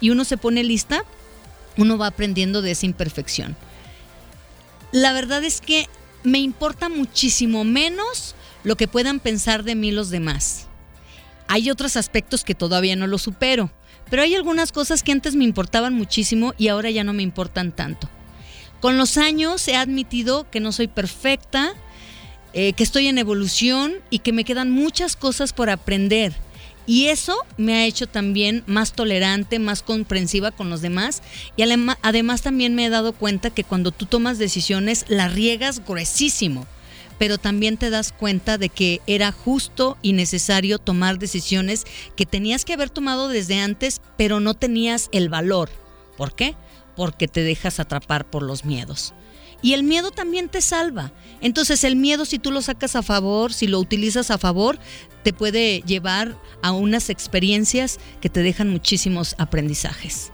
y 0.00 0.10
uno 0.10 0.24
se 0.24 0.36
pone 0.36 0.62
lista, 0.62 1.04
uno 1.76 1.98
va 1.98 2.06
aprendiendo 2.06 2.62
de 2.62 2.70
esa 2.70 2.86
imperfección. 2.86 3.56
La 4.92 5.12
verdad 5.12 5.42
es 5.42 5.60
que 5.60 5.88
me 6.22 6.38
importa 6.38 6.88
muchísimo 6.88 7.64
menos 7.64 8.36
lo 8.62 8.76
que 8.76 8.88
puedan 8.88 9.18
pensar 9.18 9.64
de 9.64 9.74
mí 9.74 9.90
los 9.90 10.10
demás. 10.10 10.67
Hay 11.48 11.70
otros 11.70 11.96
aspectos 11.96 12.44
que 12.44 12.54
todavía 12.54 12.94
no 12.94 13.06
lo 13.06 13.18
supero, 13.18 13.72
pero 14.10 14.22
hay 14.22 14.34
algunas 14.34 14.70
cosas 14.70 15.02
que 15.02 15.12
antes 15.12 15.34
me 15.34 15.44
importaban 15.44 15.94
muchísimo 15.94 16.54
y 16.58 16.68
ahora 16.68 16.90
ya 16.90 17.04
no 17.04 17.12
me 17.12 17.22
importan 17.22 17.72
tanto. 17.72 18.08
Con 18.80 18.96
los 18.96 19.16
años 19.16 19.66
he 19.66 19.74
admitido 19.74 20.48
que 20.50 20.60
no 20.60 20.72
soy 20.72 20.86
perfecta, 20.86 21.72
eh, 22.52 22.74
que 22.74 22.84
estoy 22.84 23.08
en 23.08 23.18
evolución 23.18 23.94
y 24.10 24.20
que 24.20 24.32
me 24.32 24.44
quedan 24.44 24.70
muchas 24.70 25.16
cosas 25.16 25.52
por 25.52 25.68
aprender. 25.68 26.34
Y 26.86 27.08
eso 27.08 27.36
me 27.58 27.74
ha 27.74 27.84
hecho 27.84 28.06
también 28.06 28.64
más 28.66 28.92
tolerante, 28.92 29.58
más 29.58 29.82
comprensiva 29.82 30.52
con 30.52 30.70
los 30.70 30.80
demás. 30.80 31.22
Y 31.54 31.62
además 31.62 32.42
también 32.42 32.74
me 32.74 32.86
he 32.86 32.88
dado 32.88 33.12
cuenta 33.12 33.50
que 33.50 33.62
cuando 33.62 33.90
tú 33.90 34.06
tomas 34.06 34.38
decisiones, 34.38 35.04
la 35.08 35.28
riegas 35.28 35.84
gruesísimo. 35.84 36.66
Pero 37.18 37.38
también 37.38 37.76
te 37.76 37.90
das 37.90 38.12
cuenta 38.12 38.58
de 38.58 38.68
que 38.68 39.00
era 39.06 39.32
justo 39.32 39.96
y 40.02 40.12
necesario 40.12 40.78
tomar 40.78 41.18
decisiones 41.18 41.84
que 42.16 42.26
tenías 42.26 42.64
que 42.64 42.74
haber 42.74 42.90
tomado 42.90 43.28
desde 43.28 43.58
antes, 43.60 44.00
pero 44.16 44.40
no 44.40 44.54
tenías 44.54 45.08
el 45.12 45.28
valor. 45.28 45.70
¿Por 46.16 46.34
qué? 46.34 46.54
Porque 46.96 47.28
te 47.28 47.42
dejas 47.42 47.80
atrapar 47.80 48.28
por 48.28 48.42
los 48.42 48.64
miedos. 48.64 49.14
Y 49.60 49.72
el 49.72 49.82
miedo 49.82 50.10
también 50.10 50.48
te 50.48 50.60
salva. 50.60 51.12
Entonces 51.40 51.82
el 51.82 51.96
miedo 51.96 52.24
si 52.24 52.38
tú 52.38 52.52
lo 52.52 52.62
sacas 52.62 52.94
a 52.94 53.02
favor, 53.02 53.52
si 53.52 53.66
lo 53.66 53.80
utilizas 53.80 54.30
a 54.30 54.38
favor, 54.38 54.78
te 55.24 55.32
puede 55.32 55.82
llevar 55.82 56.36
a 56.62 56.72
unas 56.72 57.10
experiencias 57.10 57.98
que 58.20 58.28
te 58.28 58.42
dejan 58.42 58.70
muchísimos 58.70 59.34
aprendizajes. 59.38 60.30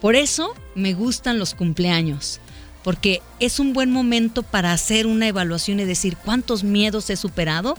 Por 0.00 0.14
eso 0.14 0.54
me 0.74 0.94
gustan 0.94 1.38
los 1.38 1.54
cumpleaños, 1.54 2.40
porque 2.86 3.20
es 3.40 3.58
un 3.58 3.72
buen 3.72 3.90
momento 3.90 4.44
para 4.44 4.72
hacer 4.72 5.08
una 5.08 5.26
evaluación 5.26 5.80
y 5.80 5.84
decir 5.84 6.16
cuántos 6.16 6.62
miedos 6.62 7.10
he 7.10 7.16
superado 7.16 7.76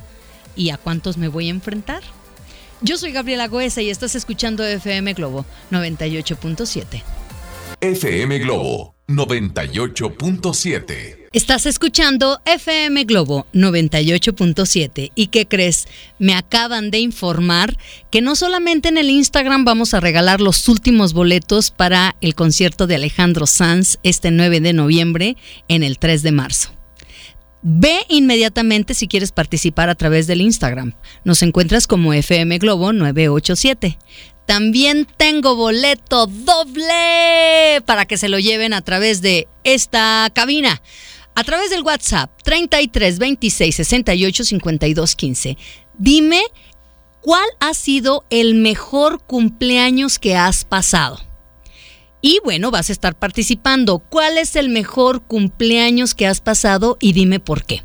y 0.53 0.71
a 0.71 0.77
cuántos 0.77 1.15
me 1.17 1.29
voy 1.29 1.47
a 1.47 1.51
enfrentar. 1.51 2.03
Yo 2.81 2.97
soy 2.97 3.13
Gabriela 3.13 3.47
Goesa 3.47 3.81
y 3.81 3.89
estás 3.89 4.15
escuchando 4.15 4.65
FM 4.65 5.13
Globo 5.13 5.45
98.7. 5.71 7.03
FM 7.79 8.39
Globo 8.39 8.96
98.7. 9.07 11.29
Estás 11.31 11.65
escuchando 11.65 12.41
FM 12.45 13.05
Globo 13.05 13.47
98.7 13.53 15.13
y 15.15 15.27
¿qué 15.27 15.47
crees? 15.47 15.87
Me 16.19 16.33
acaban 16.33 16.91
de 16.91 16.99
informar 16.99 17.77
que 18.11 18.21
no 18.21 18.35
solamente 18.35 18.89
en 18.89 18.97
el 18.97 19.09
Instagram 19.09 19.63
vamos 19.63 19.93
a 19.93 20.01
regalar 20.01 20.41
los 20.41 20.67
últimos 20.67 21.13
boletos 21.13 21.71
para 21.71 22.17
el 22.19 22.35
concierto 22.35 22.85
de 22.85 22.95
Alejandro 22.95 23.47
Sanz 23.47 23.97
este 24.03 24.29
9 24.29 24.59
de 24.59 24.73
noviembre 24.73 25.37
en 25.69 25.83
el 25.83 25.99
3 25.99 26.23
de 26.23 26.33
marzo. 26.33 26.76
Ve 27.69 28.05
inmediatamente 28.07 28.93
si 28.93 29.09
quieres 29.09 29.33
participar 29.33 29.89
a 29.89 29.95
través 29.95 30.25
del 30.25 30.39
Instagram. 30.39 30.93
Nos 31.25 31.41
encuentras 31.41 31.85
como 31.85 32.13
FM 32.13 32.59
Globo 32.59 32.93
987. 32.93 33.99
También 34.45 35.05
tengo 35.17 35.57
boleto 35.57 36.27
doble 36.27 37.81
para 37.85 38.05
que 38.05 38.15
se 38.15 38.29
lo 38.29 38.39
lleven 38.39 38.71
a 38.71 38.79
través 38.79 39.21
de 39.21 39.49
esta 39.65 40.31
cabina. 40.33 40.81
A 41.35 41.43
través 41.43 41.69
del 41.69 41.81
WhatsApp 41.81 42.31
33 42.41 43.19
26 43.19 43.75
68 43.75 44.43
52 44.45 45.15
15. 45.17 45.57
Dime 45.97 46.43
cuál 47.19 47.49
ha 47.59 47.73
sido 47.73 48.23
el 48.29 48.55
mejor 48.55 49.21
cumpleaños 49.21 50.19
que 50.19 50.37
has 50.37 50.63
pasado. 50.63 51.26
Y 52.21 52.39
bueno, 52.43 52.71
vas 52.71 52.89
a 52.89 52.93
estar 52.93 53.17
participando. 53.17 53.99
¿Cuál 53.99 54.37
es 54.37 54.55
el 54.55 54.69
mejor 54.69 55.23
cumpleaños 55.23 56.15
que 56.15 56.27
has 56.27 56.41
pasado? 56.41 56.97
Y 56.99 57.13
dime 57.13 57.39
por 57.39 57.65
qué. 57.65 57.83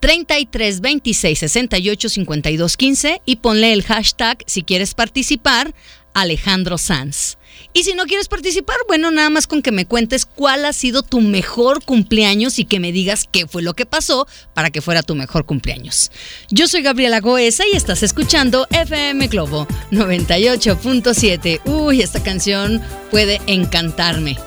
33 0.00 0.80
26 0.80 1.38
68 1.38 2.08
52 2.08 2.76
15 2.76 3.22
y 3.24 3.36
ponle 3.36 3.72
el 3.72 3.82
hashtag 3.82 4.38
si 4.46 4.62
quieres 4.62 4.94
participar 4.94 5.74
Alejandro 6.14 6.78
Sanz. 6.78 7.36
Y 7.72 7.84
si 7.84 7.94
no 7.94 8.04
quieres 8.04 8.28
participar, 8.28 8.76
bueno, 8.88 9.10
nada 9.10 9.30
más 9.30 9.46
con 9.46 9.62
que 9.62 9.72
me 9.72 9.86
cuentes 9.86 10.26
cuál 10.26 10.64
ha 10.64 10.72
sido 10.72 11.02
tu 11.02 11.20
mejor 11.20 11.84
cumpleaños 11.84 12.58
y 12.58 12.64
que 12.64 12.80
me 12.80 12.92
digas 12.92 13.28
qué 13.30 13.46
fue 13.46 13.62
lo 13.62 13.74
que 13.74 13.86
pasó 13.86 14.26
para 14.54 14.70
que 14.70 14.80
fuera 14.80 15.02
tu 15.02 15.14
mejor 15.14 15.44
cumpleaños. 15.44 16.10
Yo 16.50 16.66
soy 16.66 16.82
Gabriela 16.82 17.20
Goesa 17.20 17.64
y 17.70 17.76
estás 17.76 18.02
escuchando 18.02 18.66
FM 18.70 19.28
Globo 19.28 19.66
98.7. 19.90 21.60
Uy, 21.66 22.00
esta 22.00 22.22
canción 22.22 22.82
puede 23.10 23.40
encantarme. 23.46 24.38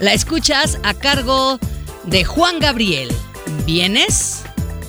La 0.00 0.14
escuchas 0.14 0.78
a 0.82 0.94
cargo 0.94 1.58
de 2.06 2.24
Juan 2.24 2.60
Gabriel. 2.60 3.10
¿Vienes? 3.66 4.44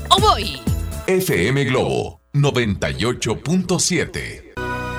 o 0.10 0.20
voy? 0.20 0.60
FM 1.08 1.64
Globo 1.66 2.22
98.7. 2.34 4.49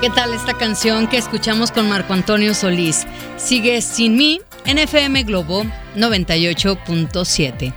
¿Qué 0.01 0.09
tal 0.09 0.33
esta 0.33 0.57
canción 0.57 1.07
que 1.07 1.17
escuchamos 1.17 1.69
con 1.69 1.87
Marco 1.87 2.13
Antonio 2.13 2.55
Solís? 2.55 3.05
Sigue 3.37 3.83
sin 3.83 4.15
mí 4.15 4.41
en 4.65 4.79
FM 4.79 5.21
Globo 5.25 5.63
98.7. 5.95 7.71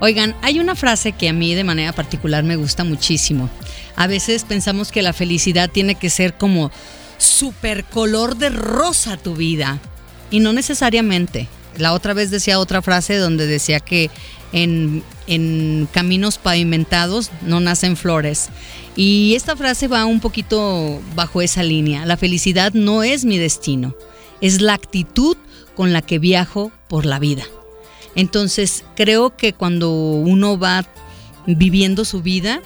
Oigan, 0.00 0.34
hay 0.40 0.58
una 0.58 0.74
frase 0.74 1.12
que 1.12 1.28
a 1.28 1.34
mí 1.34 1.54
de 1.54 1.64
manera 1.64 1.92
particular 1.92 2.44
me 2.44 2.56
gusta 2.56 2.82
muchísimo. 2.82 3.50
A 3.94 4.06
veces 4.06 4.44
pensamos 4.44 4.90
que 4.90 5.02
la 5.02 5.12
felicidad 5.12 5.68
tiene 5.68 5.96
que 5.96 6.08
ser 6.08 6.32
como 6.32 6.72
super 7.18 7.84
color 7.84 8.38
de 8.38 8.48
rosa 8.48 9.18
tu 9.18 9.36
vida. 9.36 9.78
Y 10.30 10.40
no 10.40 10.54
necesariamente. 10.54 11.46
La 11.76 11.92
otra 11.92 12.14
vez 12.14 12.30
decía 12.30 12.58
otra 12.58 12.80
frase 12.80 13.18
donde 13.18 13.46
decía 13.46 13.80
que 13.80 14.10
en, 14.54 15.02
caminos 15.92 16.38
pavimentados 16.38 17.30
no 17.42 17.60
nacen 17.60 17.96
flores. 17.96 18.48
Y 18.96 19.34
esta 19.34 19.56
frase 19.56 19.88
va 19.88 20.06
un 20.06 20.20
poquito 20.20 21.00
bajo 21.14 21.42
esa 21.42 21.62
línea. 21.62 22.06
La 22.06 22.16
felicidad 22.16 22.72
no 22.72 23.02
es 23.02 23.24
mi 23.24 23.38
destino, 23.38 23.94
es 24.40 24.60
la 24.60 24.74
actitud 24.74 25.36
con 25.74 25.92
la 25.92 26.02
que 26.02 26.18
viajo 26.18 26.72
por 26.88 27.04
la 27.04 27.18
vida. 27.18 27.44
Entonces 28.14 28.84
creo 28.96 29.36
que 29.36 29.52
cuando 29.52 29.92
uno 29.92 30.58
va 30.58 30.86
viviendo 31.46 32.04
su 32.04 32.22
vida, 32.22 32.62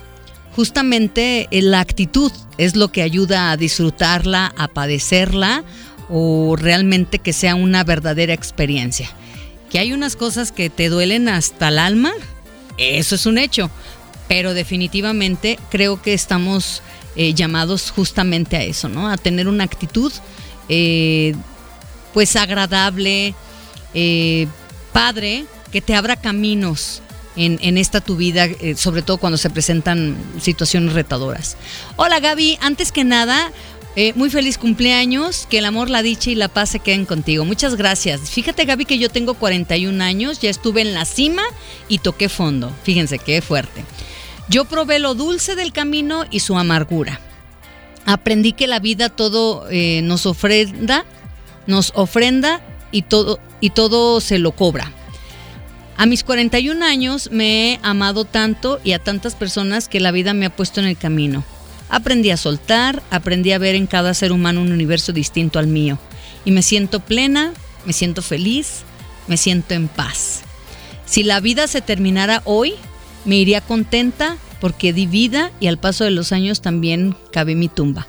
justamente 0.54 1.48
eh, 1.50 1.62
la 1.62 1.80
actitud 1.80 2.32
es 2.56 2.76
lo 2.76 2.92
que 2.92 3.02
ayuda 3.02 3.50
a 3.50 3.56
disfrutarla, 3.56 4.54
a 4.56 4.68
padecerla 4.68 5.64
o 6.08 6.56
realmente 6.56 7.18
que 7.18 7.32
sea 7.32 7.54
una 7.54 7.84
verdadera 7.84 8.32
experiencia. 8.32 9.10
Que 9.70 9.78
hay 9.78 9.92
unas 9.92 10.16
cosas 10.16 10.52
que 10.52 10.70
te 10.70 10.88
duelen 10.88 11.28
hasta 11.28 11.68
el 11.68 11.78
alma, 11.78 12.12
eso 12.76 13.14
es 13.14 13.26
un 13.26 13.38
hecho, 13.38 13.70
pero 14.28 14.54
definitivamente 14.54 15.58
creo 15.70 16.00
que 16.00 16.14
estamos 16.14 16.82
eh, 17.16 17.34
llamados 17.34 17.90
justamente 17.90 18.56
a 18.56 18.62
eso, 18.62 18.88
¿no? 18.88 19.08
A 19.10 19.16
tener 19.16 19.48
una 19.48 19.64
actitud 19.64 20.12
eh, 20.68 21.34
pues 22.14 22.36
agradable, 22.36 23.34
eh, 23.94 24.46
padre, 24.92 25.44
que 25.72 25.80
te 25.80 25.94
abra 25.94 26.14
caminos 26.16 27.02
en, 27.34 27.58
en, 27.62 27.78
esta 27.78 28.00
tu 28.00 28.16
vida, 28.16 28.48
sobre 28.76 29.02
todo 29.02 29.18
cuando 29.18 29.36
se 29.36 29.50
presentan 29.50 30.16
situaciones 30.40 30.94
retadoras. 30.94 31.56
Hola 31.96 32.20
Gaby, 32.20 32.58
antes 32.60 32.92
que 32.92 33.04
nada, 33.04 33.52
eh, 33.96 34.12
muy 34.14 34.30
feliz 34.30 34.56
cumpleaños, 34.56 35.46
que 35.50 35.58
el 35.58 35.64
amor, 35.64 35.90
la 35.90 36.02
dicha 36.02 36.30
y 36.30 36.36
la 36.36 36.48
paz 36.48 36.70
se 36.70 36.78
queden 36.78 37.06
contigo. 37.06 37.44
Muchas 37.44 37.74
gracias. 37.74 38.30
Fíjate 38.30 38.64
Gaby 38.64 38.84
que 38.84 38.98
yo 38.98 39.08
tengo 39.08 39.34
41 39.34 40.02
años, 40.02 40.40
ya 40.40 40.48
estuve 40.48 40.82
en 40.82 40.94
la 40.94 41.04
cima 41.04 41.42
y 41.88 41.98
toqué 41.98 42.28
fondo. 42.28 42.72
Fíjense 42.84 43.18
qué 43.18 43.42
fuerte. 43.42 43.84
Yo 44.48 44.64
probé 44.64 45.00
lo 45.00 45.14
dulce 45.14 45.56
del 45.56 45.72
camino 45.72 46.24
y 46.30 46.40
su 46.40 46.56
amargura. 46.56 47.20
Aprendí 48.06 48.52
que 48.52 48.66
la 48.66 48.78
vida 48.78 49.08
todo 49.08 49.68
eh, 49.70 50.02
nos 50.02 50.24
ofrenda, 50.24 51.04
nos 51.66 51.92
ofrenda 51.94 52.60
y 52.92 53.02
todo, 53.02 53.40
y 53.60 53.70
todo 53.70 54.20
se 54.20 54.38
lo 54.38 54.52
cobra. 54.52 54.92
A 55.96 56.06
mis 56.06 56.24
41 56.24 56.84
años 56.84 57.30
me 57.30 57.72
he 57.72 57.80
amado 57.82 58.24
tanto 58.24 58.80
y 58.82 58.92
a 58.92 58.98
tantas 58.98 59.34
personas 59.34 59.88
que 59.88 60.00
la 60.00 60.12
vida 60.12 60.32
me 60.32 60.46
ha 60.46 60.50
puesto 60.50 60.80
en 60.80 60.86
el 60.86 60.96
camino. 60.96 61.44
Aprendí 61.90 62.30
a 62.30 62.36
soltar, 62.36 63.02
aprendí 63.10 63.52
a 63.52 63.58
ver 63.58 63.74
en 63.74 63.86
cada 63.86 64.14
ser 64.14 64.32
humano 64.32 64.60
un 64.60 64.72
universo 64.72 65.12
distinto 65.12 65.58
al 65.58 65.66
mío. 65.66 65.98
Y 66.44 66.52
me 66.52 66.62
siento 66.62 67.00
plena, 67.00 67.52
me 67.84 67.92
siento 67.92 68.22
feliz, 68.22 68.82
me 69.26 69.36
siento 69.36 69.74
en 69.74 69.88
paz. 69.88 70.42
Si 71.04 71.24
la 71.24 71.40
vida 71.40 71.66
se 71.66 71.80
terminara 71.80 72.42
hoy, 72.44 72.74
me 73.24 73.36
iría 73.36 73.60
contenta 73.60 74.36
porque 74.60 74.92
di 74.92 75.06
vida 75.06 75.50
y 75.58 75.66
al 75.66 75.78
paso 75.78 76.04
de 76.04 76.10
los 76.10 76.32
años 76.32 76.60
también 76.60 77.16
cabe 77.32 77.54
mi 77.54 77.68
tumba, 77.68 78.06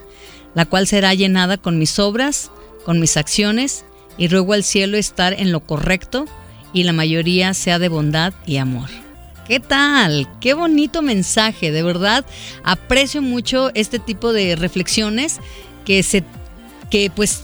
la 0.54 0.66
cual 0.66 0.86
será 0.86 1.14
llenada 1.14 1.58
con 1.58 1.80
mis 1.80 1.98
obras, 1.98 2.52
con 2.86 3.00
mis 3.00 3.18
acciones 3.18 3.86
y 4.18 4.28
ruego 4.28 4.54
al 4.54 4.64
cielo 4.64 4.98
estar 4.98 5.34
en 5.34 5.52
lo 5.52 5.62
correcto 5.62 6.26
y 6.74 6.84
la 6.84 6.94
mayoría 6.94 7.54
sea 7.54 7.80
de 7.80 7.90
bondad 7.90 8.34
y 8.46 8.58
amor. 8.58 9.01
¿Qué 9.48 9.60
tal? 9.60 10.28
Qué 10.40 10.54
bonito 10.54 11.02
mensaje, 11.02 11.72
de 11.72 11.84
verdad. 11.84 12.26
Aprecio 12.64 13.22
mucho 13.22 13.72
este 13.74 14.00
tipo 14.00 14.34
de 14.34 14.56
reflexiones 14.56 15.40
que 15.86 16.04
se 16.04 16.24
que 16.90 17.10
pues 17.10 17.44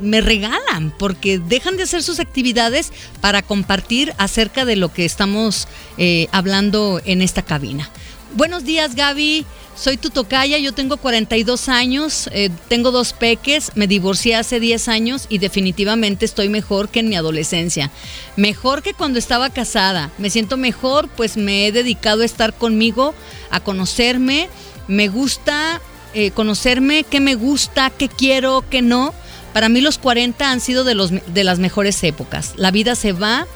me 0.00 0.20
regalan 0.20 0.92
porque 0.98 1.38
dejan 1.38 1.76
de 1.76 1.84
hacer 1.84 2.02
sus 2.02 2.20
actividades 2.20 2.92
para 3.20 3.42
compartir 3.42 4.12
acerca 4.18 4.64
de 4.64 4.76
lo 4.76 4.92
que 4.92 5.04
estamos 5.04 5.66
eh, 5.98 6.28
hablando 6.30 7.00
en 7.04 7.22
esta 7.22 7.42
cabina. 7.42 7.90
Buenos 8.34 8.64
días 8.64 8.94
Gaby, 8.94 9.44
soy 9.76 9.98
tu 9.98 10.08
tocaya, 10.08 10.56
yo 10.56 10.72
tengo 10.72 10.96
42 10.96 11.68
años, 11.68 12.30
eh, 12.32 12.48
tengo 12.68 12.90
dos 12.90 13.12
peques, 13.12 13.72
me 13.74 13.86
divorcié 13.86 14.36
hace 14.36 14.58
10 14.58 14.88
años 14.88 15.26
y 15.28 15.36
definitivamente 15.36 16.24
estoy 16.24 16.48
mejor 16.48 16.88
que 16.88 17.00
en 17.00 17.10
mi 17.10 17.16
adolescencia. 17.16 17.90
Mejor 18.36 18.82
que 18.82 18.94
cuando 18.94 19.18
estaba 19.18 19.50
casada. 19.50 20.10
Me 20.16 20.30
siento 20.30 20.56
mejor, 20.56 21.08
pues 21.08 21.36
me 21.36 21.66
he 21.66 21.72
dedicado 21.72 22.22
a 22.22 22.24
estar 22.24 22.54
conmigo, 22.54 23.14
a 23.50 23.60
conocerme. 23.60 24.48
Me 24.88 25.08
gusta 25.08 25.82
eh, 26.14 26.30
conocerme 26.30 27.04
qué 27.04 27.20
me 27.20 27.34
gusta, 27.34 27.90
qué 27.90 28.08
quiero, 28.08 28.64
qué 28.70 28.80
no. 28.80 29.12
Para 29.52 29.68
mí 29.68 29.82
los 29.82 29.98
40 29.98 30.50
han 30.50 30.60
sido 30.60 30.84
de, 30.84 30.94
los, 30.94 31.10
de 31.10 31.44
las 31.44 31.58
mejores 31.58 32.02
épocas. 32.02 32.54
La 32.56 32.70
vida 32.70 32.94
se 32.94 33.12
va, 33.12 33.46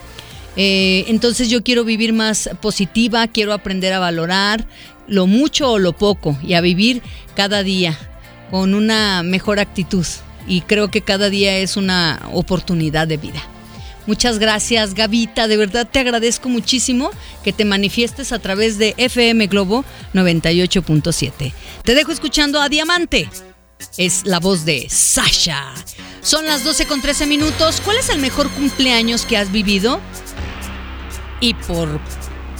eh, 0.56 1.04
entonces 1.08 1.50
yo 1.50 1.62
quiero 1.62 1.84
vivir 1.84 2.12
más 2.12 2.50
positiva, 2.60 3.26
quiero 3.28 3.52
aprender 3.52 3.92
a 3.92 3.98
valorar 3.98 4.66
lo 5.06 5.26
mucho 5.26 5.72
o 5.72 5.78
lo 5.78 5.92
poco 5.92 6.36
y 6.42 6.54
a 6.54 6.60
vivir 6.60 7.02
cada 7.34 7.62
día 7.62 7.96
con 8.50 8.74
una 8.74 9.22
mejor 9.22 9.58
actitud. 9.58 10.06
Y 10.48 10.60
creo 10.62 10.90
que 10.90 11.02
cada 11.02 11.28
día 11.28 11.58
es 11.58 11.76
una 11.76 12.22
oportunidad 12.32 13.08
de 13.08 13.16
vida. 13.16 13.42
Muchas 14.06 14.38
gracias, 14.38 14.94
Gavita. 14.94 15.48
De 15.48 15.56
verdad 15.56 15.88
te 15.90 15.98
agradezco 15.98 16.48
muchísimo 16.48 17.10
que 17.42 17.52
te 17.52 17.64
manifiestes 17.64 18.30
a 18.30 18.38
través 18.38 18.78
de 18.78 18.94
FM 18.96 19.48
Globo 19.48 19.84
98.7. 20.14 21.52
Te 21.82 21.94
dejo 21.94 22.12
escuchando 22.12 22.60
a 22.60 22.68
Diamante. 22.68 23.28
Es 23.98 24.24
la 24.24 24.38
voz 24.38 24.64
de 24.64 24.86
Sasha. 24.88 25.74
Son 26.22 26.46
las 26.46 26.64
12 26.64 26.86
con 26.86 27.02
13 27.02 27.26
minutos. 27.26 27.82
¿Cuál 27.84 27.98
es 27.98 28.08
el 28.08 28.18
mejor 28.20 28.48
cumpleaños 28.50 29.26
que 29.26 29.36
has 29.36 29.50
vivido? 29.50 30.00
¿Y 31.40 31.54
por 31.54 32.00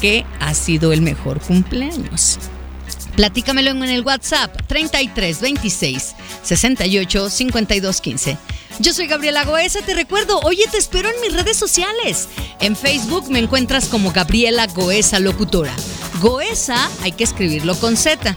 qué 0.00 0.24
ha 0.40 0.54
sido 0.54 0.92
el 0.92 1.02
mejor 1.02 1.40
cumpleaños? 1.40 2.38
Platícamelo 3.16 3.70
en 3.70 3.82
el 3.84 4.02
WhatsApp 4.02 4.54
33 4.66 5.40
26 5.40 6.14
68 6.42 7.30
52 7.30 8.00
15. 8.00 8.38
Yo 8.78 8.92
soy 8.92 9.06
Gabriela 9.06 9.44
Goesa, 9.44 9.80
te 9.80 9.94
recuerdo, 9.94 10.38
oye, 10.40 10.64
te 10.70 10.76
espero 10.76 11.08
en 11.08 11.20
mis 11.22 11.32
redes 11.32 11.56
sociales. 11.56 12.28
En 12.60 12.76
Facebook 12.76 13.30
me 13.30 13.38
encuentras 13.38 13.86
como 13.86 14.12
Gabriela 14.12 14.66
Goesa 14.66 15.18
Locutora. 15.18 15.74
Goesa 16.20 16.90
hay 17.02 17.12
que 17.12 17.24
escribirlo 17.24 17.74
con 17.76 17.96
Z. 17.96 18.36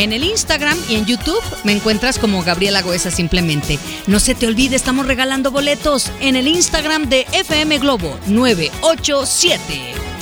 En 0.00 0.12
el 0.14 0.24
Instagram 0.24 0.78
y 0.88 0.94
en 0.94 1.04
YouTube 1.04 1.42
me 1.62 1.72
encuentras 1.72 2.18
como 2.18 2.42
Gabriela 2.42 2.80
Goesa 2.80 3.10
simplemente. 3.10 3.78
No 4.06 4.18
se 4.18 4.34
te 4.34 4.46
olvide, 4.46 4.74
estamos 4.74 5.06
regalando 5.06 5.50
boletos 5.50 6.10
en 6.22 6.36
el 6.36 6.48
Instagram 6.48 7.10
de 7.10 7.26
FM 7.34 7.76
Globo 7.80 8.18
987. 8.26 9.60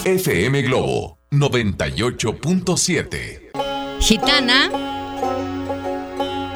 FM 0.04 0.62
Globo 0.62 1.20
98.7. 1.30 4.00
Gitana. 4.00 4.68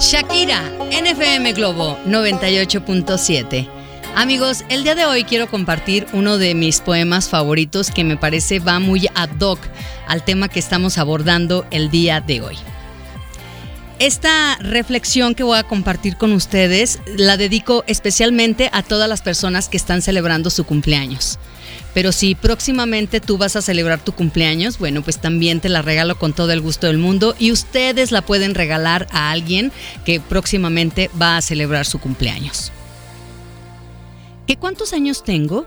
Shakira, 0.00 0.60
NFM 0.90 1.52
Globo 1.52 1.96
98.7. 2.04 3.68
Amigos, 4.16 4.64
el 4.68 4.82
día 4.82 4.96
de 4.96 5.04
hoy 5.04 5.22
quiero 5.22 5.46
compartir 5.46 6.08
uno 6.12 6.38
de 6.38 6.56
mis 6.56 6.80
poemas 6.80 7.28
favoritos 7.28 7.92
que 7.92 8.02
me 8.02 8.16
parece 8.16 8.58
va 8.58 8.80
muy 8.80 9.06
ad 9.14 9.40
hoc 9.40 9.60
al 10.08 10.24
tema 10.24 10.48
que 10.48 10.58
estamos 10.58 10.98
abordando 10.98 11.64
el 11.70 11.88
día 11.88 12.20
de 12.20 12.40
hoy. 12.40 12.58
Esta 14.02 14.56
reflexión 14.56 15.36
que 15.36 15.44
voy 15.44 15.56
a 15.56 15.62
compartir 15.62 16.16
con 16.16 16.32
ustedes 16.32 16.98
la 17.16 17.36
dedico 17.36 17.84
especialmente 17.86 18.68
a 18.72 18.82
todas 18.82 19.08
las 19.08 19.22
personas 19.22 19.68
que 19.68 19.76
están 19.76 20.02
celebrando 20.02 20.50
su 20.50 20.64
cumpleaños. 20.64 21.38
Pero 21.94 22.10
si 22.10 22.34
próximamente 22.34 23.20
tú 23.20 23.38
vas 23.38 23.54
a 23.54 23.62
celebrar 23.62 24.04
tu 24.04 24.10
cumpleaños, 24.10 24.80
bueno, 24.80 25.02
pues 25.02 25.20
también 25.20 25.60
te 25.60 25.68
la 25.68 25.82
regalo 25.82 26.18
con 26.18 26.32
todo 26.32 26.50
el 26.50 26.60
gusto 26.60 26.88
del 26.88 26.98
mundo 26.98 27.36
y 27.38 27.52
ustedes 27.52 28.10
la 28.10 28.22
pueden 28.22 28.56
regalar 28.56 29.06
a 29.12 29.30
alguien 29.30 29.70
que 30.04 30.18
próximamente 30.18 31.08
va 31.20 31.36
a 31.36 31.42
celebrar 31.42 31.86
su 31.86 32.00
cumpleaños. 32.00 32.72
¿Qué 34.48 34.56
cuántos 34.56 34.92
años 34.94 35.22
tengo? 35.22 35.64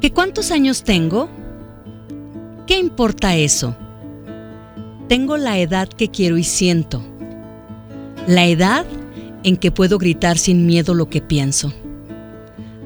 ¿Qué 0.00 0.12
cuántos 0.12 0.52
años 0.52 0.84
tengo? 0.84 1.28
¿Qué 2.68 2.78
importa 2.78 3.34
eso? 3.34 3.76
Tengo 5.10 5.36
la 5.36 5.58
edad 5.58 5.90
que 5.90 6.08
quiero 6.08 6.38
y 6.38 6.44
siento. 6.44 7.02
La 8.26 8.46
edad 8.46 8.86
en 9.42 9.58
que 9.58 9.70
puedo 9.70 9.98
gritar 9.98 10.38
sin 10.38 10.64
miedo 10.64 10.94
lo 10.94 11.10
que 11.10 11.20
pienso 11.20 11.74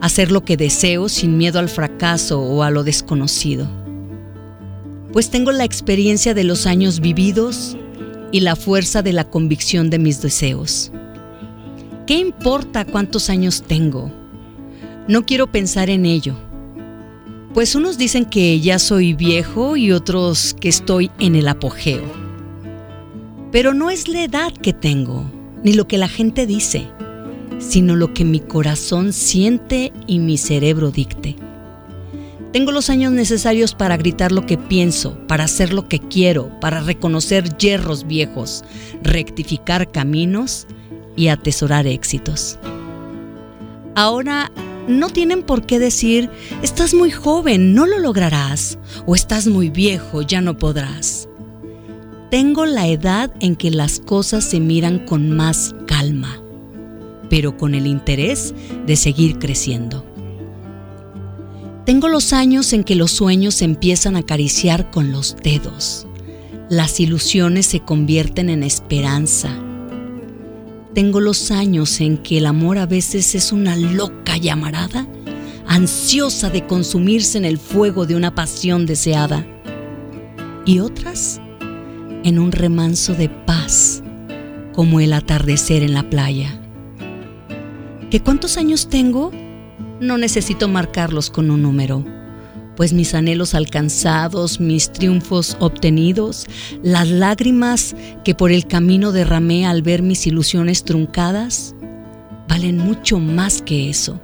hacer 0.05 0.31
lo 0.31 0.45
que 0.45 0.59
deseo 0.59 1.09
sin 1.09 1.39
miedo 1.39 1.59
al 1.59 1.71
fracaso 1.71 2.43
o 2.43 2.63
a 2.63 2.71
lo 2.71 2.85
desconocido. 2.85 3.67
Pues 5.15 5.31
tengo 5.31 5.51
la 5.51 5.65
experiencia 5.65 6.35
de 6.35 6.45
los 6.45 6.67
años 6.67 7.01
vividos 7.01 7.75
y 8.31 8.41
la 8.41 8.55
fuerza 8.55 9.01
de 9.01 9.15
la 9.15 9.25
convicción 9.25 9.89
de 9.89 9.99
mis 9.99 10.21
deseos. 10.21 10.93
¿Qué 12.07 12.19
importa 12.19 12.85
cuántos 12.85 13.31
años 13.31 13.63
tengo? 13.67 14.13
No 15.09 15.25
quiero 15.25 15.51
pensar 15.51 15.89
en 15.89 16.05
ello. 16.05 16.35
Pues 17.55 17.75
unos 17.75 17.97
dicen 17.97 18.27
que 18.27 18.61
ya 18.61 18.79
soy 18.79 19.15
viejo 19.15 19.77
y 19.77 19.93
otros 19.93 20.55
que 20.61 20.69
estoy 20.69 21.11
en 21.19 21.37
el 21.37 21.49
apogeo. 21.49 22.05
Pero 23.51 23.73
no 23.73 23.91
es 23.91 24.09
la 24.09 24.25
edad 24.25 24.53
que 24.53 24.73
tengo, 24.73 25.31
ni 25.63 25.73
lo 25.73 25.87
que 25.89 25.97
la 25.97 26.09
gente 26.09 26.47
dice 26.47 26.89
sino 27.59 27.97
lo 27.97 28.13
que 28.15 28.25
mi 28.25 28.41
corazón 28.41 29.13
siente 29.13 29.93
y 30.07 30.19
mi 30.19 30.39
cerebro 30.39 30.91
dicte. 30.91 31.37
Tengo 32.53 32.71
los 32.71 32.89
años 32.89 33.13
necesarios 33.13 33.75
para 33.75 33.97
gritar 33.97 34.31
lo 34.31 34.47
que 34.47 34.57
pienso, 34.57 35.19
para 35.27 35.45
hacer 35.45 35.73
lo 35.73 35.89
que 35.89 35.99
quiero, 35.99 36.51
para 36.61 36.81
reconocer 36.81 37.57
hierros 37.57 38.07
viejos, 38.07 38.65
rectificar 39.03 39.91
caminos 39.91 40.69
y 41.17 41.29
atesorar 41.29 41.87
éxitos. 41.87 42.59
Ahora 43.97 44.53
no 44.89 45.09
tienen 45.11 45.43
por 45.43 45.67
qué 45.67 45.79
decir, 45.79 46.31
estás 46.63 46.95
muy 46.95 47.11
joven, 47.11 47.75
no 47.75 47.87
lo 47.87 47.99
lograrás, 47.99 48.79
o 49.07 49.15
estás 49.15 49.47
muy 49.47 49.71
viejo, 49.71 50.23
ya 50.23 50.41
no 50.41 50.59
podrás. 50.59 51.29
Tengo 52.31 52.67
la 52.67 52.89
edad 52.89 53.33
en 53.41 53.57
que 53.57 53.71
las 53.71 54.01
cosas 54.01 54.45
se 54.45 54.61
miran 54.61 55.01
con 55.01 55.31
más 55.31 55.75
calma 55.87 56.41
pero 57.29 57.57
con 57.57 57.75
el 57.75 57.87
interés 57.87 58.55
de 58.87 58.97
seguir 58.97 59.39
creciendo. 59.39 60.07
Tengo 61.85 62.09
los 62.09 62.33
años 62.33 62.73
en 62.73 62.85
que 62.85 62.95
los 62.95 63.11
sueños 63.11 63.61
empiezan 63.61 64.17
a 64.17 64.21
acariciar 64.21 64.91
con 64.91 65.13
los 65.13 65.37
dedos. 65.43 66.07
Las 66.71 66.99
ilusiones 67.01 67.67
se 67.67 67.81
convierten 67.81 68.49
en 68.49 68.63
esperanza. 68.63 69.51
Tengo 70.95 71.21
los 71.21 71.51
años 71.51 72.01
en 72.01 72.19
que 72.19 72.39
el 72.39 72.47
amor 72.47 72.79
a 72.79 72.87
veces 72.87 73.35
es 73.35 73.53
una 73.53 73.77
loca 73.77 74.37
llamarada, 74.37 75.07
ansiosa 75.67 76.51
de 76.51 76.67
consumirse 76.67 77.39
en 77.39 77.45
el 77.45 77.59
fuego 77.59 78.07
de 78.07 78.17
una 78.17 78.35
pasión 78.35 78.87
deseada. 78.87 79.47
Y 80.65 80.79
otras 80.79 81.41
en 82.23 82.39
un 82.39 82.53
remanso 82.53 83.15
de 83.15 83.29
paz, 83.29 84.03
como 84.73 85.01
el 85.01 85.13
atardecer 85.13 85.83
en 85.83 85.95
la 85.95 86.09
playa 86.09 86.61
cuántos 88.21 88.57
años 88.57 88.89
tengo? 88.89 89.33
No 90.01 90.19
necesito 90.19 90.69
marcarlos 90.69 91.31
con 91.31 91.51
un 91.51 91.63
número, 91.63 92.05
pues 92.77 92.93
mis 92.93 93.15
anhelos 93.15 93.55
alcanzados, 93.55 94.61
mis 94.61 94.93
triunfos 94.93 95.57
obtenidos, 95.61 96.47
las 96.83 97.09
lágrimas 97.09 97.95
que 98.25 98.35
por 98.35 98.53
el 98.53 98.67
camino 98.67 99.13
derramé 99.13 99.67
al 99.67 99.83
ver 99.83 100.03
mis 100.03 100.27
ilusiones 100.27 100.85
truncadas, 100.85 101.75
valen 102.49 102.79
mucho 102.79 103.19
más 103.19 103.63
que 103.63 103.89
eso. 103.89 104.21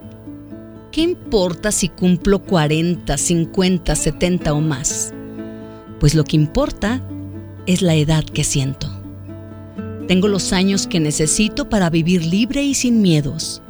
¿Qué 0.93 1.03
importa 1.03 1.71
si 1.71 1.89
cumplo 1.89 2.41
40, 2.41 3.17
50, 3.17 3.95
70 3.95 4.53
o 4.53 4.61
más? 4.61 5.15
Pues 6.01 6.15
lo 6.15 6.25
que 6.25 6.37
importa 6.37 7.01
es 7.67 7.83
la 7.83 7.95
edad 7.95 8.25
que 8.25 8.43
siento. 8.43 8.89
Tengo 10.09 10.27
los 10.27 10.53
años 10.53 10.89
que 10.89 10.99
necesito 10.99 11.69
para 11.69 11.89
vivir 11.89 12.25
libre 12.25 12.63
y 12.63 12.75
sin 12.75 13.01
miedos 13.01 13.63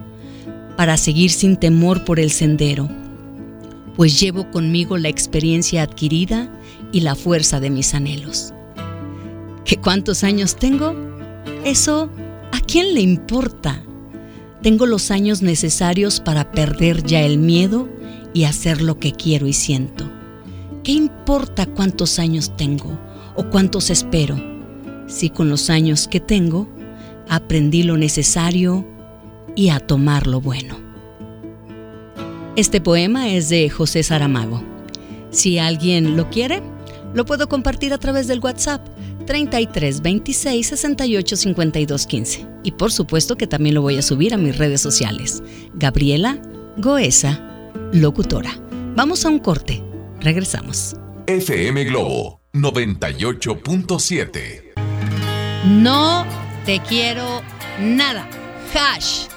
para 0.80 0.96
seguir 0.96 1.30
sin 1.30 1.58
temor 1.58 2.06
por 2.06 2.18
el 2.18 2.30
sendero, 2.30 2.88
pues 4.00 4.18
llevo 4.18 4.50
conmigo 4.50 4.96
la 4.96 5.10
experiencia 5.10 5.82
adquirida 5.82 6.50
y 6.90 7.00
la 7.00 7.14
fuerza 7.14 7.60
de 7.60 7.68
mis 7.68 7.92
anhelos. 7.92 8.54
¿Qué 9.66 9.76
cuántos 9.76 10.24
años 10.24 10.56
tengo? 10.56 10.94
Eso, 11.66 12.08
¿a 12.50 12.60
quién 12.60 12.94
le 12.94 13.02
importa? 13.02 13.84
Tengo 14.62 14.86
los 14.86 15.10
años 15.10 15.42
necesarios 15.42 16.18
para 16.18 16.50
perder 16.50 17.04
ya 17.04 17.20
el 17.20 17.36
miedo 17.36 17.90
y 18.32 18.44
hacer 18.44 18.80
lo 18.80 18.98
que 18.98 19.12
quiero 19.12 19.46
y 19.46 19.52
siento. 19.52 20.10
¿Qué 20.82 20.92
importa 20.92 21.66
cuántos 21.66 22.18
años 22.18 22.56
tengo 22.56 22.98
o 23.36 23.50
cuántos 23.50 23.90
espero? 23.90 24.42
Si 25.08 25.28
con 25.28 25.50
los 25.50 25.68
años 25.68 26.08
que 26.08 26.20
tengo 26.20 26.66
aprendí 27.28 27.82
lo 27.82 27.98
necesario 27.98 28.82
y 29.54 29.68
a 29.68 29.78
tomar 29.78 30.26
lo 30.26 30.40
bueno. 30.40 30.89
Este 32.56 32.80
poema 32.80 33.30
es 33.30 33.48
de 33.48 33.70
José 33.70 34.02
Saramago. 34.02 34.60
Si 35.30 35.58
alguien 35.58 36.16
lo 36.16 36.28
quiere, 36.30 36.60
lo 37.14 37.24
puedo 37.24 37.48
compartir 37.48 37.92
a 37.92 37.98
través 37.98 38.26
del 38.26 38.40
WhatsApp 38.40 38.84
33 39.26 40.02
26 40.02 40.66
68 40.66 41.36
52 41.36 42.06
15. 42.06 42.46
Y 42.64 42.72
por 42.72 42.90
supuesto 42.90 43.36
que 43.36 43.46
también 43.46 43.76
lo 43.76 43.82
voy 43.82 43.98
a 43.98 44.02
subir 44.02 44.34
a 44.34 44.36
mis 44.36 44.58
redes 44.58 44.80
sociales. 44.80 45.44
Gabriela 45.74 46.42
Goesa, 46.76 47.40
locutora. 47.92 48.50
Vamos 48.96 49.24
a 49.24 49.28
un 49.28 49.38
corte. 49.38 49.80
Regresamos. 50.20 50.96
FM 51.26 51.84
Globo 51.84 52.40
98.7. 52.52 54.72
No 55.66 56.26
te 56.66 56.80
quiero 56.80 57.42
nada. 57.80 58.26
Hash. 58.74 59.28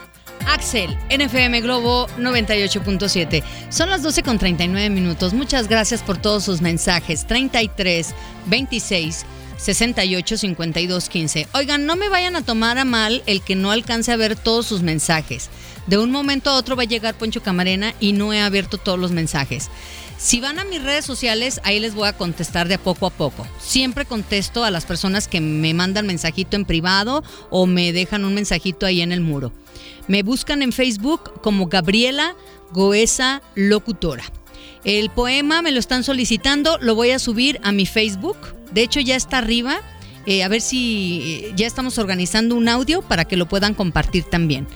Axel, 0.47 0.97
NFM 1.09 1.61
Globo 1.61 2.07
98.7. 2.17 3.43
Son 3.69 3.89
las 3.89 4.03
12 4.03 4.23
con 4.23 4.37
39 4.37 4.89
minutos. 4.89 5.33
Muchas 5.33 5.67
gracias 5.67 6.01
por 6.01 6.17
todos 6.17 6.43
sus 6.43 6.61
mensajes. 6.61 7.25
33 7.25 8.13
26 8.47 9.25
68 9.63 10.37
52 10.37 11.07
15. 11.07 11.47
Oigan, 11.53 11.85
no 11.85 11.95
me 11.95 12.09
vayan 12.09 12.35
a 12.35 12.41
tomar 12.41 12.77
a 12.77 12.83
mal 12.83 13.23
el 13.25 13.41
que 13.41 13.55
no 13.55 13.71
alcance 13.71 14.11
a 14.11 14.17
ver 14.17 14.35
todos 14.35 14.65
sus 14.65 14.81
mensajes. 14.81 15.49
De 15.87 15.97
un 15.97 16.11
momento 16.11 16.49
a 16.49 16.57
otro 16.57 16.75
va 16.75 16.83
a 16.83 16.85
llegar 16.85 17.17
Poncho 17.17 17.41
Camarena 17.41 17.93
y 18.01 18.11
no 18.11 18.33
he 18.33 18.41
abierto 18.41 18.77
todos 18.77 18.99
los 18.99 19.11
mensajes. 19.11 19.69
Si 20.17 20.41
van 20.41 20.59
a 20.59 20.65
mis 20.65 20.83
redes 20.83 21.05
sociales, 21.05 21.61
ahí 21.63 21.79
les 21.79 21.95
voy 21.95 22.09
a 22.09 22.17
contestar 22.17 22.67
de 22.67 22.77
poco 22.77 23.05
a 23.05 23.09
poco. 23.09 23.47
Siempre 23.59 24.05
contesto 24.05 24.65
a 24.65 24.71
las 24.71 24.85
personas 24.85 25.29
que 25.29 25.39
me 25.39 25.73
mandan 25.73 26.07
mensajito 26.07 26.57
en 26.57 26.65
privado 26.65 27.23
o 27.49 27.65
me 27.65 27.93
dejan 27.93 28.25
un 28.25 28.33
mensajito 28.33 28.85
ahí 28.85 29.01
en 29.01 29.13
el 29.13 29.21
muro. 29.21 29.53
Me 30.07 30.23
buscan 30.23 30.61
en 30.61 30.73
Facebook 30.73 31.41
como 31.41 31.67
Gabriela 31.67 32.35
Goesa 32.73 33.41
Locutora. 33.55 34.23
El 34.83 35.09
poema 35.09 35.61
me 35.61 35.71
lo 35.71 35.79
están 35.79 36.03
solicitando, 36.03 36.77
lo 36.79 36.95
voy 36.95 37.11
a 37.11 37.19
subir 37.19 37.59
a 37.63 37.71
mi 37.71 37.85
Facebook. 37.85 38.37
De 38.71 38.81
hecho, 38.83 38.99
ya 38.99 39.15
está 39.15 39.37
arriba. 39.37 39.81
Eh, 40.25 40.43
a 40.43 40.47
ver 40.47 40.61
si 40.61 41.21
eh, 41.21 41.53
ya 41.55 41.67
estamos 41.67 41.97
organizando 41.97 42.55
un 42.55 42.69
audio 42.69 43.01
para 43.01 43.25
que 43.25 43.37
lo 43.37 43.47
puedan 43.47 43.73
compartir 43.73 44.23
también. 44.23 44.67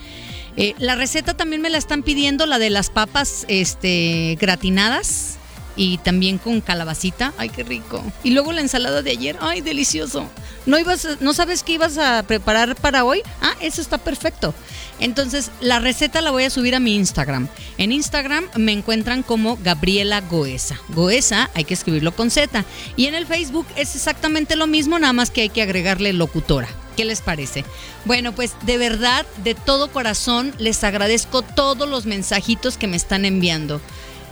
Eh, 0.56 0.74
la 0.78 0.94
receta 0.94 1.34
también 1.34 1.62
me 1.62 1.70
la 1.70 1.78
están 1.78 2.02
pidiendo, 2.02 2.44
la 2.46 2.58
de 2.58 2.70
las 2.70 2.90
papas 2.90 3.44
este, 3.48 4.36
gratinadas 4.40 5.37
y 5.78 5.98
también 5.98 6.38
con 6.38 6.60
calabacita. 6.60 7.32
Ay, 7.38 7.48
qué 7.48 7.62
rico. 7.62 8.02
Y 8.24 8.32
luego 8.32 8.52
la 8.52 8.60
ensalada 8.60 9.00
de 9.00 9.12
ayer. 9.12 9.38
Ay, 9.40 9.60
delicioso. 9.60 10.28
¿No, 10.66 10.76
ibas, 10.76 11.06
¿No 11.20 11.32
sabes 11.32 11.62
qué 11.62 11.74
ibas 11.74 11.96
a 11.98 12.24
preparar 12.24 12.74
para 12.74 13.04
hoy? 13.04 13.22
Ah, 13.40 13.54
eso 13.60 13.80
está 13.80 13.96
perfecto. 13.96 14.52
Entonces, 14.98 15.52
la 15.60 15.78
receta 15.78 16.20
la 16.20 16.32
voy 16.32 16.42
a 16.42 16.50
subir 16.50 16.74
a 16.74 16.80
mi 16.80 16.96
Instagram. 16.96 17.48
En 17.78 17.92
Instagram 17.92 18.44
me 18.56 18.72
encuentran 18.72 19.22
como 19.22 19.56
Gabriela 19.62 20.20
Goesa. 20.20 20.80
Goesa 20.88 21.48
hay 21.54 21.64
que 21.64 21.74
escribirlo 21.74 22.10
con 22.12 22.30
Z. 22.30 22.64
Y 22.96 23.06
en 23.06 23.14
el 23.14 23.26
Facebook 23.26 23.66
es 23.76 23.94
exactamente 23.94 24.56
lo 24.56 24.66
mismo, 24.66 24.98
nada 24.98 25.12
más 25.12 25.30
que 25.30 25.42
hay 25.42 25.48
que 25.48 25.62
agregarle 25.62 26.12
locutora. 26.12 26.68
¿Qué 26.96 27.04
les 27.04 27.20
parece? 27.20 27.64
Bueno, 28.04 28.32
pues 28.32 28.56
de 28.66 28.78
verdad, 28.78 29.24
de 29.44 29.54
todo 29.54 29.92
corazón, 29.92 30.52
les 30.58 30.82
agradezco 30.82 31.42
todos 31.42 31.88
los 31.88 32.04
mensajitos 32.06 32.76
que 32.76 32.88
me 32.88 32.96
están 32.96 33.24
enviando. 33.24 33.80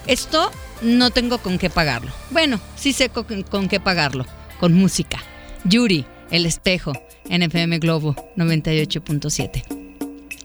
Esto 0.08 0.50
no 0.82 1.10
tengo 1.10 1.38
con 1.38 1.58
qué 1.58 1.70
pagarlo. 1.70 2.12
Bueno, 2.30 2.60
sí 2.76 2.92
sé 2.92 3.08
con, 3.08 3.42
con 3.42 3.68
qué 3.68 3.80
pagarlo. 3.80 4.26
Con 4.60 4.74
música. 4.74 5.18
Yuri, 5.64 6.06
El 6.30 6.46
Espejo, 6.46 6.92
NFM 7.28 7.78
Globo 7.78 8.14
98.7. 8.36 9.64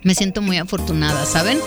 Me 0.03 0.15
siento 0.15 0.41
muy 0.41 0.57
afortunada, 0.57 1.25
¿saben? 1.25 1.59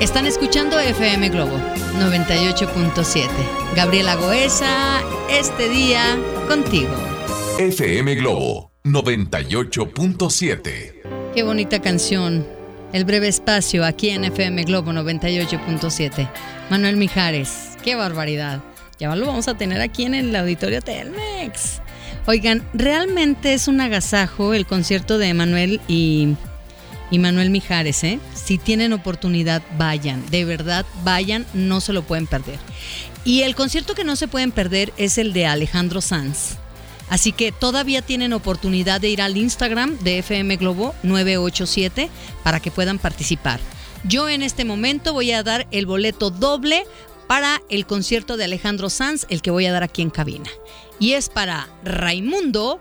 Están 0.00 0.26
escuchando 0.26 0.80
FM 0.80 1.28
Globo 1.28 1.56
98.7. 1.98 3.28
Gabriela 3.76 4.16
Goesa, 4.16 5.02
este 5.30 5.68
día 5.68 6.18
contigo. 6.48 6.94
FM 7.58 8.14
Globo 8.14 8.72
98.7. 8.84 11.02
Qué 11.34 11.42
bonita 11.42 11.82
canción. 11.82 12.59
El 12.92 13.04
breve 13.04 13.28
espacio 13.28 13.84
aquí 13.84 14.10
en 14.10 14.24
FM 14.24 14.64
Globo 14.64 14.90
98.7. 14.90 16.28
Manuel 16.70 16.96
Mijares, 16.96 17.76
qué 17.84 17.94
barbaridad. 17.94 18.60
Ya 18.98 19.14
lo 19.14 19.26
vamos 19.26 19.46
a 19.46 19.56
tener 19.56 19.80
aquí 19.80 20.04
en 20.04 20.14
el 20.14 20.34
auditorio 20.34 20.82
Telmex. 20.82 21.80
Oigan, 22.26 22.66
realmente 22.74 23.54
es 23.54 23.68
un 23.68 23.80
agasajo 23.80 24.54
el 24.54 24.66
concierto 24.66 25.18
de 25.18 25.32
Manuel 25.34 25.80
y, 25.86 26.34
Manuel 27.12 27.50
Mijares, 27.50 28.02
¿eh? 28.02 28.18
Si 28.34 28.58
tienen 28.58 28.92
oportunidad, 28.92 29.62
vayan. 29.78 30.28
De 30.30 30.44
verdad, 30.44 30.84
vayan, 31.04 31.46
no 31.54 31.80
se 31.80 31.92
lo 31.92 32.02
pueden 32.02 32.26
perder. 32.26 32.58
Y 33.24 33.42
el 33.42 33.54
concierto 33.54 33.94
que 33.94 34.04
no 34.04 34.16
se 34.16 34.26
pueden 34.26 34.50
perder 34.50 34.92
es 34.96 35.16
el 35.16 35.32
de 35.32 35.46
Alejandro 35.46 36.00
Sanz. 36.00 36.59
Así 37.10 37.32
que 37.32 37.52
todavía 37.52 38.02
tienen 38.02 38.32
oportunidad 38.32 39.00
de 39.00 39.10
ir 39.10 39.20
al 39.20 39.36
Instagram 39.36 39.98
de 39.98 40.20
FM 40.20 40.56
Globo 40.56 40.94
987 41.02 42.08
para 42.42 42.60
que 42.60 42.70
puedan 42.70 42.98
participar. 42.98 43.60
Yo 44.04 44.28
en 44.28 44.42
este 44.42 44.64
momento 44.64 45.12
voy 45.12 45.32
a 45.32 45.42
dar 45.42 45.66
el 45.72 45.86
boleto 45.86 46.30
doble 46.30 46.84
para 47.26 47.60
el 47.68 47.84
concierto 47.84 48.36
de 48.36 48.44
Alejandro 48.44 48.88
Sanz, 48.90 49.26
el 49.28 49.42
que 49.42 49.50
voy 49.50 49.66
a 49.66 49.72
dar 49.72 49.82
aquí 49.82 50.02
en 50.02 50.10
cabina. 50.10 50.48
Y 50.98 51.12
es 51.12 51.28
para 51.28 51.68
Raimundo 51.84 52.80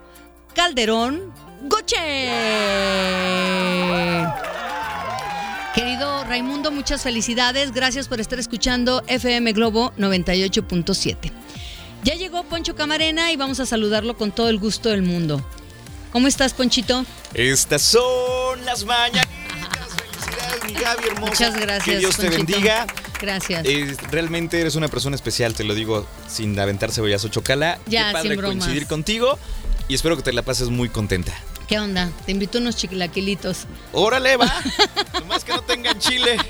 Calderón 0.54 1.34
Goche. 1.64 2.30
Querido 5.76 6.24
Raimundo, 6.24 6.72
muchas 6.72 7.02
felicidades. 7.04 7.72
Gracias 7.72 8.08
por 8.08 8.20
estar 8.20 8.40
escuchando 8.40 9.04
FM 9.08 9.54
Globo 9.54 9.92
98.7. 9.98 11.32
Ya 12.04 12.16
llegó 12.16 12.44
Poncho 12.44 12.76
Camarena 12.76 13.32
y 13.32 13.36
vamos 13.38 13.60
a 13.60 13.66
saludarlo 13.66 14.16
con 14.18 14.32
todo 14.32 14.50
el 14.50 14.58
gusto 14.60 14.90
del 14.90 15.02
mundo. 15.04 15.44
¿Cómo 16.12 16.28
estás, 16.28 16.54
Ponchito? 16.54 17.06
Estas 17.34 17.82
son 17.82 18.64
las 18.66 18.84
mañanitas. 18.86 19.28
Felicidades, 20.24 20.64
mi 20.66 20.74
Gaby 20.74 21.08
hermosa. 21.08 21.32
Muchas 21.32 21.56
gracias. 21.60 21.84
Que 21.86 21.98
Dios 22.00 22.18
te 22.18 22.30
bendiga. 22.30 22.88
Gracias. 23.22 23.66
Eh, 23.66 23.96
realmente 24.12 24.60
eres 24.62 24.76
una 24.76 24.88
persona 24.88 25.16
especial, 25.16 25.54
te 25.54 25.64
lo 25.66 25.76
digo 25.76 26.08
sin 26.28 26.58
aventar 26.58 26.92
cebollas 26.92 27.24
o 27.26 27.28
chocala. 27.28 27.78
Ya, 27.86 28.08
Qué 28.08 28.14
padre 28.14 28.30
sin 28.30 28.38
bromas. 28.38 28.58
coincidir 28.60 28.88
contigo 28.88 29.38
y 29.90 29.96
espero 29.96 30.16
que 30.16 30.24
te 30.24 30.32
la 30.34 30.42
pases 30.42 30.70
muy 30.70 30.88
contenta. 30.90 31.34
¿Qué 31.68 31.78
onda? 31.80 32.10
Te 32.26 32.32
invito 32.32 32.58
unos 32.58 32.78
chilaquilitos. 32.78 33.66
Órale, 33.92 34.38
va. 34.38 34.52
Nomás 35.20 35.44
que 35.44 35.52
no 35.52 35.62
tengan 35.62 36.00
chile. 36.00 36.38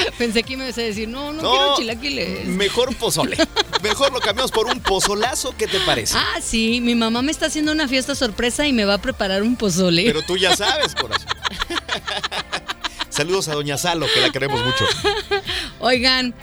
Pensé 0.18 0.42
que 0.42 0.56
me 0.56 0.64
ibas 0.64 0.78
a 0.78 0.82
decir, 0.82 1.08
no, 1.08 1.32
no, 1.32 1.42
No, 1.42 1.50
quiero 1.50 1.76
chilaquiles. 1.76 2.46
Mejor 2.46 2.94
pozole. 2.96 3.36
Mejor 3.82 4.12
lo 4.12 4.20
cambiamos 4.20 4.50
por 4.50 4.66
un 4.66 4.80
pozolazo. 4.80 5.54
¿Qué 5.56 5.66
te 5.66 5.80
parece? 5.80 6.16
Ah, 6.16 6.40
sí, 6.42 6.80
mi 6.80 6.94
mamá 6.94 7.22
me 7.22 7.32
está 7.32 7.46
haciendo 7.46 7.72
una 7.72 7.88
fiesta 7.88 8.14
sorpresa 8.14 8.66
y 8.66 8.72
me 8.72 8.84
va 8.84 8.94
a 8.94 8.98
preparar 8.98 9.42
un 9.42 9.56
pozole. 9.56 10.04
Pero 10.04 10.22
tú 10.22 10.36
ya 10.36 10.56
sabes, 10.56 10.94
corazón. 10.94 11.28
Saludos 13.08 13.48
a 13.48 13.54
Doña 13.54 13.76
Salo, 13.76 14.06
que 14.12 14.20
la 14.20 14.30
queremos 14.30 14.64
mucho. 14.64 14.84
Oigan, 15.80 16.34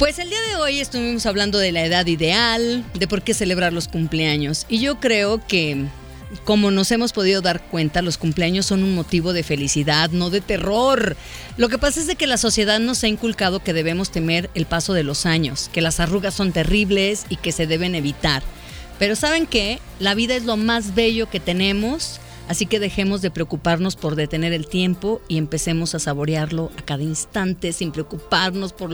pues 0.00 0.18
el 0.18 0.30
día 0.30 0.40
de 0.40 0.56
hoy 0.56 0.80
estuvimos 0.80 1.26
hablando 1.26 1.58
de 1.58 1.72
la 1.72 1.84
edad 1.84 2.06
ideal, 2.06 2.84
de 2.94 3.06
por 3.06 3.22
qué 3.22 3.34
celebrar 3.34 3.72
los 3.72 3.86
cumpleaños. 3.86 4.66
Y 4.68 4.80
yo 4.80 4.98
creo 4.98 5.46
que, 5.46 5.84
como 6.44 6.70
nos 6.70 6.90
hemos 6.92 7.12
podido 7.12 7.40
dar 7.40 7.60
cuenta, 7.60 8.02
los 8.02 8.18
cumpleaños 8.18 8.66
son 8.66 8.84
un 8.84 8.94
motivo 8.94 9.32
de 9.32 9.42
felicidad, 9.42 10.10
no 10.10 10.30
de 10.30 10.40
terror. 10.40 11.16
Lo 11.56 11.68
que 11.68 11.78
pasa 11.78 12.00
es 12.00 12.06
de 12.06 12.16
que 12.16 12.26
la 12.26 12.36
sociedad 12.36 12.78
nos 12.78 13.02
ha 13.02 13.08
inculcado 13.08 13.60
que 13.60 13.72
debemos 13.72 14.10
temer 14.10 14.48
el 14.54 14.66
paso 14.66 14.92
de 14.92 15.02
los 15.02 15.26
años, 15.26 15.68
que 15.72 15.80
las 15.80 15.98
arrugas 15.98 16.34
son 16.34 16.52
terribles 16.52 17.26
y 17.28 17.36
que 17.36 17.52
se 17.52 17.66
deben 17.66 17.94
evitar. 17.94 18.42
Pero 18.98 19.16
¿saben 19.16 19.46
qué? 19.46 19.80
La 19.98 20.14
vida 20.14 20.36
es 20.36 20.44
lo 20.44 20.56
más 20.56 20.94
bello 20.94 21.28
que 21.28 21.40
tenemos. 21.40 22.20
Así 22.48 22.66
que 22.66 22.80
dejemos 22.80 23.22
de 23.22 23.30
preocuparnos 23.30 23.94
por 23.94 24.16
detener 24.16 24.52
el 24.52 24.66
tiempo 24.66 25.22
y 25.28 25.38
empecemos 25.38 25.94
a 25.94 26.00
saborearlo 26.00 26.72
a 26.76 26.82
cada 26.82 27.04
instante 27.04 27.72
sin 27.72 27.92
preocuparnos 27.92 28.72
por, 28.72 28.90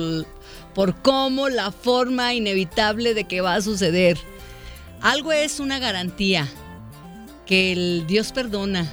por 0.74 0.95
cómo, 1.01 1.49
la 1.49 1.72
forma 1.72 2.34
inevitable 2.34 3.14
de 3.14 3.24
que 3.24 3.41
va 3.41 3.55
a 3.55 3.62
suceder. 3.62 4.18
Algo 5.01 5.32
es 5.32 5.59
una 5.59 5.78
garantía, 5.78 6.47
que 7.47 7.73
el 7.73 8.05
Dios 8.07 8.33
perdona, 8.33 8.93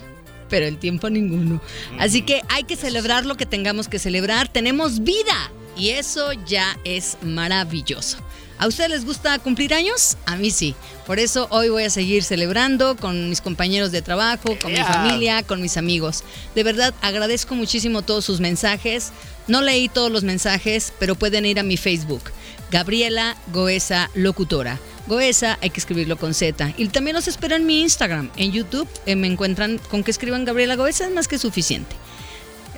pero 0.49 0.65
el 0.65 0.77
tiempo 0.77 1.09
ninguno. 1.09 1.61
Así 1.99 2.21
que 2.21 2.41
hay 2.49 2.63
que 2.63 2.75
celebrar 2.75 3.25
lo 3.25 3.35
que 3.35 3.45
tengamos 3.45 3.87
que 3.87 3.99
celebrar. 3.99 4.47
Tenemos 4.47 5.03
vida 5.03 5.51
y 5.75 5.89
eso 5.89 6.31
ya 6.45 6.77
es 6.83 7.17
maravilloso. 7.21 8.17
¿A 8.59 8.67
ustedes 8.67 8.91
les 8.91 9.05
gusta 9.05 9.39
cumplir 9.39 9.73
años? 9.73 10.15
A 10.25 10.35
mí 10.35 10.51
sí. 10.51 10.75
Por 11.05 11.19
eso 11.19 11.47
hoy 11.49 11.69
voy 11.69 11.83
a 11.83 11.89
seguir 11.89 12.23
celebrando 12.23 12.95
con 12.95 13.29
mis 13.29 13.41
compañeros 13.41 13.91
de 13.91 14.01
trabajo, 14.01 14.57
con 14.61 14.71
mi 14.71 14.77
familia, 14.77 15.43
con 15.43 15.61
mis 15.61 15.75
amigos. 15.75 16.23
De 16.55 16.63
verdad, 16.63 16.93
agradezco 17.01 17.55
muchísimo 17.55 18.03
todos 18.03 18.23
sus 18.23 18.39
mensajes. 18.39 19.11
No 19.47 19.61
leí 19.61 19.89
todos 19.89 20.11
los 20.11 20.23
mensajes, 20.23 20.93
pero 20.99 21.15
pueden 21.15 21.45
ir 21.45 21.59
a 21.59 21.63
mi 21.63 21.77
Facebook. 21.77 22.21
Gabriela 22.73 23.37
Goesa 23.53 24.09
Locutora. 24.15 24.79
Goesa 25.05 25.59
hay 25.61 25.69
que 25.69 25.79
escribirlo 25.79 26.17
con 26.17 26.33
Z. 26.33 26.73
Y 26.75 26.87
también 26.87 27.15
los 27.15 27.27
espero 27.27 27.55
en 27.55 27.67
mi 27.67 27.81
Instagram. 27.81 28.31
En 28.35 28.51
YouTube 28.51 28.89
eh, 29.05 29.15
me 29.15 29.27
encuentran 29.27 29.77
con 29.91 30.03
que 30.03 30.09
escriban 30.09 30.43
Gabriela 30.43 30.75
Goesa, 30.75 31.05
es 31.05 31.13
más 31.13 31.27
que 31.27 31.37
suficiente. 31.37 31.95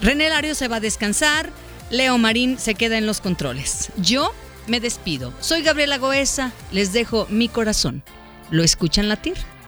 René 0.01 0.27
Lario 0.27 0.53
se 0.53 0.67
va 0.67 0.75
a 0.75 0.79
descansar. 0.81 1.49
Leo 1.91 2.17
Marín 2.17 2.59
se 2.59 2.75
queda 2.75 2.97
en 2.97 3.05
los 3.05 3.21
controles. 3.21 3.89
Yo 3.95 4.33
me 4.67 4.81
despido. 4.81 5.33
Soy 5.39 5.61
Gabriela 5.61 5.97
Goesa. 5.97 6.51
Les 6.73 6.91
dejo 6.91 7.25
mi 7.29 7.47
corazón. 7.47 8.03
¿Lo 8.51 8.63
escuchan 8.63 9.07
latir? 9.07 9.37